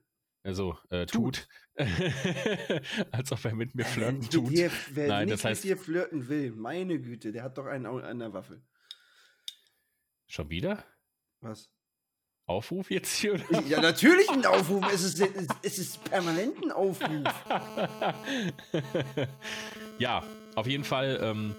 [0.43, 1.49] also äh, tut.
[3.13, 4.51] als ob er mit mir flirten Wer tut.
[4.51, 7.67] Dir, wer Nein, nicht das heißt- mit dir flirten will, meine Güte, der hat doch
[7.67, 8.63] einen an der Waffel.
[10.27, 10.85] Schon wieder?
[11.41, 11.71] Was?
[12.49, 13.35] Aufruf jetzt hier?
[13.35, 13.61] Oder?
[13.67, 14.83] Ja, natürlich ein Aufruf.
[14.91, 15.21] Es ist,
[15.63, 17.25] es ist permanent ein Aufruf.
[19.99, 20.25] ja,
[20.55, 21.19] auf jeden Fall.
[21.23, 21.55] Ähm,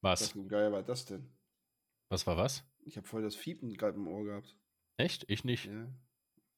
[0.00, 0.34] was?
[0.34, 1.28] Was Geier war das denn?
[2.08, 2.64] Was war was?
[2.86, 4.56] Ich habe voll das Fiepen gerade im Ohr gehabt.
[4.96, 5.24] Echt?
[5.28, 5.66] Ich nicht.
[5.66, 5.86] Ja.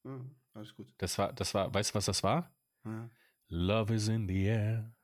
[0.04, 0.20] Ah,
[0.54, 0.86] alles gut.
[0.98, 2.54] Das war, das war, weißt du, was das war?
[2.84, 3.08] Ah.
[3.48, 4.94] Love is in the air.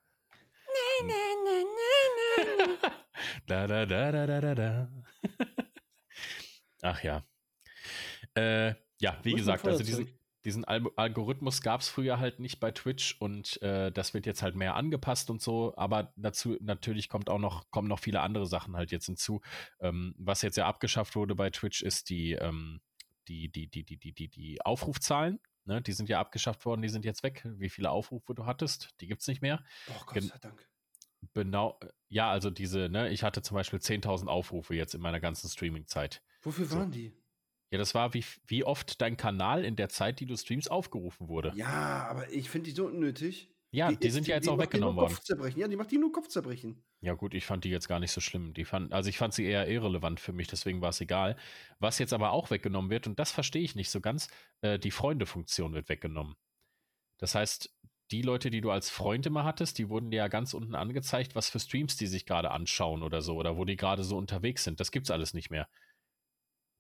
[3.47, 4.89] da, da, da, da, da, da, da.
[6.83, 7.25] Ach ja.
[8.35, 12.71] Äh, ja, wie gesagt, also diesen, diesen Al Algorithmus gab es früher halt nicht bei
[12.71, 17.29] Twitch und äh, das wird jetzt halt mehr angepasst und so, aber dazu natürlich kommt
[17.29, 19.41] auch noch, kommen noch viele andere Sachen halt jetzt hinzu.
[19.81, 22.81] Ähm, was jetzt ja abgeschafft wurde bei Twitch ist die, ähm,
[23.29, 25.41] die, die, die, die, die, die, die Aufrufzahlen.
[25.65, 25.83] Ne?
[25.83, 27.47] Die sind ja abgeschafft worden, die sind jetzt weg.
[27.59, 29.63] Wie viele Aufrufe du hattest, die gibt es nicht mehr.
[29.91, 30.67] Oh Gott sei Dank.
[31.35, 35.49] Genau, ja, also diese, ne, ich hatte zum Beispiel 10.000 Aufrufe jetzt in meiner ganzen
[35.49, 36.23] Streaming-Zeit.
[36.49, 36.77] Wofür So.
[36.79, 37.13] waren die?
[37.71, 41.29] Ja, das war, wie, wie oft dein Kanal in der Zeit, die du streamst, aufgerufen
[41.29, 41.53] wurde.
[41.55, 43.55] Ja, aber ich finde die so unnötig.
[43.71, 45.15] Ja, die, ist- sind ja jetzt auch macht dir nur weggenommen worden.
[45.15, 45.61] Kopfzerbrechen.
[45.61, 46.83] Ja, die macht die nur Kopfzerbrechen.
[47.03, 48.55] Ja, gut, ich fand die jetzt gar nicht so schlimm.
[48.55, 51.37] Die fand, also ich fand sie eher irrelevant für mich, deswegen war es egal.
[51.79, 54.29] Was jetzt aber auch weggenommen wird, und das verstehe ich nicht so ganz,
[54.63, 56.35] äh, die Freunde-Funktion wird weggenommen.
[57.19, 57.71] Das heißt,
[58.11, 61.35] die Leute, die du als Freund immer hattest, die wurden dir ja ganz unten angezeigt,
[61.35, 64.65] was für Streams die sich gerade anschauen oder so, oder wo die gerade so unterwegs
[64.65, 64.81] sind.
[64.81, 65.69] Das gibt's alles nicht mehr.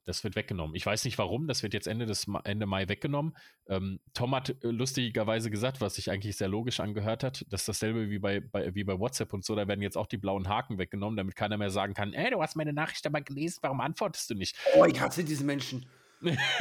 [0.09, 0.75] Das wird weggenommen.
[0.75, 3.37] Ich weiß nicht warum, das wird jetzt Ende, des, Ende Mai weggenommen.
[3.67, 8.09] Ähm, Tom hat äh, lustigerweise gesagt, was sich eigentlich sehr logisch angehört hat, dass dasselbe
[8.09, 10.79] wie bei, bei, wie bei WhatsApp und so, da werden jetzt auch die blauen Haken
[10.79, 14.31] weggenommen, damit keiner mehr sagen kann, ey, du hast meine Nachricht aber gelesen, warum antwortest
[14.31, 14.57] du nicht?
[14.77, 15.85] Oh, ich hasse diese Menschen.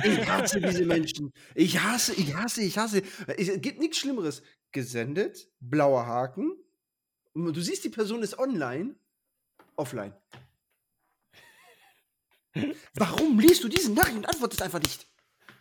[0.04, 1.32] Ich hasse diese Menschen.
[1.56, 3.02] Ich hasse, ich hasse, ich hasse.
[3.38, 4.44] Es gibt nichts Schlimmeres.
[4.74, 6.52] Gesendet, blauer Haken.
[7.34, 8.96] Du siehst, die Person ist online,
[9.78, 10.14] offline.
[12.96, 15.08] Warum liest du diesen Nachricht und antwortest einfach nicht?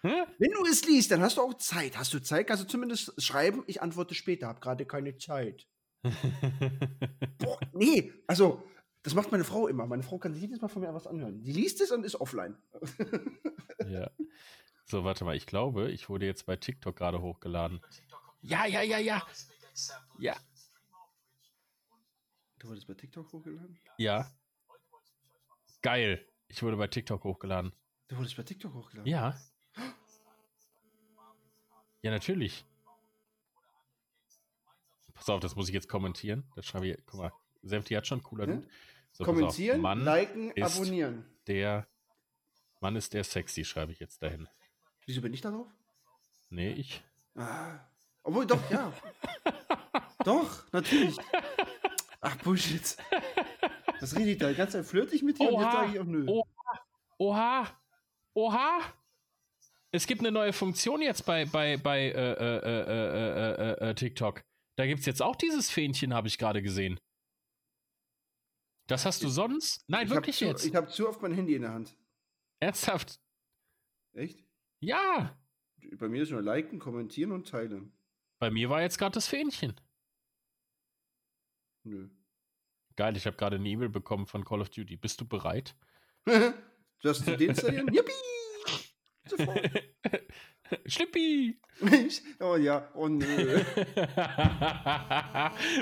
[0.03, 0.25] Hä?
[0.39, 1.97] Wenn du es liest, dann hast du auch Zeit.
[1.99, 5.67] Hast du Zeit, kannst du zumindest schreiben, ich antworte später, habe gerade keine Zeit.
[7.39, 8.63] Boah, nee, also,
[9.03, 9.87] das macht meine Frau immer.
[9.87, 11.43] Meine Frau kann sich jedes Mal von mir was anhören.
[11.43, 12.57] Die liest es und ist offline.
[13.89, 14.11] ja.
[14.85, 17.81] So, warte mal, ich glaube, ich wurde jetzt bei TikTok gerade hochgeladen.
[18.43, 19.27] Ja, ja, ja, ja.
[20.19, 20.37] Ja,
[22.59, 23.79] Du wurdest bei TikTok hochgeladen?
[23.99, 24.31] ja.
[25.83, 26.27] Geil.
[26.49, 27.73] Ich wurde bei TikTok hochgeladen.
[28.09, 29.11] Du wurdest bei TikTok hochgeladen?
[29.11, 29.37] Ja.
[32.03, 32.65] Ja, natürlich.
[35.15, 36.45] Pass auf, das muss ich jetzt kommentieren.
[36.55, 37.33] Das schreibe ich, guck mal,
[37.63, 38.67] Safety hat schon cooler Hm?
[39.13, 39.25] So.
[39.25, 41.25] Kommentieren, Mann liken, abonnieren.
[41.47, 41.87] der
[42.81, 44.47] Mann ist der sexy, schreibe ich jetzt dahin.
[45.07, 45.69] Wieso bin ich da drauf?
[46.51, 47.03] Nee, ich.
[47.35, 47.79] Ah.
[48.23, 48.93] Obwohl, doch, ja.
[50.25, 51.17] doch, natürlich.
[52.21, 52.97] Ach, Bullshit.
[54.01, 54.83] Was rede ich da?
[54.83, 55.73] Flirte ich mit dir und jetzt Oha.
[55.73, 56.25] sage ich auch nö.
[56.29, 56.45] Oh.
[57.19, 57.67] Oha!
[58.35, 58.81] Oha!
[59.91, 63.95] Es gibt eine neue Funktion jetzt bei, bei, bei äh, äh, äh, äh, äh, äh,
[63.95, 64.43] TikTok.
[64.77, 67.01] Da gibt es jetzt auch dieses Fähnchen, habe ich gerade gesehen.
[68.89, 69.83] Das hast du sonst?
[69.89, 70.65] Nein, ich wirklich zu, jetzt.
[70.67, 71.97] Ich habe zu oft mein Handy in der Hand.
[72.61, 73.21] Ernsthaft?
[74.13, 74.45] Echt?
[74.81, 75.37] Ja!
[75.99, 77.93] Bei mir ist nur liken, kommentieren und teilen.
[78.39, 79.75] Bei mir war jetzt gerade das Fähnchen.
[81.85, 82.09] Nö.
[82.97, 84.97] Geil, ich habe gerade eine E-Mail bekommen von Call of Duty.
[84.97, 85.77] Bist du bereit?
[87.29, 87.93] du den installieren?
[87.93, 88.13] Yippie!
[89.29, 89.71] Sofort.
[90.87, 91.61] Schlippi!
[92.41, 93.63] oh ja, oh nö.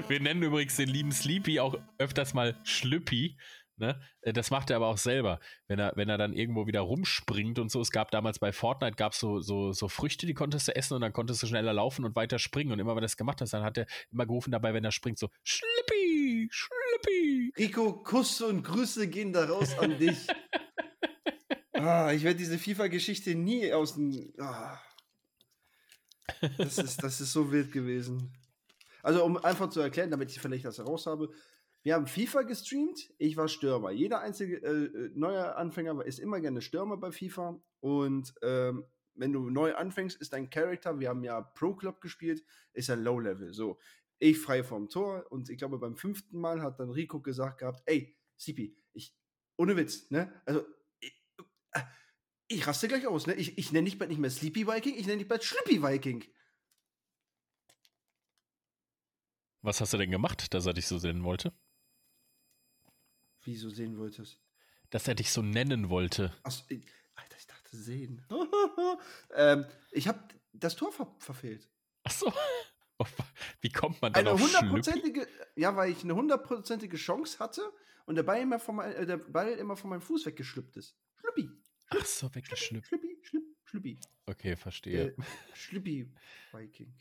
[0.08, 3.38] Wir nennen übrigens den lieben Sleepy auch öfters mal Schlüppi.
[3.76, 4.00] Ne?
[4.20, 7.58] Äh, Das macht er aber auch selber, wenn er, wenn er dann irgendwo wieder rumspringt
[7.58, 7.80] und so.
[7.80, 11.00] Es gab damals bei Fortnite gab so, so, so Früchte, die konntest du essen und
[11.00, 12.72] dann konntest du schneller laufen und weiter springen.
[12.72, 14.92] Und immer wenn er das gemacht hat, dann hat er immer gerufen dabei, wenn er
[14.92, 17.52] springt, so Schlippi, Schlippi.
[17.56, 20.26] Rico, Kuss und Grüße gehen da raus an dich.
[21.72, 24.32] ah, ich werde diese FIFA-Geschichte nie aus dem.
[24.38, 24.78] Ah.
[26.58, 28.32] Das, ist, das ist so wild gewesen.
[29.02, 31.30] Also, um einfach zu erklären, damit ich vielleicht das heraus habe.
[31.84, 33.90] Wir haben FIFA gestreamt, ich war Stürmer.
[33.90, 37.62] Jeder einzige äh, äh, neue Anfänger ist immer gerne Stürmer bei FIFA.
[37.80, 42.42] Und ähm, wenn du neu anfängst, ist dein Charakter, wir haben ja Pro Club gespielt,
[42.72, 43.52] ist ein Low Level.
[43.52, 43.78] So,
[44.18, 47.82] ich frei vom Tor und ich glaube beim fünften Mal hat dann Rico gesagt gehabt,
[47.84, 49.14] ey, Sipi, ich,
[49.58, 50.64] ohne Witz, ne, also,
[51.00, 51.22] ich,
[51.72, 51.82] äh,
[52.48, 55.06] ich raste gleich aus, ne, ich, ich nenne dich bald nicht mehr Sleepy Viking, ich
[55.06, 56.24] nenne dich bald Schlippy Viking.
[59.60, 61.52] Was hast du denn gemacht, dass er dich so sehen wollte?
[63.44, 64.40] Wieso sehen wolltest?
[64.90, 66.32] Dass er dich so nennen wollte.
[66.42, 68.24] Achso, ich, Alter, ich dachte sehen.
[69.34, 70.20] ähm, ich habe
[70.52, 71.68] das Tor ver verfehlt.
[72.02, 72.32] Achso.
[73.60, 75.26] Wie kommt man dann Eine auf hundertprozentige,
[75.56, 77.62] ja, weil ich eine hundertprozentige Chance hatte
[78.06, 80.96] und der Ball immer von, mein, äh, der Ball immer von meinem Fuß weggeschlüpft ist.
[81.16, 81.50] Schlüppi,
[81.88, 82.88] Ach so, weggeschlüpft.
[82.88, 84.00] Schlüppi, Schlüppi, Schlüppi.
[84.26, 85.08] Okay, verstehe.
[85.08, 85.14] Äh,
[85.54, 86.12] Schlüppi
[86.52, 86.94] Viking.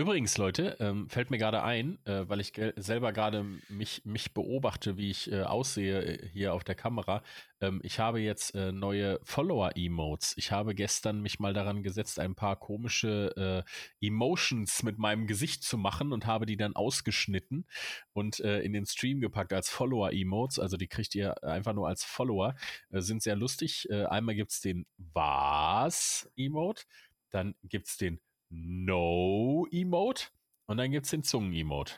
[0.00, 4.96] Übrigens, Leute, ähm, fällt mir gerade ein, äh, weil ich selber gerade mich, mich beobachte,
[4.96, 7.22] wie ich äh, aussehe äh, hier auf der Kamera.
[7.60, 10.38] Ähm, ich habe jetzt äh, neue Follower-Emotes.
[10.38, 13.66] Ich habe gestern mich mal daran gesetzt, ein paar komische
[14.00, 17.66] äh, Emotions mit meinem Gesicht zu machen und habe die dann ausgeschnitten
[18.14, 20.58] und äh, in den Stream gepackt als Follower-Emotes.
[20.60, 22.54] Also die kriegt ihr einfach nur als Follower.
[22.88, 23.86] Sind sehr lustig.
[23.90, 26.84] Einmal gibt es den Was-Emote.
[27.30, 28.18] dann gibt es den
[28.50, 30.26] No-Emote
[30.66, 31.94] und dann gibt es den Zungen-Emote.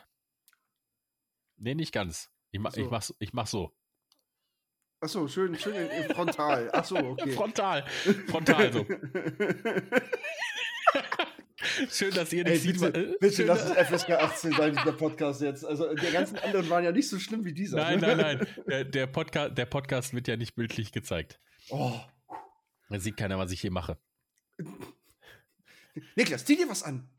[1.57, 2.29] Nee, nicht ganz.
[2.51, 2.81] Ich, ma so.
[2.81, 3.75] ich, mach's, ich mach so.
[5.01, 6.71] Achso, schön, schön in, in frontal.
[6.71, 7.31] Achso, okay.
[7.35, 7.85] Frontal.
[8.27, 8.85] Frontal so.
[11.89, 12.95] Schön, dass ihr Ey, nicht bitte, sieht.
[12.95, 15.65] äh, bitte schön, lass es FSK 18 sein, dieser Podcast jetzt.
[15.65, 17.77] Also, die ganzen anderen waren ja nicht so schlimm wie dieser.
[17.77, 18.15] Nein, ne?
[18.15, 18.47] nein, nein.
[18.67, 21.39] Der, der, Podcast, der Podcast wird ja nicht bildlich gezeigt.
[21.69, 21.99] Oh.
[22.89, 23.97] Da sieht keiner, was ich hier mache.
[26.15, 27.09] Niklas, zieh dir was an.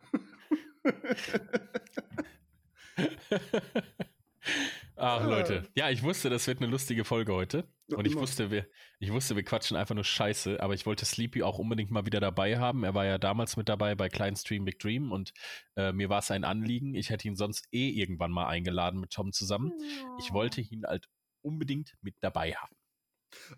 [4.96, 5.24] Ach, Ah.
[5.26, 5.68] Leute.
[5.74, 7.66] Ja, ich wusste, das wird eine lustige Folge heute.
[7.88, 8.66] Und ich wusste, wir,
[9.00, 10.60] ich wusste, wir quatschen einfach nur Scheiße.
[10.60, 12.84] Aber ich wollte Sleepy auch unbedingt mal wieder dabei haben.
[12.84, 15.10] Er war ja damals mit dabei bei Klein Stream Big Dream.
[15.10, 15.32] Und
[15.76, 16.94] äh, mir war es ein Anliegen.
[16.94, 19.72] Ich hätte ihn sonst eh irgendwann mal eingeladen mit Tom zusammen.
[20.20, 21.08] Ich wollte ihn halt
[21.42, 22.76] unbedingt mit dabei haben.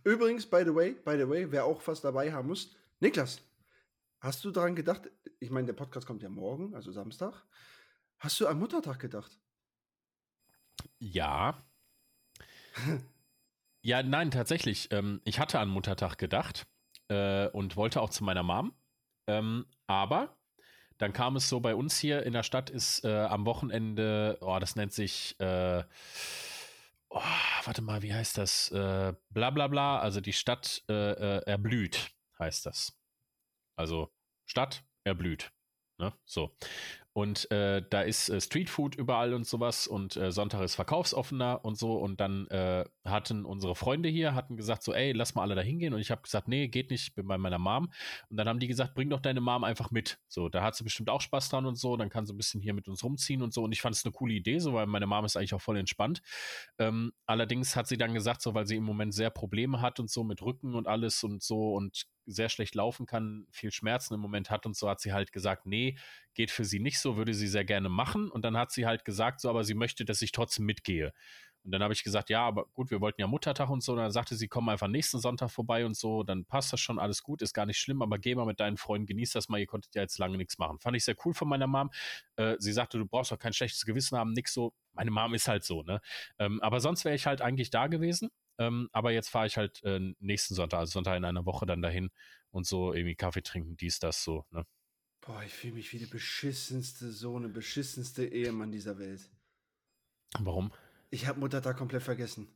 [0.05, 3.43] Übrigens, by the way, by the way, wer auch was dabei haben muss, Niklas,
[4.21, 5.11] hast du daran gedacht,
[5.41, 7.45] ich meine, der Podcast kommt ja morgen, also Samstag.
[8.19, 9.39] Hast du am Muttertag gedacht?
[10.99, 11.63] Ja.
[13.83, 14.91] ja, nein, tatsächlich.
[14.93, 16.67] Ähm, ich hatte an Muttertag gedacht
[17.09, 18.73] äh, und wollte auch zu meiner Mom.
[19.27, 20.37] Ähm, aber
[20.99, 24.59] dann kam es so bei uns hier in der Stadt ist äh, am Wochenende, oh,
[24.59, 25.85] das nennt sich, äh,
[27.11, 27.21] oh,
[27.65, 28.71] warte mal, wie heißt das?
[28.71, 32.97] Äh, bla bla bla, also die Stadt äh, äh, erblüht, heißt das.
[33.77, 34.11] Also
[34.47, 35.53] Stadt erblüht.
[35.99, 36.13] Ne?
[36.25, 36.55] So.
[37.15, 41.79] Und äh, da ist äh, Streetfood überall und sowas und äh, Sonntag ist verkaufsoffener und
[41.79, 41.95] so.
[41.95, 45.63] Und dann äh, hatten unsere Freunde hier, hatten gesagt so, ey, lass mal alle da
[45.63, 45.95] hingehen.
[45.95, 47.91] Und ich habe gesagt, nee, geht nicht, ich bin bei meiner Mom.
[48.29, 50.19] Und dann haben die gesagt, bring doch deine Mom einfach mit.
[50.29, 51.97] So, da hat sie bestimmt auch Spaß dran und so.
[51.97, 53.63] Dann kann sie ein bisschen hier mit uns rumziehen und so.
[53.63, 55.79] Und ich fand es eine coole Idee, so, weil meine Mom ist eigentlich auch voll
[55.79, 56.21] entspannt.
[56.79, 60.11] Ähm, allerdings hat sie dann gesagt, so, weil sie im Moment sehr Probleme hat und
[60.11, 64.21] so mit Rücken und alles und so und sehr schlecht laufen kann, viel Schmerzen im
[64.21, 65.97] Moment hat und so, hat sie halt gesagt, nee,
[66.35, 68.31] geht für sie nicht so, würde sie sehr gerne machen.
[68.31, 71.13] Und dann hat sie halt gesagt, so, aber sie möchte, dass ich trotzdem mitgehe.
[71.67, 73.93] Und dann habe ich gesagt, ja, aber gut, wir wollten ja Muttertag und so.
[73.93, 76.23] Und dann sagte sie, komm einfach nächsten Sonntag vorbei und so.
[76.23, 78.77] Dann passt das schon, alles gut, ist gar nicht schlimm, aber geh mal mit deinen
[78.77, 80.79] Freunden, genieß das mal, ihr konntet ja jetzt lange nichts machen.
[80.79, 81.91] Fand ich sehr cool von meiner Mom.
[82.37, 84.75] Äh, sie sagte, du brauchst doch kein schlechtes Gewissen haben, nix so.
[84.93, 86.01] Meine Mom ist halt so, ne?
[86.39, 88.31] Ähm, aber sonst wäre ich halt eigentlich da gewesen.
[88.59, 91.83] Ähm, aber jetzt fahre ich halt äh, nächsten Sonntag, also Sonntag in einer Woche dann
[91.83, 92.11] dahin
[92.51, 94.65] und so irgendwie Kaffee trinken, dies, das, so, ne?
[95.21, 99.29] Boah, ich fühle mich wie der beschissenste Sohn, der beschissenste Ehemann dieser Welt.
[100.39, 100.73] Warum?
[101.11, 102.49] Ich habe Muttertag komplett vergessen.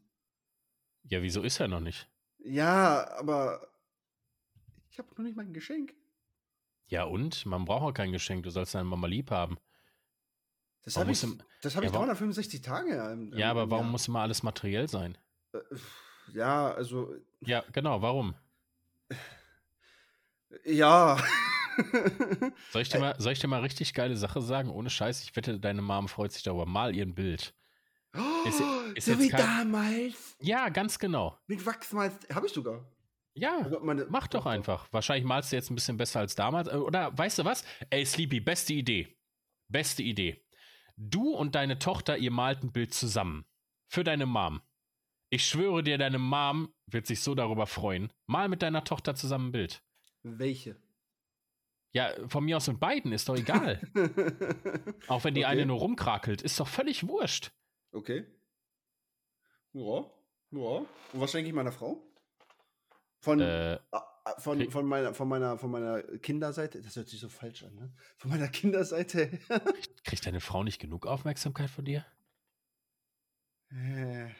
[1.04, 2.08] Ja, wieso ist er noch nicht?
[2.38, 3.66] Ja, aber
[4.90, 5.94] ich habe noch nicht mal ein Geschenk.
[6.86, 7.44] Ja, und?
[7.46, 9.58] Man braucht auch kein Geschenk, du sollst deine Mama lieb haben.
[10.82, 11.20] Das habe ich,
[11.62, 12.90] das hab Ja, ich warum- 365 Tage.
[13.12, 13.92] im- Ja, im aber warum Jahr.
[13.92, 15.16] muss immer alles materiell sein?
[15.52, 15.58] Äh,
[16.34, 18.34] Ja, also, Ja, genau, warum?
[20.64, 21.18] ja.
[22.72, 24.68] Soll ich, dir mal, soll ich dir mal richtig geile Sache sagen?
[24.70, 26.66] Ohne Scheiß, ich wette, deine Mom freut sich darüber.
[26.66, 27.54] Mal ihr ein Bild.
[28.44, 28.62] Ist-
[28.96, 30.36] ist so wie kein- damals.
[30.40, 31.38] Ja, ganz genau.
[31.46, 32.14] Mit Wachsmalz.
[32.34, 32.84] Habe ich sogar.
[33.34, 34.88] Ja, Also meine mach doch einfach.
[34.92, 36.68] Wahrscheinlich malst du jetzt ein bisschen besser als damals.
[36.68, 37.64] Äh, Oder weißt du was?
[37.88, 39.16] Ey, Sleepy, beste Idee.
[39.68, 40.44] Beste Idee.
[40.96, 43.46] Du und deine Tochter, ihr malt ein Bild zusammen.
[43.86, 44.60] Für deine Mom.
[45.32, 48.12] Ich schwöre dir, deine Mom wird sich so darüber freuen.
[48.26, 49.82] Mal mit deiner Tochter zusammen ein Bild.
[50.22, 50.76] Welche?
[51.92, 53.80] Ja, von mir aus mit beiden, ist doch egal.
[55.08, 55.50] Auch wenn die Okay.
[55.52, 57.52] eine nur rumkrakelt, ist doch völlig wurscht.
[57.92, 58.26] Okay.
[59.72, 60.04] Ja.
[60.52, 60.58] Ja.
[60.78, 62.02] Und was schenke ich meiner Frau?
[63.20, 66.80] Von, Äh, ah, ah, von, von, meiner, von, meiner, von meiner Kinderseite.
[66.82, 67.92] Das hört sich so falsch an, ne?
[68.16, 69.38] Von meiner Kinderseite.
[70.04, 72.04] kriegt deine Frau nicht genug Aufmerksamkeit von dir?
[73.70, 74.30] Äh.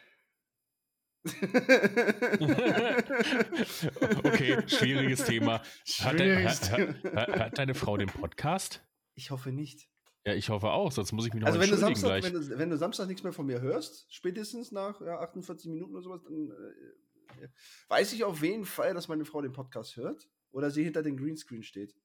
[4.23, 5.61] Okay, schwieriges Thema.
[5.99, 8.83] Hat, de, Schwieriges hat, hat, hat, hat deine Frau den Podcast?
[9.15, 9.87] Ich hoffe nicht.
[10.25, 12.23] Ja, ich hoffe auch, sonst muss ich mich noch Also wenn du, Samstag, gleich.
[12.23, 15.93] wenn, du, wenn du Samstag nichts mehr von mir hörst, spätestens nach ja, 48 Minuten
[15.93, 17.47] oder sowas, dann äh,
[17.89, 21.17] weiß ich auf jeden Fall, dass meine Frau den Podcast hört oder sie hinter dem
[21.17, 21.95] Greenscreen steht.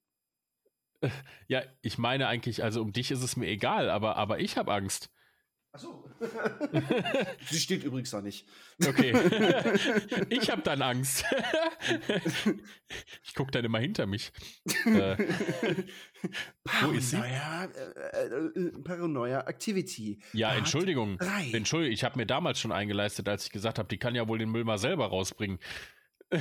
[1.47, 4.73] Ja, ich meine eigentlich, also um dich ist es mir egal, aber, aber ich habe
[4.73, 5.11] Angst.
[5.77, 6.03] Achso.
[7.51, 8.47] sie steht übrigens da nicht.
[8.83, 9.13] Okay.
[10.31, 11.23] ich habe dann Angst.
[13.23, 14.33] ich gucke dann immer hinter mich.
[14.87, 15.19] Äh,
[16.81, 17.17] Wo ist sie?
[17.19, 20.19] Paranoia, äh, äh, Paranoia Activity.
[20.33, 21.19] ja, Part Entschuldigung.
[21.19, 21.51] drei.
[21.53, 24.39] Entschuldigung, ich habe mir damals schon eingeleistet, als ich gesagt habe, die kann ja wohl
[24.39, 25.59] den Müll mal selber rausbringen.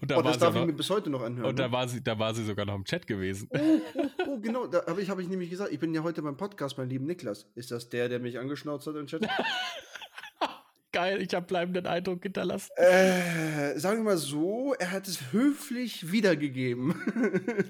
[0.00, 1.48] Und da, Oh, war, das sie darf auch ich noch, mir bis heute noch anhören.
[1.50, 1.72] und da ne?
[1.72, 3.48] war sie, da war sie sogar noch im Chat gewesen.
[3.50, 6.22] Oh, oh, oh, genau, da habe ich, hab ich nämlich gesagt, ich bin ja heute
[6.22, 7.46] beim Podcast beim lieben Niklas.
[7.54, 9.22] Ist das der, der mich angeschnauzt hat im Chat?
[10.92, 12.70] Geil, ich habe bleibenden Eindruck hinterlassen.
[12.76, 16.94] Äh, sagen wir mal so, er hat es höflich wiedergegeben.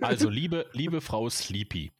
[0.02, 1.92] Also, liebe, liebe Frau Sleepy,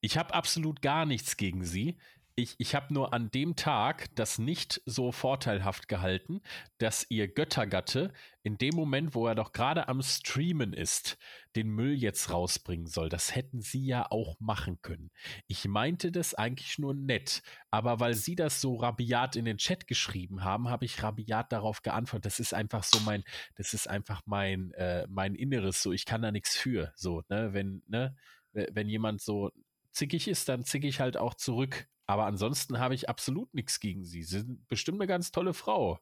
[0.00, 1.96] ich habe absolut gar nichts gegen Sie.
[2.34, 6.40] Ich, ich habe nur an dem Tag das nicht so vorteilhaft gehalten,
[6.78, 8.10] dass ihr Göttergatte
[8.42, 11.18] in dem Moment, wo er doch gerade am Streamen ist,
[11.56, 13.10] den Müll jetzt rausbringen soll.
[13.10, 15.10] Das hätten sie ja auch machen können.
[15.46, 19.86] Ich meinte das eigentlich nur nett, aber weil sie das so rabiat in den Chat
[19.86, 22.24] geschrieben haben, habe ich rabiat darauf geantwortet.
[22.24, 23.24] Das ist einfach so mein,
[23.56, 25.82] das ist einfach mein, äh, mein Inneres.
[25.82, 26.92] So, ich kann da nichts für.
[26.96, 28.16] So, ne, wenn, ne,
[28.52, 29.50] wenn jemand so
[29.92, 31.88] zickig ist, dann zicke ich halt auch zurück.
[32.06, 34.22] Aber ansonsten habe ich absolut nichts gegen sie.
[34.22, 36.00] Sie sind bestimmt eine ganz tolle Frau.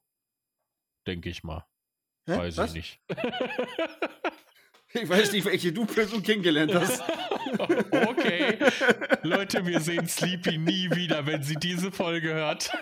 [1.06, 1.66] Denke ich mal.
[2.26, 2.38] Hä?
[2.38, 2.74] Weiß Was?
[2.74, 3.00] ich nicht.
[4.92, 7.00] Ich weiß nicht, welche du Person kennengelernt hast.
[8.08, 8.58] okay.
[9.22, 12.72] Leute, wir sehen Sleepy nie wieder, wenn sie diese Folge hört.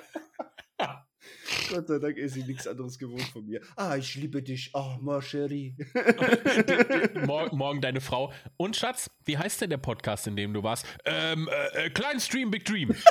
[1.70, 3.61] Gott sei Dank ist sie nichts anderes gewohnt von mir.
[3.76, 4.70] Ah, ich liebe dich.
[4.74, 5.74] Oh, ma chérie.
[7.26, 8.32] Mor morgen deine Frau.
[8.57, 10.86] Und Schatz, wie heißt denn der Podcast, in dem du warst?
[11.05, 12.94] Ähm, äh, äh, Klein Stream, Big Dream.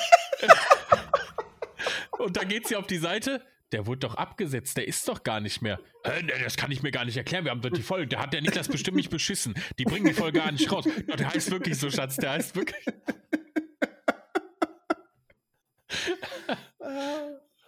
[2.18, 3.42] Und da geht sie auf die Seite.
[3.74, 5.80] Der wurde doch abgesetzt, der ist doch gar nicht mehr.
[6.04, 7.44] Äh, das kann ich mir gar nicht erklären.
[7.44, 8.08] Wir haben doch die Folge.
[8.08, 9.56] Da hat der Niklas bestimmt nicht beschissen.
[9.78, 10.86] Die bringen die Folge gar nicht raus.
[11.20, 12.16] Der heißt wirklich so, Schatz.
[12.16, 12.86] Der heißt wirklich.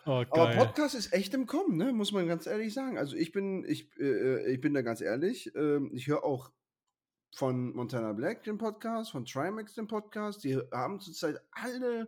[0.05, 0.55] Oh, Aber.
[0.55, 1.91] Podcast ist echt im Kommen, ne?
[1.93, 2.97] muss man ganz ehrlich sagen.
[2.97, 5.53] Also ich bin, ich, äh, ich bin da ganz ehrlich.
[5.55, 6.51] Ähm, ich höre auch
[7.35, 10.43] von Montana Black den Podcast, von Trimax den Podcast.
[10.43, 12.07] Die haben zurzeit alle,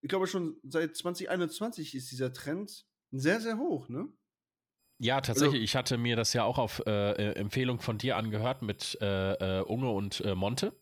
[0.00, 4.08] ich glaube schon seit 2021 ist dieser Trend sehr, sehr hoch, ne?
[4.98, 5.62] Ja, tatsächlich.
[5.62, 9.60] ich hatte mir das ja auch auf äh, äh, Empfehlung von dir angehört mit äh,
[9.60, 10.74] äh, Unge und äh, Monte.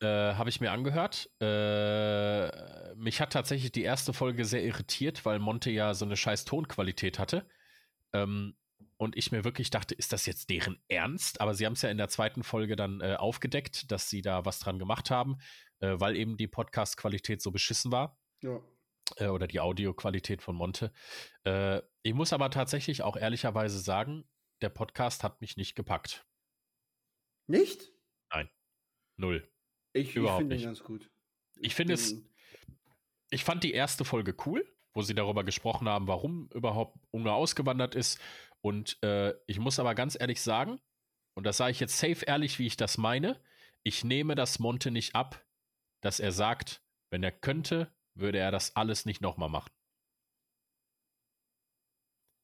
[0.00, 1.30] Äh, Habe ich mir angehört.
[1.40, 6.44] Äh, mich hat tatsächlich die erste Folge sehr irritiert, weil Monte ja so eine scheiß
[6.46, 7.46] Tonqualität hatte.
[8.12, 8.56] Ähm,
[8.96, 11.40] und ich mir wirklich dachte, ist das jetzt deren Ernst?
[11.40, 14.44] Aber sie haben es ja in der zweiten Folge dann äh, aufgedeckt, dass sie da
[14.44, 15.38] was dran gemacht haben,
[15.80, 18.60] äh, weil eben die Podcast-Qualität so beschissen war Ja.
[19.16, 20.92] äh, oder die Audioqualität von Monte.
[22.02, 24.28] Ich muss aber tatsächlich auch ehrlicherweise sagen,
[24.60, 26.26] der Podcast hat mich nicht gepackt.
[27.46, 27.90] Nicht?
[29.16, 29.50] Null.
[29.92, 31.10] Ich, ich finde ihn ganz gut.
[31.60, 32.22] Ich finde es-
[33.30, 37.94] Ich fand die erste Folge cool, wo sie darüber gesprochen haben, warum überhaupt Ungar ausgewandert
[37.94, 38.18] ist.
[38.60, 40.80] Und äh, ich muss aber ganz ehrlich sagen,
[41.34, 43.40] und das sage ich jetzt safe ehrlich, wie ich das meine,
[43.82, 45.44] ich nehme das Monte nicht ab,
[46.02, 49.70] dass er sagt, wenn er könnte, würde er das alles nicht nochmal machen.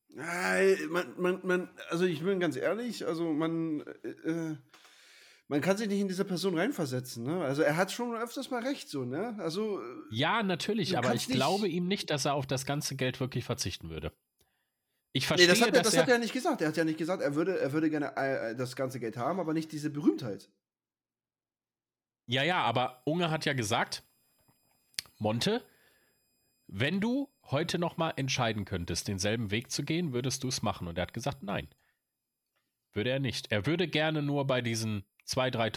[0.09, 4.57] Man, man, man, also ich bin ganz ehrlich, also man, äh, äh,
[5.49, 7.44] man kann sich nicht in diese Person reinversetzen, ne?
[7.44, 9.36] Also er hat schon öfters mal recht, so, ne?
[9.38, 13.20] Also, äh, Ja, natürlich, aber ich glaube ihm nicht, dass er auf das ganze Geld
[13.20, 14.12] wirklich verzichten würde.
[15.12, 16.61] Ich nee, verstehe, das, hat, er, dass das hat er nicht gesagt.
[16.61, 19.40] Er hat ja nicht gesagt, er würde, er würde gerne äh, das ganze Geld haben,
[19.40, 20.51] aber nicht diese Berühmtheit.
[22.26, 24.03] Ja, ja, aber Unge hat ja gesagt,
[25.18, 25.62] Monte,
[26.66, 30.88] wenn du heute noch mal entscheiden könntest, denselben Weg zu gehen, würdest du es machen?
[30.88, 31.68] Und er hat gesagt, nein.
[32.92, 33.53] Würde er nicht.
[33.53, 35.74] Er würde gerne nur bei diesen 2.000,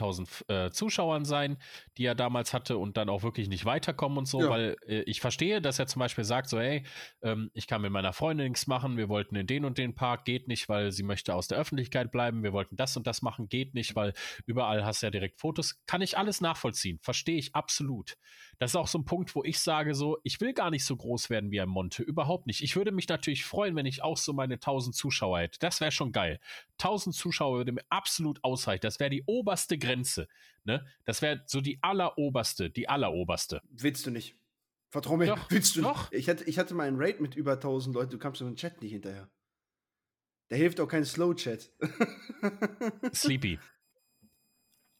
[0.47, 1.57] 3.000 äh, Zuschauern sein,
[1.97, 4.49] die er damals hatte und dann auch wirklich nicht weiterkommen und so, Ja.
[4.49, 6.83] weil äh, ich verstehe, dass er zum Beispiel sagt, so, hey,
[7.21, 10.25] ähm, ich kann mit meiner Freundin nichts machen, wir wollten in den und den Park,
[10.25, 13.49] geht nicht, weil sie möchte aus der Öffentlichkeit bleiben, wir wollten das und das machen,
[13.49, 14.13] geht nicht, weil
[14.45, 15.79] überall hast du ja direkt Fotos.
[15.87, 18.17] Kann ich alles nachvollziehen, verstehe ich absolut.
[18.59, 20.95] Das ist auch so ein Punkt, wo ich sage so, ich will gar nicht so
[20.95, 22.61] groß werden wie ein Monte, überhaupt nicht.
[22.61, 25.59] Ich würde mich natürlich freuen, wenn ich auch so meine 1000 Zuschauer hätte.
[25.59, 26.39] Das wäre schon geil.
[26.79, 28.81] 1000 Zuschauer würde mir absolut ausreichen.
[28.81, 30.27] Das wäre die oberste Grenze.
[30.63, 30.85] Ne?
[31.05, 33.61] Das wäre so die alleroberste, die alleroberste.
[33.69, 34.35] Willst du nicht.
[34.89, 36.11] Vertrau mir, Doch, willst du doch.
[36.11, 36.19] nicht.
[36.19, 38.55] Ich hatte, ich hatte mal einen Raid mit über 1000 Leuten, du kamst in den
[38.55, 39.29] Chat nicht hinterher.
[40.49, 41.71] Da hilft auch kein Slow-Chat.
[43.13, 43.59] Sleepy.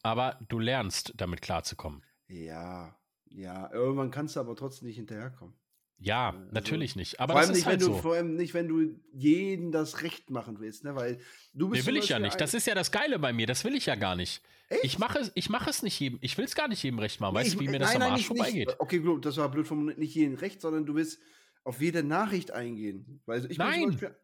[0.02, 2.04] Aber du lernst, damit klarzukommen.
[2.28, 2.96] ja,
[3.32, 5.54] ja, irgendwann kannst du aber trotzdem nicht hinterherkommen.
[6.02, 7.20] Ja, Also, natürlich nicht.
[7.20, 8.00] Aber vor, das allem nicht, halt wenn du, so.
[8.00, 10.96] vor allem nicht, wenn du jeden das Recht machen willst, ne?
[10.96, 11.18] Weil
[11.52, 11.86] du bist.
[11.86, 12.40] Nee, will ich ja nicht.
[12.40, 13.46] Das ist ja das Geile bei mir.
[13.46, 14.42] Das will ich ja gar nicht.
[14.70, 14.84] Echt?
[14.84, 16.18] Ich mache es, ich mache es nicht jedem.
[16.22, 17.34] Ich will es gar nicht jedem recht machen.
[17.34, 18.76] Nee, Weißt du, wie mir das nein, am nein, Arsch nicht- vorbeigeht?
[18.78, 21.20] Okay, gut, das war blöd formuliert, nicht jeden Recht, sondern du willst
[21.64, 23.20] auf jede Nachricht eingehen.
[23.26, 23.88] Weil ich Nein.
[23.90, 24.16] Beispiel-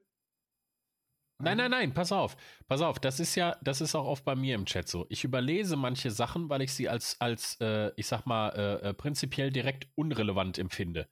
[1.38, 2.34] Nein, nein, nein, pass auf.
[2.66, 5.04] Pass auf, das ist ja, das ist auch oft bei mir im Chat so.
[5.10, 8.48] Ich überlese manche Sachen, weil ich sie als, als äh, ich sag mal,
[8.82, 11.06] äh, äh, prinzipiell direkt unrelevant empfinde.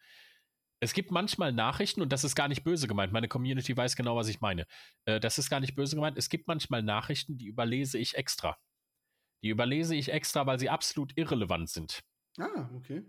[0.84, 4.16] Es gibt manchmal Nachrichten, und das ist gar nicht böse gemeint, meine Community weiß genau,
[4.16, 4.66] was ich meine.
[5.06, 6.18] Äh, das ist gar nicht böse gemeint.
[6.18, 8.58] Es gibt manchmal Nachrichten, die überlese ich extra.
[9.42, 12.04] Die überlese ich extra, weil sie absolut irrelevant sind.
[12.38, 13.02] Ah, okay.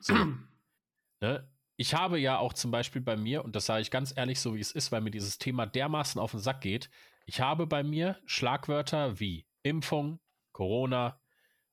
[0.00, 0.14] So.
[1.20, 1.48] ne?
[1.76, 4.56] ich habe ja auch zum Beispiel bei mir, und das sage ich ganz ehrlich, so
[4.56, 6.90] wie es ist, weil mir dieses Thema dermaßen auf den Sack geht,
[7.24, 10.18] ich habe bei mir Schlagwörter wie Impfung,
[10.52, 11.20] Corona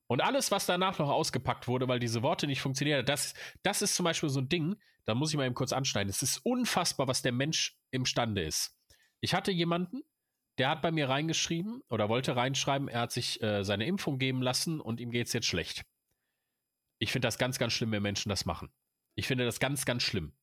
[0.07, 3.05] und alles, was danach noch ausgepackt wurde, weil diese Worte nicht funktionieren.
[3.05, 4.75] Das, das ist zum Beispiel so ein Ding,
[5.05, 6.09] da muss ich mal eben kurz anschneiden.
[6.09, 8.77] Es ist unfassbar, was der Mensch imstande ist.
[9.19, 10.01] Ich hatte jemanden,
[10.57, 14.41] der hat bei mir reingeschrieben oder wollte reinschreiben, er hat sich äh, seine Impfung geben
[14.41, 15.83] lassen und ihm geht es jetzt schlecht.
[16.99, 18.71] Ich finde das ganz, ganz schlimm, wenn Menschen das machen.
[19.15, 20.33] Ich finde das ganz, ganz schlimm.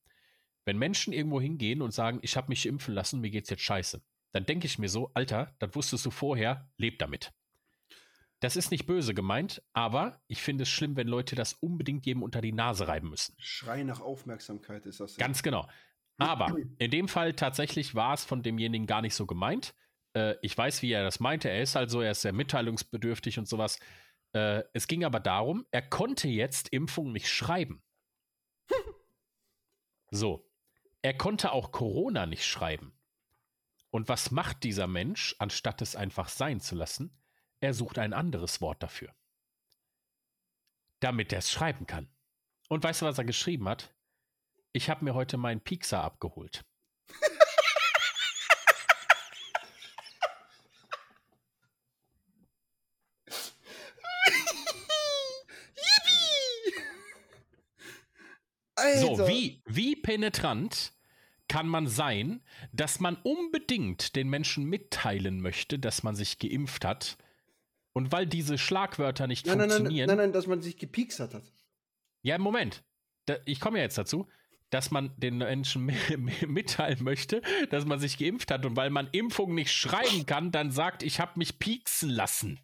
[0.65, 4.03] Wenn Menschen irgendwo hingehen und sagen, ich habe mich impfen lassen, mir geht's jetzt scheiße,
[4.33, 7.33] dann denke ich mir so, Alter, das wusstest du vorher, leb damit.
[8.41, 12.23] Das ist nicht böse gemeint, aber ich finde es schlimm, wenn Leute das unbedingt jedem
[12.23, 13.35] unter die Nase reiben müssen.
[13.39, 15.17] Schrei nach Aufmerksamkeit ist das.
[15.17, 15.69] Ganz genau.
[16.17, 19.75] Aber in dem Fall tatsächlich war es von demjenigen gar nicht so gemeint.
[20.15, 21.49] Äh, ich weiß, wie er das meinte.
[21.49, 23.79] Er ist halt so, er ist sehr mitteilungsbedürftig und sowas.
[24.33, 27.83] Äh, es ging aber darum, er konnte jetzt Impfung nicht schreiben.
[30.11, 30.47] so.
[31.03, 32.93] Er konnte auch Corona nicht schreiben.
[33.91, 37.17] Und was macht dieser Mensch, anstatt es einfach sein zu lassen?
[37.61, 39.15] Er sucht ein anderes Wort dafür.
[41.01, 42.09] Damit er es schreiben kann.
[42.69, 43.95] Und weißt du, was er geschrieben hat?
[44.73, 46.65] Ich habe mir heute meinen Pixar abgeholt.
[59.01, 60.93] So, wie, wie penetrant
[61.49, 62.43] kann man sein,
[62.73, 67.19] dass man unbedingt den Menschen mitteilen möchte, dass man sich geimpft hat.
[67.93, 70.07] Und weil diese Schlagwörter nicht nein, funktionieren.
[70.07, 71.43] Nein, nein, nein, dass man sich gepiekst hat.
[72.23, 72.85] Ja, Moment.
[73.27, 74.29] Da, ich komme ja jetzt dazu,
[74.71, 75.87] dass man den Menschen
[76.47, 78.65] mitteilen möchte, dass man sich geimpft hat.
[78.65, 82.61] Und weil man Impfung nicht schreiben kann, dann sagt, ich habe mich pieksen lassen.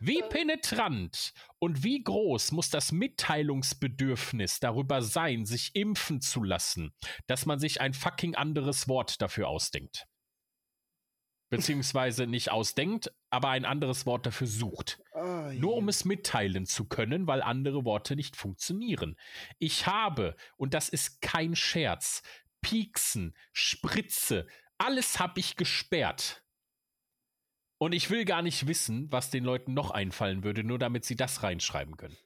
[0.00, 6.92] Wie penetrant und wie groß muss das Mitteilungsbedürfnis darüber sein, sich impfen zu lassen,
[7.26, 10.06] dass man sich ein fucking anderes Wort dafür ausdenkt?
[11.50, 15.00] Beziehungsweise nicht ausdenkt, aber ein anderes Wort dafür sucht.
[15.12, 19.16] Oh, Nur um es mitteilen zu können, weil andere Worte nicht funktionieren.
[19.58, 22.22] Ich habe, und das ist kein Scherz,
[22.60, 24.46] Pieksen, Spritze,
[24.78, 26.44] alles habe ich gesperrt
[27.78, 31.16] und ich will gar nicht wissen, was den Leuten noch einfallen würde, nur damit sie
[31.16, 32.16] das reinschreiben können.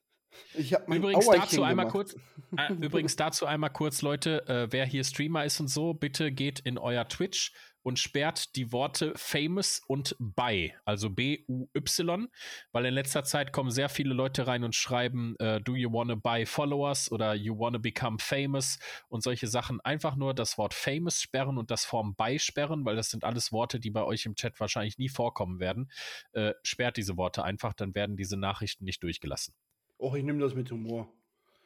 [0.87, 2.15] übrigens dazu einmal kurz,
[2.57, 6.61] äh, übrigens dazu einmal kurz, Leute, äh, wer hier Streamer ist und so, bitte geht
[6.61, 7.53] in euer Twitch
[7.83, 12.29] und sperrt die Worte famous und by, also B-U-Y,
[12.73, 16.15] weil in letzter Zeit kommen sehr viele Leute rein und schreiben, äh, do you wanna
[16.15, 19.81] buy followers oder you wanna become famous und solche Sachen.
[19.81, 23.53] Einfach nur das Wort famous sperren und das Form by sperren, weil das sind alles
[23.53, 25.91] Worte, die bei euch im Chat wahrscheinlich nie vorkommen werden.
[26.33, 29.55] Äh, sperrt diese Worte einfach, dann werden diese Nachrichten nicht durchgelassen.
[29.99, 31.13] Och, ich nehme das mit Humor.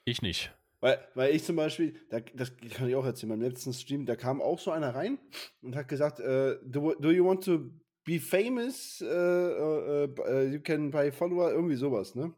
[0.04, 0.52] Ich nicht.
[0.82, 4.16] Weil, weil ich zum Beispiel, da, das kann ich auch erzählen, beim letzten Stream, da
[4.16, 5.16] kam auch so einer rein
[5.62, 7.70] und hat gesagt, uh, do, do you want to
[8.04, 9.00] be famous?
[9.00, 12.34] Uh, uh, you can buy follower, irgendwie sowas, ne?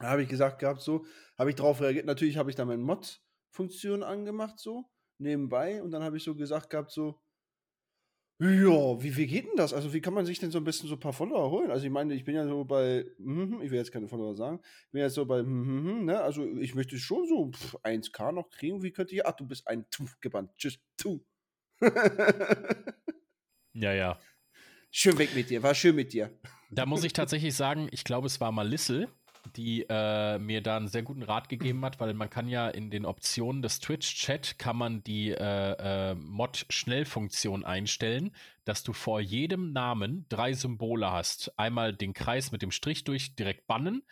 [0.00, 1.06] Da habe ich gesagt gehabt, so,
[1.38, 2.06] habe ich darauf reagiert.
[2.06, 4.84] Natürlich habe ich da meine Mod-Funktion angemacht, so,
[5.18, 5.80] nebenbei.
[5.80, 7.22] Und dann habe ich so gesagt gehabt, so,
[8.48, 9.72] ja, wie, wie geht denn das?
[9.72, 11.70] Also, wie kann man sich denn so ein bisschen so ein paar Follower holen?
[11.70, 14.60] Also, ich meine, ich bin ja so bei, mhm, ich will jetzt keine Follower sagen,
[14.86, 16.20] ich bin jetzt so bei, mhm, ne?
[16.20, 17.50] Also, ich möchte schon so
[17.82, 18.82] 1K noch kriegen.
[18.82, 20.50] Wie könnte ich, ach, du bist ein Tu gebannt.
[20.56, 21.20] Tschüss, Tu.
[23.72, 24.18] ja, ja.
[24.90, 26.30] Schön weg mit dir, war schön mit dir.
[26.70, 29.08] Da muss ich tatsächlich sagen, ich glaube, es war Malissel,
[29.56, 32.90] die äh, mir da einen sehr guten Rat gegeben hat, weil man kann ja in
[32.90, 38.34] den Optionen des Twitch-Chat kann man die äh, äh, Mod-Schnellfunktion einstellen,
[38.64, 41.52] dass du vor jedem Namen drei Symbole hast.
[41.58, 44.02] Einmal den Kreis mit dem Strich durch direkt bannen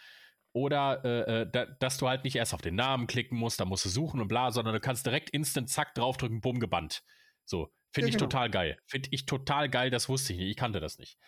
[0.52, 3.64] oder äh, äh, da, dass du halt nicht erst auf den Namen klicken musst, da
[3.64, 7.02] musst du suchen und bla, sondern du kannst direkt instant zack draufdrücken, bumm, gebannt.
[7.44, 8.28] So, finde ja, ich genau.
[8.28, 8.78] total geil.
[8.86, 10.50] Finde ich total geil, das wusste ich nicht.
[10.50, 11.18] Ich kannte das nicht.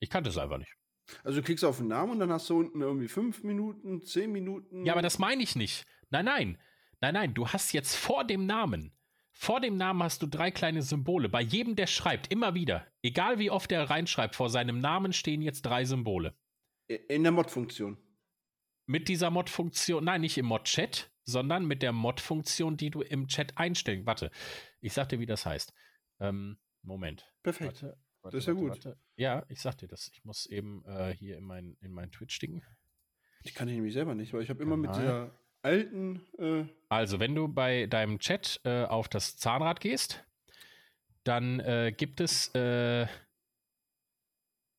[0.00, 0.77] Ich kannte es einfach nicht.
[1.24, 4.30] Also du klickst auf den Namen und dann hast du unten irgendwie fünf Minuten, zehn
[4.30, 4.84] Minuten.
[4.84, 5.86] Ja, aber das meine ich nicht.
[6.10, 6.58] Nein, nein.
[7.00, 8.92] Nein, nein, du hast jetzt vor dem Namen,
[9.30, 11.28] vor dem Namen hast du drei kleine Symbole.
[11.28, 12.86] Bei jedem, der schreibt, immer wieder.
[13.02, 16.34] Egal wie oft er reinschreibt, vor seinem Namen stehen jetzt drei Symbole.
[16.88, 17.98] In der Mod-Funktion.
[18.86, 23.56] Mit dieser Mod-Funktion, nein, nicht im Mod-Chat, sondern mit der Mod-Funktion, die du im Chat
[23.56, 24.06] einstellen.
[24.06, 24.32] Warte,
[24.80, 25.72] ich sag dir, wie das heißt.
[26.18, 27.32] Ähm, Moment.
[27.42, 27.82] Perfekt.
[27.82, 28.98] Warte, Warte, das ist ja gut.
[29.18, 30.10] Ja, ich sag dir das.
[30.14, 32.62] Ich muss eben äh, hier in mein, in mein Twitch-Ding.
[33.42, 36.22] Ich kann ich nämlich selber nicht, weil ich habe immer mit dieser alten.
[36.38, 40.24] Äh also, wenn du bei deinem Chat äh, auf das Zahnrad gehst,
[41.24, 42.54] dann äh, gibt es.
[42.54, 43.08] Äh,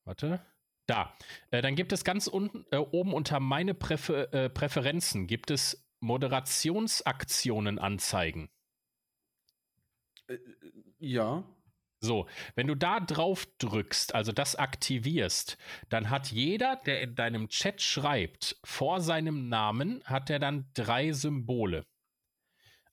[0.06, 0.40] warte.
[0.88, 1.14] Da.
[1.52, 8.50] Äh, dann gibt es ganz unten, oben unter meine Präfer Präferenzen gibt es Moderationsaktionen anzeigen.
[10.28, 10.38] Äh,
[10.98, 11.44] ja.
[12.02, 15.58] So, wenn du da drauf drückst, also das aktivierst,
[15.90, 21.12] dann hat jeder, der in deinem Chat schreibt, vor seinem Namen hat er dann drei
[21.12, 21.86] Symbole.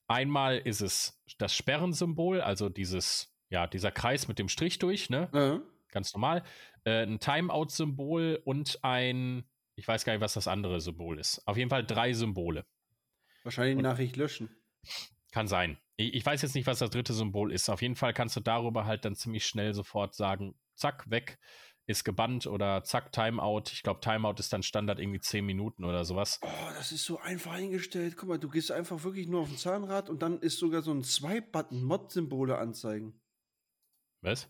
[0.08, 5.30] Einmal ist es das Sperrensymbol, also dieses, ja, dieser Kreis mit dem Strich durch, ne?
[5.32, 5.60] Äh.
[5.92, 6.42] Ganz normal.
[6.84, 9.44] Äh, ein Timeout-Symbol und ein,
[9.76, 11.46] ich weiß gar nicht, was das andere Symbol ist.
[11.46, 12.66] Auf jeden Fall drei Symbole.
[13.44, 14.50] Wahrscheinlich Und- Nachricht löschen.
[15.36, 15.76] Kann sein.
[15.96, 17.68] Ich, ich weiß jetzt nicht, was das dritte Symbol ist.
[17.68, 21.38] Auf jeden Fall kannst du darüber halt dann ziemlich schnell sofort sagen, zack, weg,
[21.84, 23.64] ist gebannt oder zack, Timeout.
[23.70, 26.40] Ich glaube, Timeout ist dann Standard irgendwie 10 Minuten oder sowas.
[26.40, 28.16] Oh, das ist so einfach eingestellt.
[28.16, 30.90] Guck mal, du gehst einfach wirklich nur auf den Zahnrad und dann ist sogar so
[30.90, 33.20] ein Swipe-Button, Mod-Symbole anzeigen.
[34.22, 34.48] Was?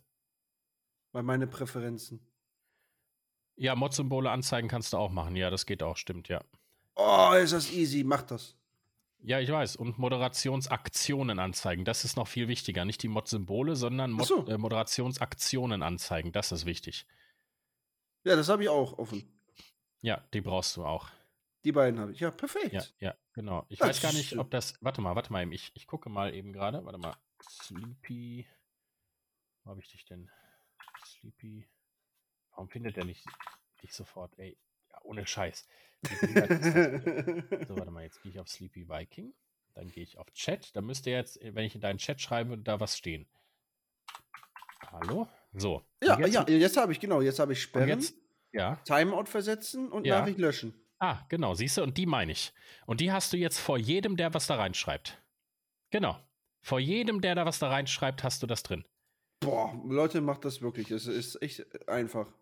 [1.11, 2.24] Bei meine Präferenzen.
[3.57, 5.34] Ja, Mod-Symbole anzeigen kannst du auch machen.
[5.34, 6.45] Ja, das geht auch, stimmt, ja.
[6.95, 8.05] Oh, ist das easy.
[8.05, 8.57] Mach das.
[9.27, 9.74] Ja, ich weiß.
[9.74, 11.85] Und Moderationsaktionen anzeigen.
[11.85, 12.85] Das ist noch viel wichtiger.
[12.85, 14.47] Nicht die Mod-Symbole, sondern Mod so.
[14.47, 16.31] äh, Moderationsaktionen anzeigen.
[16.31, 17.09] Das ist wichtig.
[18.22, 19.29] Ja, das habe ich auch offen.
[20.01, 21.09] Ja, die brauchst du auch.
[21.64, 22.20] Die beiden habe ich.
[22.20, 22.72] Ja, perfekt.
[22.72, 23.66] Ja, ja, genau.
[23.68, 24.74] Ich Das weiß gar nicht, ob das.
[24.81, 25.51] Warte mal, warte mal eben.
[25.51, 26.85] Ich, ich gucke mal eben gerade.
[26.85, 27.16] Warte mal.
[27.43, 28.47] Sleepy.
[29.64, 30.31] Wo habe ich dich denn?
[31.05, 31.66] Sleepy.
[32.51, 33.27] Warum findet er nicht
[33.83, 34.39] dich sofort?
[34.39, 34.57] Ey,
[35.07, 35.67] ohne Scheiß.
[36.03, 37.03] Bitte?
[37.69, 39.33] so, warte mal, jetzt gehe ich auf Sleepy Viking.
[39.75, 40.75] Dann gehe ich auf Chat.
[40.75, 43.27] Da müsste jetzt, wenn ich in deinen Chat schreibe, würde da was stehen.
[44.91, 45.29] Hallo?
[45.53, 45.83] So.
[46.03, 48.15] ja, jetzt- ja, jetzt habe ich, genau, jetzt habe ich Sperren, jetzt,
[48.53, 48.77] ja.
[48.85, 50.21] Timeout versetzen und Ja.
[50.21, 50.75] Nachricht löschen.
[50.99, 52.55] Ah, genau, siehst du, und die meine ich.
[52.87, 55.21] Und die hast du jetzt vor jedem, der was da reinschreibt.
[55.91, 56.19] Genau.
[56.63, 58.85] Vor jedem, der da was da reinschreibt, hast du das drin.
[59.41, 60.91] Boah, Leute, macht das wirklich.
[60.91, 62.33] Es ist echt einfach.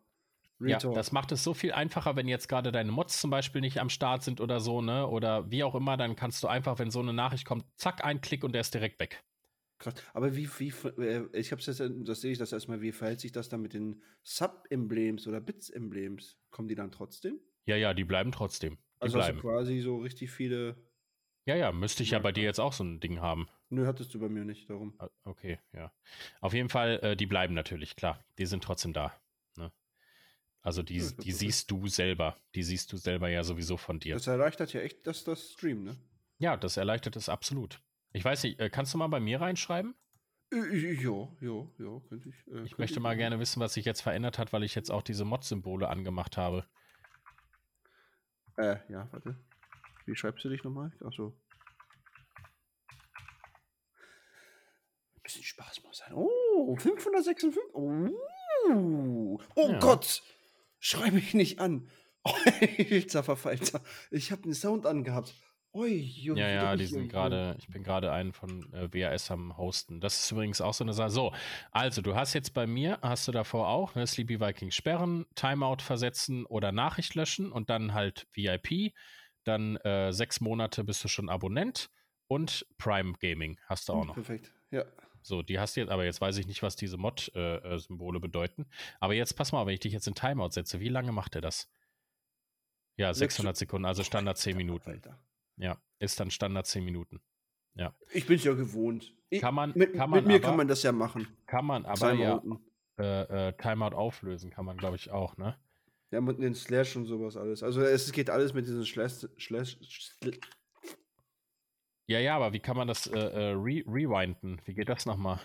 [0.65, 3.61] Real Ja, das macht es so viel einfacher, wenn jetzt gerade deine Mods zum Beispiel
[3.61, 5.07] nicht am Start sind oder so, ne?
[5.07, 8.21] Oder wie auch immer, dann kannst du einfach, wenn so eine Nachricht kommt, zack, ein
[8.21, 9.23] Klick und der ist direkt weg.
[9.79, 9.95] Krass.
[10.15, 13.33] Aber wie, wie, äh, ich hab's jetzt, das sehe ich das erstmal, wie verhält sich
[13.33, 16.39] das dann mit den Sub-Emblems oder Bits-Emblems?
[16.51, 17.41] Kommen die dann trotzdem?
[17.67, 18.77] Ja, ja, die bleiben trotzdem.
[18.77, 19.41] Die Also hast du bleiben.
[19.41, 20.77] quasi so richtig viele.
[21.47, 23.49] Ja, ja, müsste ich ja bei dir jetzt auch so ein Ding haben.
[23.69, 24.95] Nö, hattest du bei mir nicht, darum.
[24.99, 25.93] Ah, Okay, ja.
[26.41, 28.25] Auf jeden Fall, äh, die bleiben natürlich, klar.
[28.39, 29.13] Die sind trotzdem da.
[30.65, 32.37] Also die, Ja, die siehst du selber.
[32.55, 34.15] Die siehst du selber ja sowieso von dir.
[34.15, 35.97] Das erleichtert ja echt das, das Stream, ne?
[36.39, 37.81] Ja, das erleichtert es absolut.
[38.13, 39.95] Ich weiß nicht, äh, kannst du mal bei mir reinschreiben?
[40.53, 40.65] Ja,
[41.41, 42.35] ja, ja, könnte ich.
[42.35, 43.19] äh, Ich könnte möchte mal machen.
[43.19, 46.67] gerne wissen, was sich jetzt verändert hat, weil ich jetzt auch diese Mod-Symbole angemacht habe.
[48.57, 49.37] Äh, ja, warte.
[50.07, 50.93] Wie schreibst du dich nochmal?
[51.05, 51.37] Achso.
[55.23, 56.13] Bisschen Spaß muss sein.
[56.15, 57.59] Oh, 556.
[57.73, 59.79] Oh, oh Ja.
[59.79, 60.23] Gott!
[60.87, 61.89] Schrei mich nicht an.
[62.25, 63.83] Alter Verfalter.
[64.11, 65.35] Ich habe einen Sound angehabt.
[65.73, 69.57] Ui, ui, Ja, ja, die sind gerade, ich bin gerade einen von äh, WAS am
[69.57, 70.01] Hosten.
[70.03, 71.09] Das ist übrigens auch so eine Sache.
[71.09, 71.33] So,
[71.71, 75.79] also du hast jetzt bei mir, hast du davor auch, ne, Sleepy Viking sperren, Timeout
[75.81, 78.93] versetzen oder Nachricht löschen und dann halt VIP.
[79.45, 81.89] Dann äh, sechs Monate bist du schon Abonnent
[82.29, 84.15] und Prime Gaming hast du auch Hm, noch.
[84.15, 84.53] Perfekt.
[84.71, 84.85] Ja.
[85.27, 88.67] So, die hast du jetzt, aber jetzt weiß ich nicht, was diese Mod-Symbole bedeuten.
[89.01, 91.41] Aber jetzt pass mal, wenn ich dich jetzt in Timeout setze, wie lange macht er
[91.41, 91.71] das?
[92.97, 94.91] Ja, Sechs- 600 Sekunden, also Standard 10 Alter, Minuten.
[94.91, 95.19] Alter.
[95.57, 97.21] Ja, ist dann Standard 10 Minuten.
[98.13, 99.15] Ich bin's ja gewohnt.
[99.31, 101.27] Ich, Kann man- mit, kann man mit mir aber- kann man das ja machen.
[101.47, 102.41] Kann man aber ja
[102.99, 105.57] äh, äh, Timeout auflösen, kann man glaube ich auch, ne?
[106.13, 107.63] Ja, mit den Slash und sowas alles.
[107.65, 110.39] Also es geht alles mit diesen Slash, Slash, Slash
[112.07, 114.61] Ja, ja, aber wie kann man das äh, äh, re rewinden?
[114.67, 115.41] Wie geht das nochmal?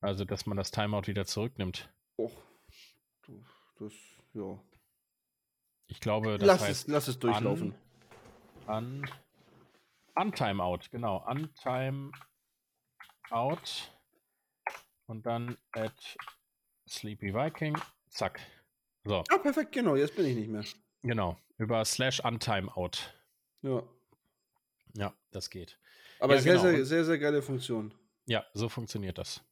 [0.00, 1.92] Also, dass man das Timeout wieder zurücknimmt.
[2.18, 2.32] Och,
[3.22, 3.44] du,
[3.78, 3.92] das,
[4.32, 4.58] ja.
[5.88, 7.74] Ich glaube, das Lass heißt es, lass es durchlaufen.
[8.66, 9.08] An,
[10.14, 11.18] an Timeout, genau.
[11.18, 12.12] An Timeout
[15.06, 16.16] und dann at
[16.88, 17.76] Sleepy Viking.
[18.08, 18.40] Zack.
[19.04, 20.64] So, Ah, perfekt, genau, jetzt bin ich nicht mehr.
[21.02, 21.36] genau.
[21.56, 23.12] Über slash Untimeout.
[23.62, 23.82] Ja.
[25.28, 25.78] Ja, das geht.
[26.20, 26.64] Aber Ja, sehr, genau.
[26.64, 27.94] sehr, sehr, sehr geile Funktion.
[28.26, 29.42] Ja, so funktioniert das.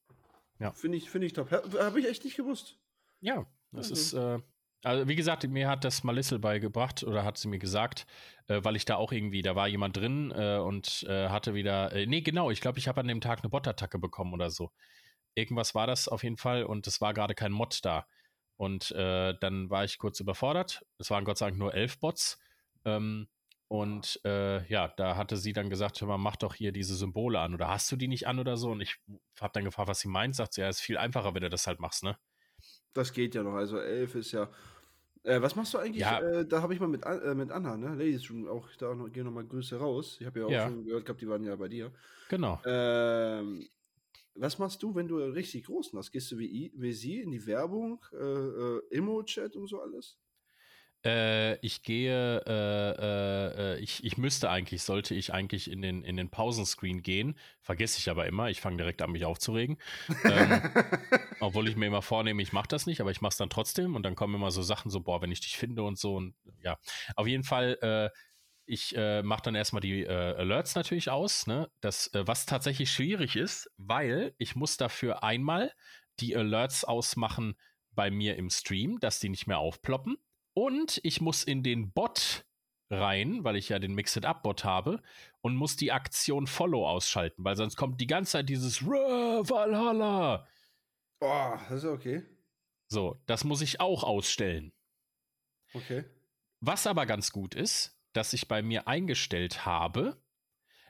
[0.75, 1.51] Finde ich, finde ich top.
[1.51, 2.79] Habe ich echt nicht gewusst.
[3.21, 4.43] Ja, das Also- ist, äh,
[4.83, 8.07] also wie gesagt, mir hat das Malissel beigebracht oder hat sie mir gesagt,
[8.47, 11.93] äh, weil ich da auch irgendwie, da war jemand drin äh, und äh, hatte wieder,
[11.93, 14.71] äh, nee, genau, ich glaube, ich habe an dem Tag eine Bot-Attacke bekommen oder so.
[15.35, 18.07] Irgendwas war das auf jeden Fall und es war gerade kein Mod da.
[18.57, 20.83] Und äh, dann war ich kurz überfordert.
[20.99, 22.39] Es waren Gott sei Dank nur elf Bots.
[22.87, 23.29] Ähm,
[23.69, 27.41] und äh, ja, da hatte sie dann gesagt, hör mal, mach doch hier diese Symbole
[27.41, 28.71] an oder hast du die nicht an oder so?
[28.71, 28.97] Und ich
[29.41, 30.37] habe dann gefragt, was sie meint.
[30.37, 32.17] Sagt sie, ja, ist viel einfacher, wenn du das halt machst, ne?
[32.95, 33.55] Das geht ja noch.
[33.55, 34.51] Also 11 ist ja.
[35.25, 36.03] Äh, was machst du eigentlich?
[36.03, 36.21] Ja.
[36.21, 37.91] Äh, da habe ich mal mit, äh, mit Anna, ne?
[37.91, 40.19] Ladies Room, auch da noch, gehen nochmal Grüße raus.
[40.21, 40.67] Ich habe ja auch Ja.
[40.69, 41.93] schon gehört gehabt, die waren ja bei dir.
[42.29, 42.61] Genau.
[42.65, 43.69] Ähm,
[44.35, 46.13] was machst du, wenn du richtig großen hast?
[46.13, 50.19] Gehst du wie, wie sie in die Werbung, äh, äh, Immo-Chat und so alles?
[51.05, 56.03] Äh, ich gehe, äh, äh, äh, ich, ich müsste eigentlich, sollte ich eigentlich in den,
[56.03, 59.79] in den Pausenscreen gehen, vergesse ich aber immer, ich fange direkt an, mich aufzuregen.
[60.25, 60.61] Ähm,
[61.41, 63.95] obwohl ich mir immer vornehme, ich mache das nicht, aber ich mache es dann trotzdem
[63.95, 66.35] und dann kommen immer so Sachen so, boah, wenn ich dich finde und so und
[66.63, 66.79] ja.
[67.15, 68.19] Auf jeden Fall, äh,
[68.65, 71.71] ich äh, mache dann erstmal die Alerts natürlich aus, ne?
[71.81, 75.73] Das, was tatsächlich schwierig ist, weil ich muss dafür einmal
[76.19, 77.55] die Alerts ausmachen
[77.93, 80.19] bei mir im Stream, dass die nicht mehr aufploppen.
[80.59, 82.47] Und ich muss in den Bot
[82.89, 85.03] rein, weil ich ja den Mixed-Up-Bot habe
[85.43, 90.49] und muss die Aktion Follow ausschalten, weil sonst kommt die ganze Zeit dieses Ruh, Valhalla.
[91.21, 92.23] Oh, das ist okay.
[92.89, 94.73] So, das muss ich auch ausstellen.
[95.75, 96.05] Okay.
[96.61, 100.17] Was aber ganz gut ist, dass ich bei mir eingestellt habe,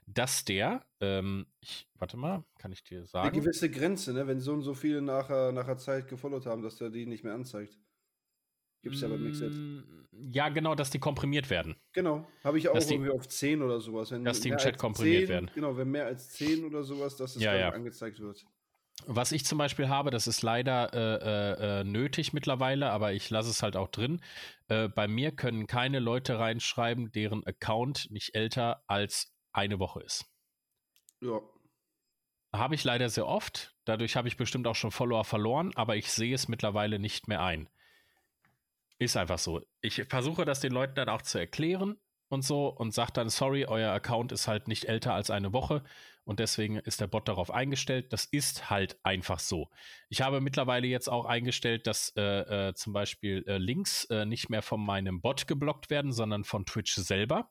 [0.06, 3.40] dass der, ähm, ich, warte mal, kann ich dir Eine sagen?
[3.40, 4.28] gewisse Grenze, ne?
[4.28, 7.34] Wenn so und so viele nachher, nachher Zeit gefollowt haben, dass der die nicht mehr
[7.34, 7.76] anzeigt.
[8.86, 9.50] Gibt's ja bei Mixed.
[9.50, 9.82] Mm,
[10.32, 11.76] Ja, genau, dass die komprimiert werden.
[11.92, 12.26] Genau.
[12.44, 14.10] Habe ich auch Dass die- irgendwie auf 10 oder sowas.
[14.12, 15.50] Wenn dass die im Chat komprimiert 10, werden.
[15.54, 17.70] Genau, wenn mehr als 10 oder sowas, dass es Ja, ja.
[17.70, 18.44] angezeigt wird.
[19.06, 21.16] Was ich zum Beispiel habe, das ist leider äh,
[21.78, 24.22] äh, äh, nötig mittlerweile, aber ich lasse es halt auch drin.
[24.68, 30.24] Äh, bei mir können keine Leute reinschreiben, deren Account nicht älter als eine Woche ist.
[31.20, 31.40] Ja.
[32.54, 33.74] Habe ich leider sehr oft.
[33.84, 37.42] Dadurch habe ich bestimmt auch schon Follower verloren, aber ich sehe es mittlerweile nicht mehr
[37.42, 37.68] ein.
[38.98, 39.60] Ist einfach so.
[39.82, 41.96] Ich versuche das den Leuten dann auch zu erklären
[42.28, 45.84] und so und sage dann, sorry, euer Account ist halt nicht älter als eine Woche
[46.24, 48.12] und deswegen ist der Bot darauf eingestellt.
[48.12, 49.70] Das ist halt einfach so.
[50.08, 54.48] Ich habe mittlerweile jetzt auch eingestellt, dass äh, äh, zum Beispiel äh, Links äh, nicht
[54.48, 57.50] mehr von meinem Bot geblockt werden, sondern von Twitch selber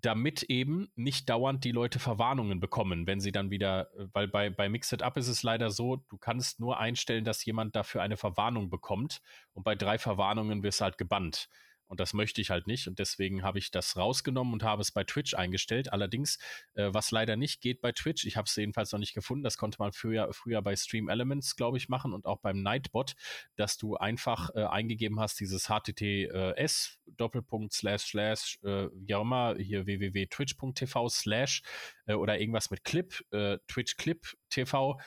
[0.00, 4.50] damit eben nicht dauernd die Leute Verwarnungen bekommen, wenn sie dann wieder, äh, weil bei,
[4.50, 8.16] bei Mixed Up ist es leider so, du kannst nur einstellen, dass jemand dafür eine
[8.16, 9.20] Verwarnung bekommt
[9.54, 11.48] und bei drei Verwarnungen wirst du halt gebannt.
[11.88, 14.92] Und das möchte ich halt nicht und deswegen habe ich das rausgenommen und habe es
[14.92, 15.92] bei Twitch eingestellt.
[15.92, 16.38] Allerdings,
[16.74, 19.56] äh, was leider nicht geht bei Twitch, ich habe es jedenfalls noch nicht gefunden, das
[19.56, 23.14] konnte man früher, früher bei Stream Elements, glaube ich, machen und auch beim Nightbot,
[23.56, 29.56] dass du einfach äh, eingegeben hast, dieses HTTPS Doppelpunkt slash slash, äh, wie auch immer,
[29.56, 31.62] hier www.twitch.tv slash
[32.06, 35.00] äh, oder irgendwas mit Clip, äh, Twitch Clip TV,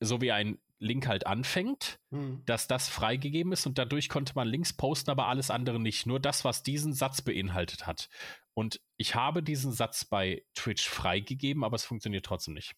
[0.00, 2.42] so wie ein Link halt anfängt, Hm.
[2.46, 6.06] dass das freigegeben ist und dadurch konnte man Links posten, aber alles andere nicht.
[6.06, 8.08] Nur das, was diesen Satz beinhaltet hat.
[8.54, 12.74] Und ich habe diesen Satz bei Twitch freigegeben, aber es funktioniert trotzdem nicht.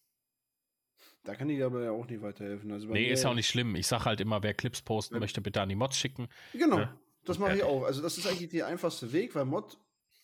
[1.23, 2.71] Da kann ich aber ja auch nicht weiterhelfen.
[2.71, 3.75] Also Nee, ist auch nicht schlimm.
[3.75, 6.27] Ich sage halt immer, wer Clips posten möchte, bitte an die Mods schicken.
[6.53, 6.99] Genau, Ja.
[7.25, 7.83] das mache ich auch.
[7.83, 9.77] Also das ist eigentlich der einfachste Weg, weil Mod,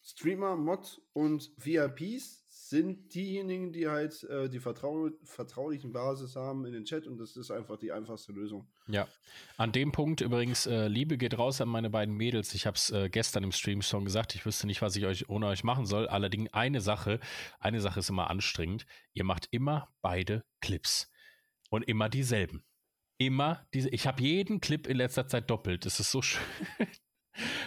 [0.03, 2.40] Streamer, Mod und VIPs
[2.71, 7.35] sind diejenigen, die halt äh, die vertrau vertraulichen Basis haben in den Chat und das
[7.35, 8.65] ist einfach die einfachste Lösung.
[8.87, 9.09] Ja,
[9.57, 12.53] an dem Punkt übrigens, äh, Liebe geht raus an meine beiden Mädels.
[12.53, 14.35] Ich habe es äh, gestern im Stream schon gesagt.
[14.35, 16.07] Ich wüsste nicht, was ich euch ohne euch machen soll.
[16.07, 17.19] Allerdings eine Sache,
[17.59, 18.85] eine Sache ist immer anstrengend.
[19.13, 21.11] Ihr macht immer beide Clips
[21.69, 22.63] und immer dieselben.
[23.17, 23.89] Immer diese.
[23.89, 25.85] Ich habe jeden Clip in letzter Zeit doppelt.
[25.85, 26.41] Das ist so schön.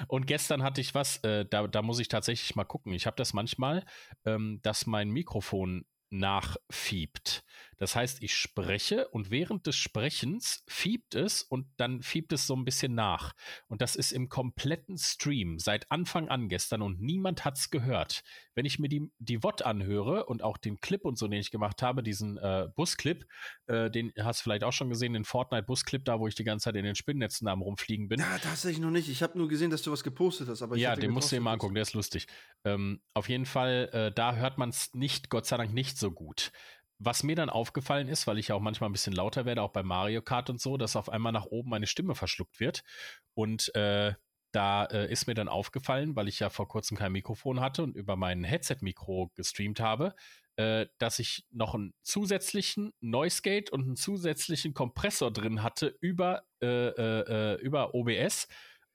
[0.08, 2.92] Und gestern hatte ich was, äh, da, da muss ich tatsächlich mal gucken.
[2.92, 3.84] Ich habe das manchmal,
[4.24, 7.44] ähm, dass mein Mikrofon nachfiebt.
[7.78, 12.54] Das heißt, ich spreche und während des Sprechens fiebt es und dann fiebt es so
[12.54, 13.32] ein bisschen nach.
[13.68, 18.22] Und das ist im kompletten Stream seit Anfang an gestern und niemand hat es gehört.
[18.54, 21.50] Wenn ich mir die, die VOD anhöre und auch den Clip und so, den ich
[21.50, 23.26] gemacht habe, diesen äh, Busclip,
[23.66, 26.64] äh, den hast du vielleicht auch schon gesehen, den Fortnite-Busclip, da wo ich die ganze
[26.64, 28.20] Zeit in den Spinnnetzen am rumfliegen bin.
[28.20, 29.08] Ja, tatsächlich noch nicht.
[29.08, 30.62] Ich habe nur gesehen, dass du was gepostet hast.
[30.62, 32.26] Aber ich Ja, den musst du dir mal angucken, der ist lustig.
[32.64, 36.10] Ähm, auf jeden Fall, äh, da hört man es nicht, Gott sei Dank, nicht so
[36.10, 36.52] gut.
[36.98, 39.72] Was mir dann aufgefallen ist, weil ich ja auch manchmal ein bisschen lauter werde, auch
[39.72, 42.84] bei Mario Kart und so, dass auf einmal nach oben meine Stimme verschluckt wird.
[43.34, 44.14] Und äh,
[44.52, 47.96] da äh, ist mir dann aufgefallen, weil ich ja vor kurzem kein Mikrofon hatte und
[47.96, 50.14] über mein Headset-Mikro gestreamt habe,
[50.56, 56.44] äh, dass ich noch einen zusätzlichen Noise Gate und einen zusätzlichen Kompressor drin hatte über,
[56.62, 58.46] äh, äh, äh, über OBS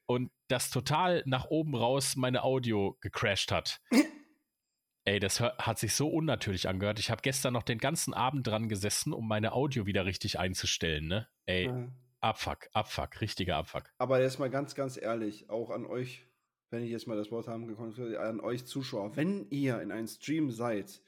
[0.06, 3.82] und das total nach oben raus meine Audio gecrashed hat.
[5.10, 7.00] Ey, das hat sich so unnatürlich angehört.
[7.00, 11.08] Ich habe gestern noch den ganzen Abend dran gesessen, um meine Audio wieder richtig einzustellen,
[11.08, 11.28] ne?
[11.48, 11.88] Ey, Ja.
[12.22, 13.86] Abfuck, Abfuck, richtiger Abfuck.
[13.98, 16.28] Aber jetzt mal ganz, ganz ehrlich, auch an euch,
[16.70, 20.06] wenn ich jetzt mal das Wort haben gekonnt, an euch Zuschauer, wenn ihr in einem
[20.06, 21.02] Stream seid,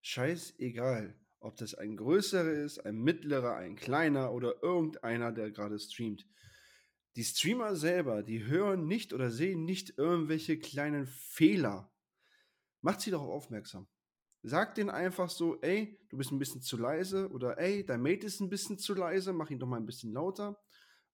[0.00, 6.26] scheißegal, ob das ein größerer ist, ein mittlerer, ein kleiner oder irgendeiner, der gerade streamt.
[7.16, 11.91] die Streamer selber, die hören nicht oder sehen nicht irgendwelche kleinen Fehler.
[12.82, 13.88] Macht sie darauf aufmerksam.
[14.42, 18.26] Sagt denen einfach so, ey, du bist ein bisschen zu leise oder ey, dein Mate
[18.26, 20.60] ist ein bisschen zu leise, mach ihn doch mal ein bisschen lauter.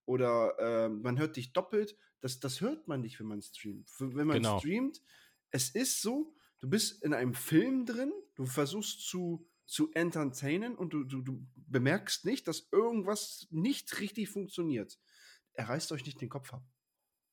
[0.07, 1.97] Oder äh, man hört dich doppelt.
[2.21, 3.91] Das, das hört man nicht, wenn man streamt.
[3.99, 4.59] Wenn man Genau.
[4.59, 5.03] streamt,
[5.51, 10.95] es ist so, du bist in einem Film drin, du versuchst zu, zu entertainen und
[10.95, 14.99] du, du, du bemerkst nicht, dass irgendwas nicht richtig funktioniert.
[15.53, 16.65] Er reißt euch nicht den Kopf ab.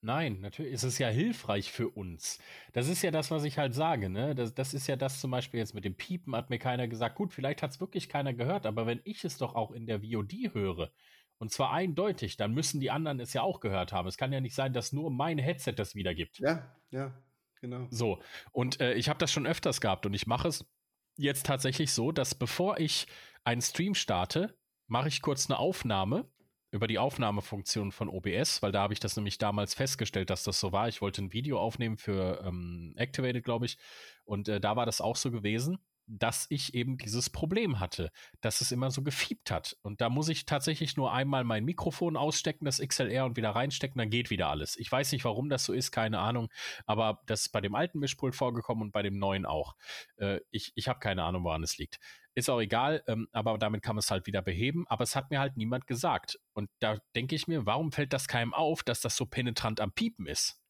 [0.06, 2.38] Nein, natürlich ist es ja hilfreich für uns.
[2.74, 4.36] Das ist ja das, was ich halt sage, ne?
[4.36, 7.16] Das, das ist ja das zum Beispiel jetzt mit dem Piepen, hat mir keiner gesagt,
[7.16, 10.02] gut, vielleicht hat es wirklich keiner gehört, aber wenn ich es doch auch in der
[10.04, 10.92] VOD höre,
[11.40, 14.08] und zwar eindeutig, dann müssen die anderen es ja auch gehört haben.
[14.08, 16.38] Es kann ja nicht sein, dass nur mein Headset das wiedergibt.
[16.38, 17.12] Ja, ja,
[17.60, 17.88] genau.
[17.90, 18.22] So,
[18.52, 20.70] und äh, ich habe das schon öfters gehabt und ich mache es
[21.18, 23.08] jetzt tatsächlich so, dass bevor ich
[23.44, 24.56] einen Stream starte,
[24.86, 26.30] mache ich kurz eine Aufnahme
[26.76, 30.60] über die Aufnahmefunktion von OBS, weil da habe ich das nämlich damals festgestellt, dass das
[30.60, 30.90] so war.
[30.90, 33.78] Ich wollte ein Video aufnehmen für ähm, Activated, glaube ich,
[34.26, 38.12] und äh, da war das auch so gewesen, dass ich eben dieses Problem hatte,
[38.42, 39.78] dass es immer so gefiebt hat.
[39.82, 43.98] Und da muss ich tatsächlich nur einmal mein Mikrofon ausstecken, das XLR und wieder reinstecken,
[43.98, 44.78] dann geht wieder alles.
[44.78, 46.50] Ich weiß nicht, warum das so ist, keine Ahnung,
[46.86, 49.76] aber das ist bei dem alten Mischpult vorgekommen und bei dem neuen auch.
[50.18, 52.00] Äh, ich ich habe keine Ahnung, woran es liegt.
[52.36, 54.86] Ist auch egal, ähm, aber damit kann man es halt wieder beheben.
[54.88, 56.38] Aber es hat mir halt niemand gesagt.
[56.54, 59.94] Und da denke ich mir, warum fällt das keinem auf, dass das so penetrant am
[59.94, 60.62] Piepen ist?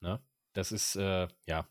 [0.00, 0.22] Ne?
[0.54, 1.68] Das ist, äh, ja.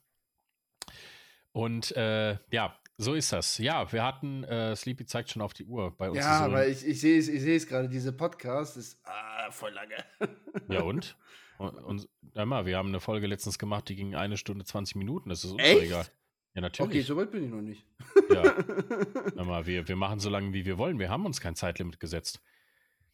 [1.53, 3.57] Und äh, ja, so ist das.
[3.57, 6.19] Ja, wir hatten, äh, Sleepy zeigt schon auf die Uhr bei uns.
[6.19, 9.95] Ja, aber ich, ich sehe es, ich gerade, diese Podcast ist ah, voll lange.
[10.69, 11.17] Ja, und?
[11.57, 15.29] Und, und mal, wir haben eine Folge letztens gemacht, die ging eine Stunde 20 Minuten.
[15.29, 15.81] Das ist uns Echt?
[15.81, 16.05] egal.
[16.55, 17.05] Ja, Okay, natürlich.
[17.07, 17.85] so weit bin ich noch nicht.
[18.29, 18.43] Ja.
[19.35, 20.99] Hör mal, wir, wir machen so lange, wie wir wollen.
[20.99, 22.41] Wir haben uns kein Zeitlimit gesetzt.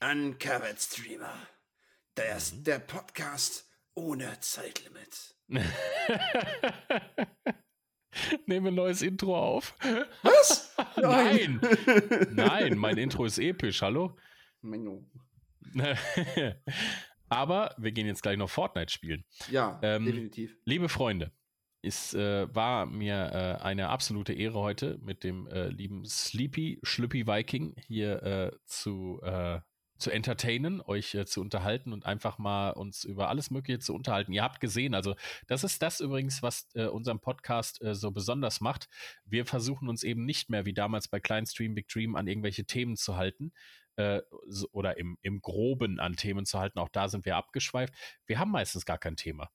[0.02, 1.34] Uncovered Streamer.
[2.18, 2.64] Der, ist Mhm.
[2.66, 5.36] der Podcast ohne Zeitlimit.
[8.46, 9.76] Nehmen wir ein neues Intro auf.
[10.24, 10.76] Was?
[10.98, 11.62] Nein!
[12.32, 14.18] Nein, mein Intro ist episch, hallo?
[14.62, 15.06] Menno.
[17.30, 19.24] Aber wir gehen jetzt gleich noch Fortnite spielen.
[19.50, 20.58] Ja, Ähm, definitiv.
[20.66, 21.32] Liebe Freunde,
[21.82, 27.26] es äh, war mir äh, eine absolute Ehre heute mit dem äh, lieben Sleepy Schlüppi
[27.26, 29.62] Viking hier äh, zu, äh,
[29.98, 34.34] zu entertainen, euch äh, zu unterhalten und einfach mal uns über alles Mögliche zu unterhalten.
[34.34, 35.16] Ihr habt gesehen, also
[35.48, 38.90] das ist das übrigens, was äh, unseren Podcast äh, so besonders macht.
[39.24, 42.66] Wir versuchen uns eben nicht mehr wie damals bei Klein Stream Big Dream an irgendwelche
[42.66, 43.54] Themen zu halten
[43.96, 44.22] äh,
[44.72, 46.80] oder im, im Groben an Themen zu halten.
[46.80, 47.94] Auch da sind wir abgeschweift.
[48.26, 49.50] Wir haben meistens gar kein Thema.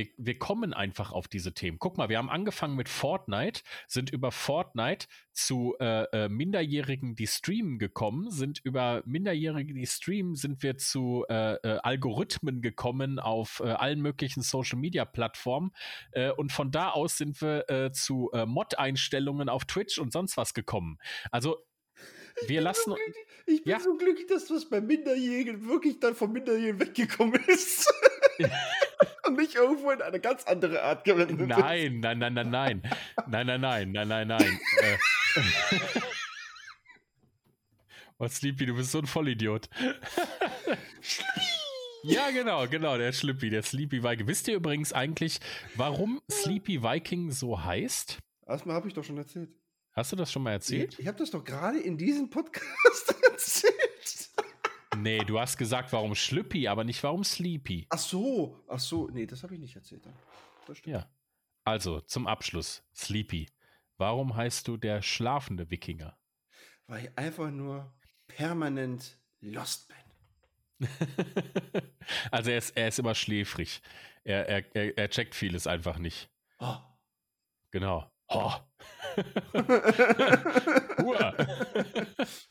[0.00, 1.78] Wir, wir kommen einfach auf diese Themen.
[1.78, 7.26] Guck mal, wir haben angefangen mit Fortnite, sind über Fortnite zu äh, äh, Minderjährigen, die
[7.26, 13.60] streamen gekommen, sind über Minderjährige, die streamen, sind wir zu äh, äh, Algorithmen gekommen auf
[13.62, 15.72] äh, allen möglichen Social-Media-Plattformen
[16.12, 20.38] äh, und von da aus sind wir äh, zu äh, Mod-Einstellungen auf Twitch und sonst
[20.38, 20.96] was gekommen.
[21.30, 21.66] Also
[22.46, 22.94] wir lassen...
[23.44, 23.80] Ich bin Ja.
[23.80, 27.92] so glücklich, dass das bei Minderjährigen wirklich dann von Minderjährigen weggekommen ist.
[29.26, 31.48] Und nicht irgendwo in eine ganz andere Art gewendet.
[31.48, 32.82] Nein, nein, nein, nein, nein.
[33.28, 34.60] Nein, nein, nein, nein, nein, nein.
[34.82, 34.96] Äh.
[38.22, 39.70] Oh, Sleepy, du bist so ein Vollidiot.
[42.02, 44.26] ja, genau, genau, der Schlippi, der Sleepy Viking.
[44.26, 45.40] Wisst ihr übrigens eigentlich,
[45.74, 48.18] warum Sleepy Viking so heißt?
[48.46, 49.48] Erstmal habe ich doch schon erzählt.
[49.92, 50.98] Hast du das schon mal erzählt?
[50.98, 53.89] Ich habe das doch gerade in diesem Podcast erzählt.
[54.96, 57.86] Nee, du hast gesagt, warum Schlüppi, aber nicht warum Sleepy.
[57.90, 60.02] Ach so, ach so, nee, das habe ich nicht erzählt.
[60.66, 60.96] Das stimmt.
[60.96, 61.10] Ja.
[61.64, 63.48] Also, zum Abschluss, Sleepy.
[63.98, 66.18] Warum heißt du der schlafende Wikinger?
[66.86, 67.94] Weil ich einfach nur
[68.26, 70.88] permanent lost bin.
[72.30, 73.82] also er ist, er ist immer schläfrig.
[74.24, 76.30] Er, er, er, er checkt vieles einfach nicht.
[76.58, 76.76] Oh.
[77.70, 78.10] Genau.
[78.28, 78.54] Oh.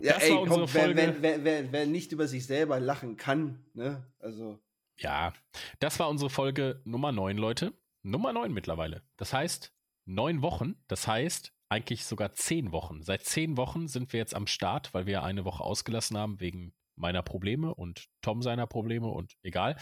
[0.00, 0.96] Ja, Das ey, war unsere komm, wer, Folge.
[0.96, 4.06] wer, wer, wer, wer nicht über sich selber lachen kann, ne?
[4.18, 4.58] Also,
[4.96, 5.32] ja,
[5.80, 7.72] das war unsere Folge Nummer 9, Leute.
[8.02, 9.02] Nummer 9 mittlerweile.
[9.16, 9.72] Das heißt,
[10.04, 10.76] neun Wochen.
[10.88, 13.02] Das heißt, eigentlich sogar zehn Wochen.
[13.02, 16.74] Seit zehn Wochen sind wir jetzt am Start, weil wir eine Woche ausgelassen haben wegen
[16.96, 19.76] meiner Probleme und Tom seiner Probleme und egal.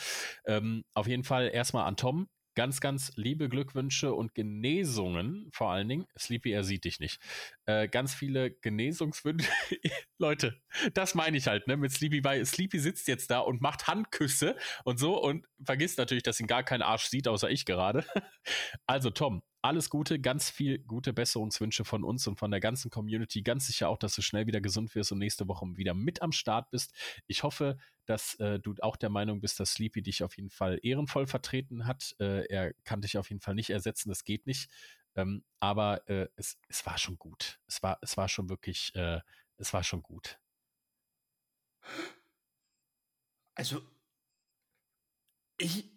[0.46, 2.28] Ähm, auf jeden Fall erstmal an Tom.
[2.54, 6.06] Ganz, ganz liebe Glückwünsche und Genesungen, vor allen Dingen.
[6.18, 7.18] Sleepy, er sieht dich nicht.
[7.64, 9.50] Äh, ganz viele Genesungswünsche.
[10.18, 10.60] Leute,
[10.92, 11.76] das meine ich halt, ne?
[11.78, 16.24] Mit Sleepy, weil Sleepy sitzt jetzt da und macht Handküsse und so und vergisst natürlich,
[16.24, 18.04] dass ihn gar kein Arsch sieht, außer ich gerade.
[18.86, 23.42] Also, Tom, alles Gute, ganz viel gute Besserungswünsche von uns und von der ganzen Community.
[23.42, 26.32] Ganz sicher auch, dass du schnell wieder gesund wirst und nächste Woche wieder mit am
[26.32, 26.92] Start bist.
[27.28, 30.80] Ich hoffe, dass äh, du auch der Meinung bist, dass Sleepy dich auf jeden Fall
[30.82, 32.14] ehrenvoll vertreten hat.
[32.18, 34.68] Äh, er kann dich auf jeden Fall nicht ersetzen, das geht nicht.
[35.14, 37.60] Ähm, aber äh, es, es war schon gut.
[37.66, 39.20] Es war, es war schon wirklich, äh,
[39.58, 40.40] es war schon gut.
[43.54, 43.80] Also,
[45.58, 45.90] ich.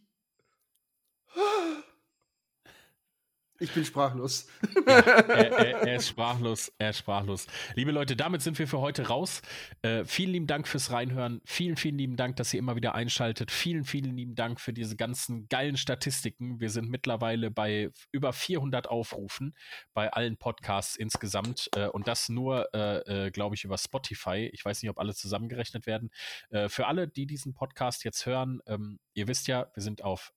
[3.58, 4.48] Ich bin sprachlos.
[4.86, 7.48] Ja, er, er, er, ist sprachlos, er ist sprachlos.
[7.76, 9.42] Liebe Leute, damit sind wir für heute raus.
[9.82, 11.42] Äh, vielen lieben Dank fürs Reinhören.
[11.46, 13.52] Vielen, vielen lieben Dank, dass ihr immer wieder einschaltet.
[13.52, 16.60] Vielen, vielen lieben Dank für diese ganzen geilen Statistiken.
[16.60, 19.56] Wir sind mittlerweile bei über 400 Aufrufen
[19.94, 24.50] bei allen Podcasts insgesamt äh, und das nur, äh, äh, glaube ich, über Spotify.
[24.52, 26.12] Ich weiß nicht, ob alle zusammengerechnet werden.
[26.50, 30.34] Äh, für alle, die diesen Podcast jetzt hören, ähm, ihr wisst ja, wir sind auf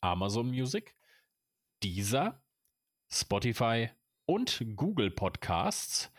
[0.00, 0.96] Amazon Music.
[1.82, 2.42] Deezer,
[3.10, 3.90] Spotify
[4.26, 6.12] und Google Podcasts.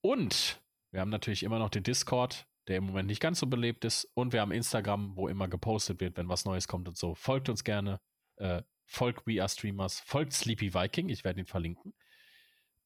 [0.00, 3.84] Und wir haben natürlich immer noch den Discord, der im Moment nicht ganz so belebt
[3.84, 4.04] ist.
[4.14, 7.14] Und wir haben Instagram, wo immer gepostet wird, wenn was Neues kommt und so.
[7.14, 8.00] Folgt uns gerne.
[8.36, 10.00] Äh, folgt We Are Streamers.
[10.00, 11.08] Folgt Sleepy Viking.
[11.08, 11.94] Ich werde ihn verlinken.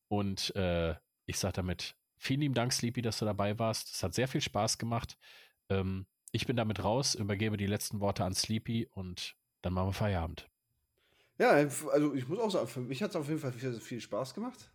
[0.08, 0.94] Und äh,
[1.26, 3.94] ich sage damit vielen lieben Dank, Sleepy, dass du dabei warst.
[3.94, 5.18] Es hat sehr viel Spaß gemacht.
[5.68, 9.92] Ähm, ich bin damit raus, übergebe die letzten Worte an Sleepy und dann machen wir
[9.92, 10.48] Feierabend.
[11.38, 14.34] Ja, also ich muss auch sagen, für mich hat es auf jeden Fall viel, Spaß
[14.34, 14.70] gemacht.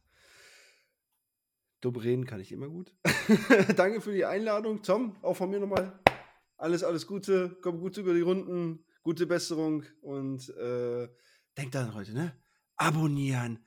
[1.82, 2.96] Dumm reden kann ich immer gut.
[3.76, 4.82] Danke für die Einladung.
[4.82, 6.00] Tom, auch von mir nochmal.
[6.56, 7.58] Alles, alles Gute.
[7.62, 8.86] Komm gut über die Runden.
[9.02, 9.84] Gute Besserung.
[10.02, 11.10] Und äh,
[11.58, 12.34] denkt dann heute, ne?
[12.78, 13.66] Abonnieren.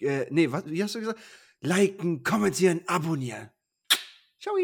[0.00, 1.20] Äh, nee, was, wie hast du gesagt?
[1.60, 3.50] Liken, kommentieren, abonnieren.
[4.40, 4.56] Ciao.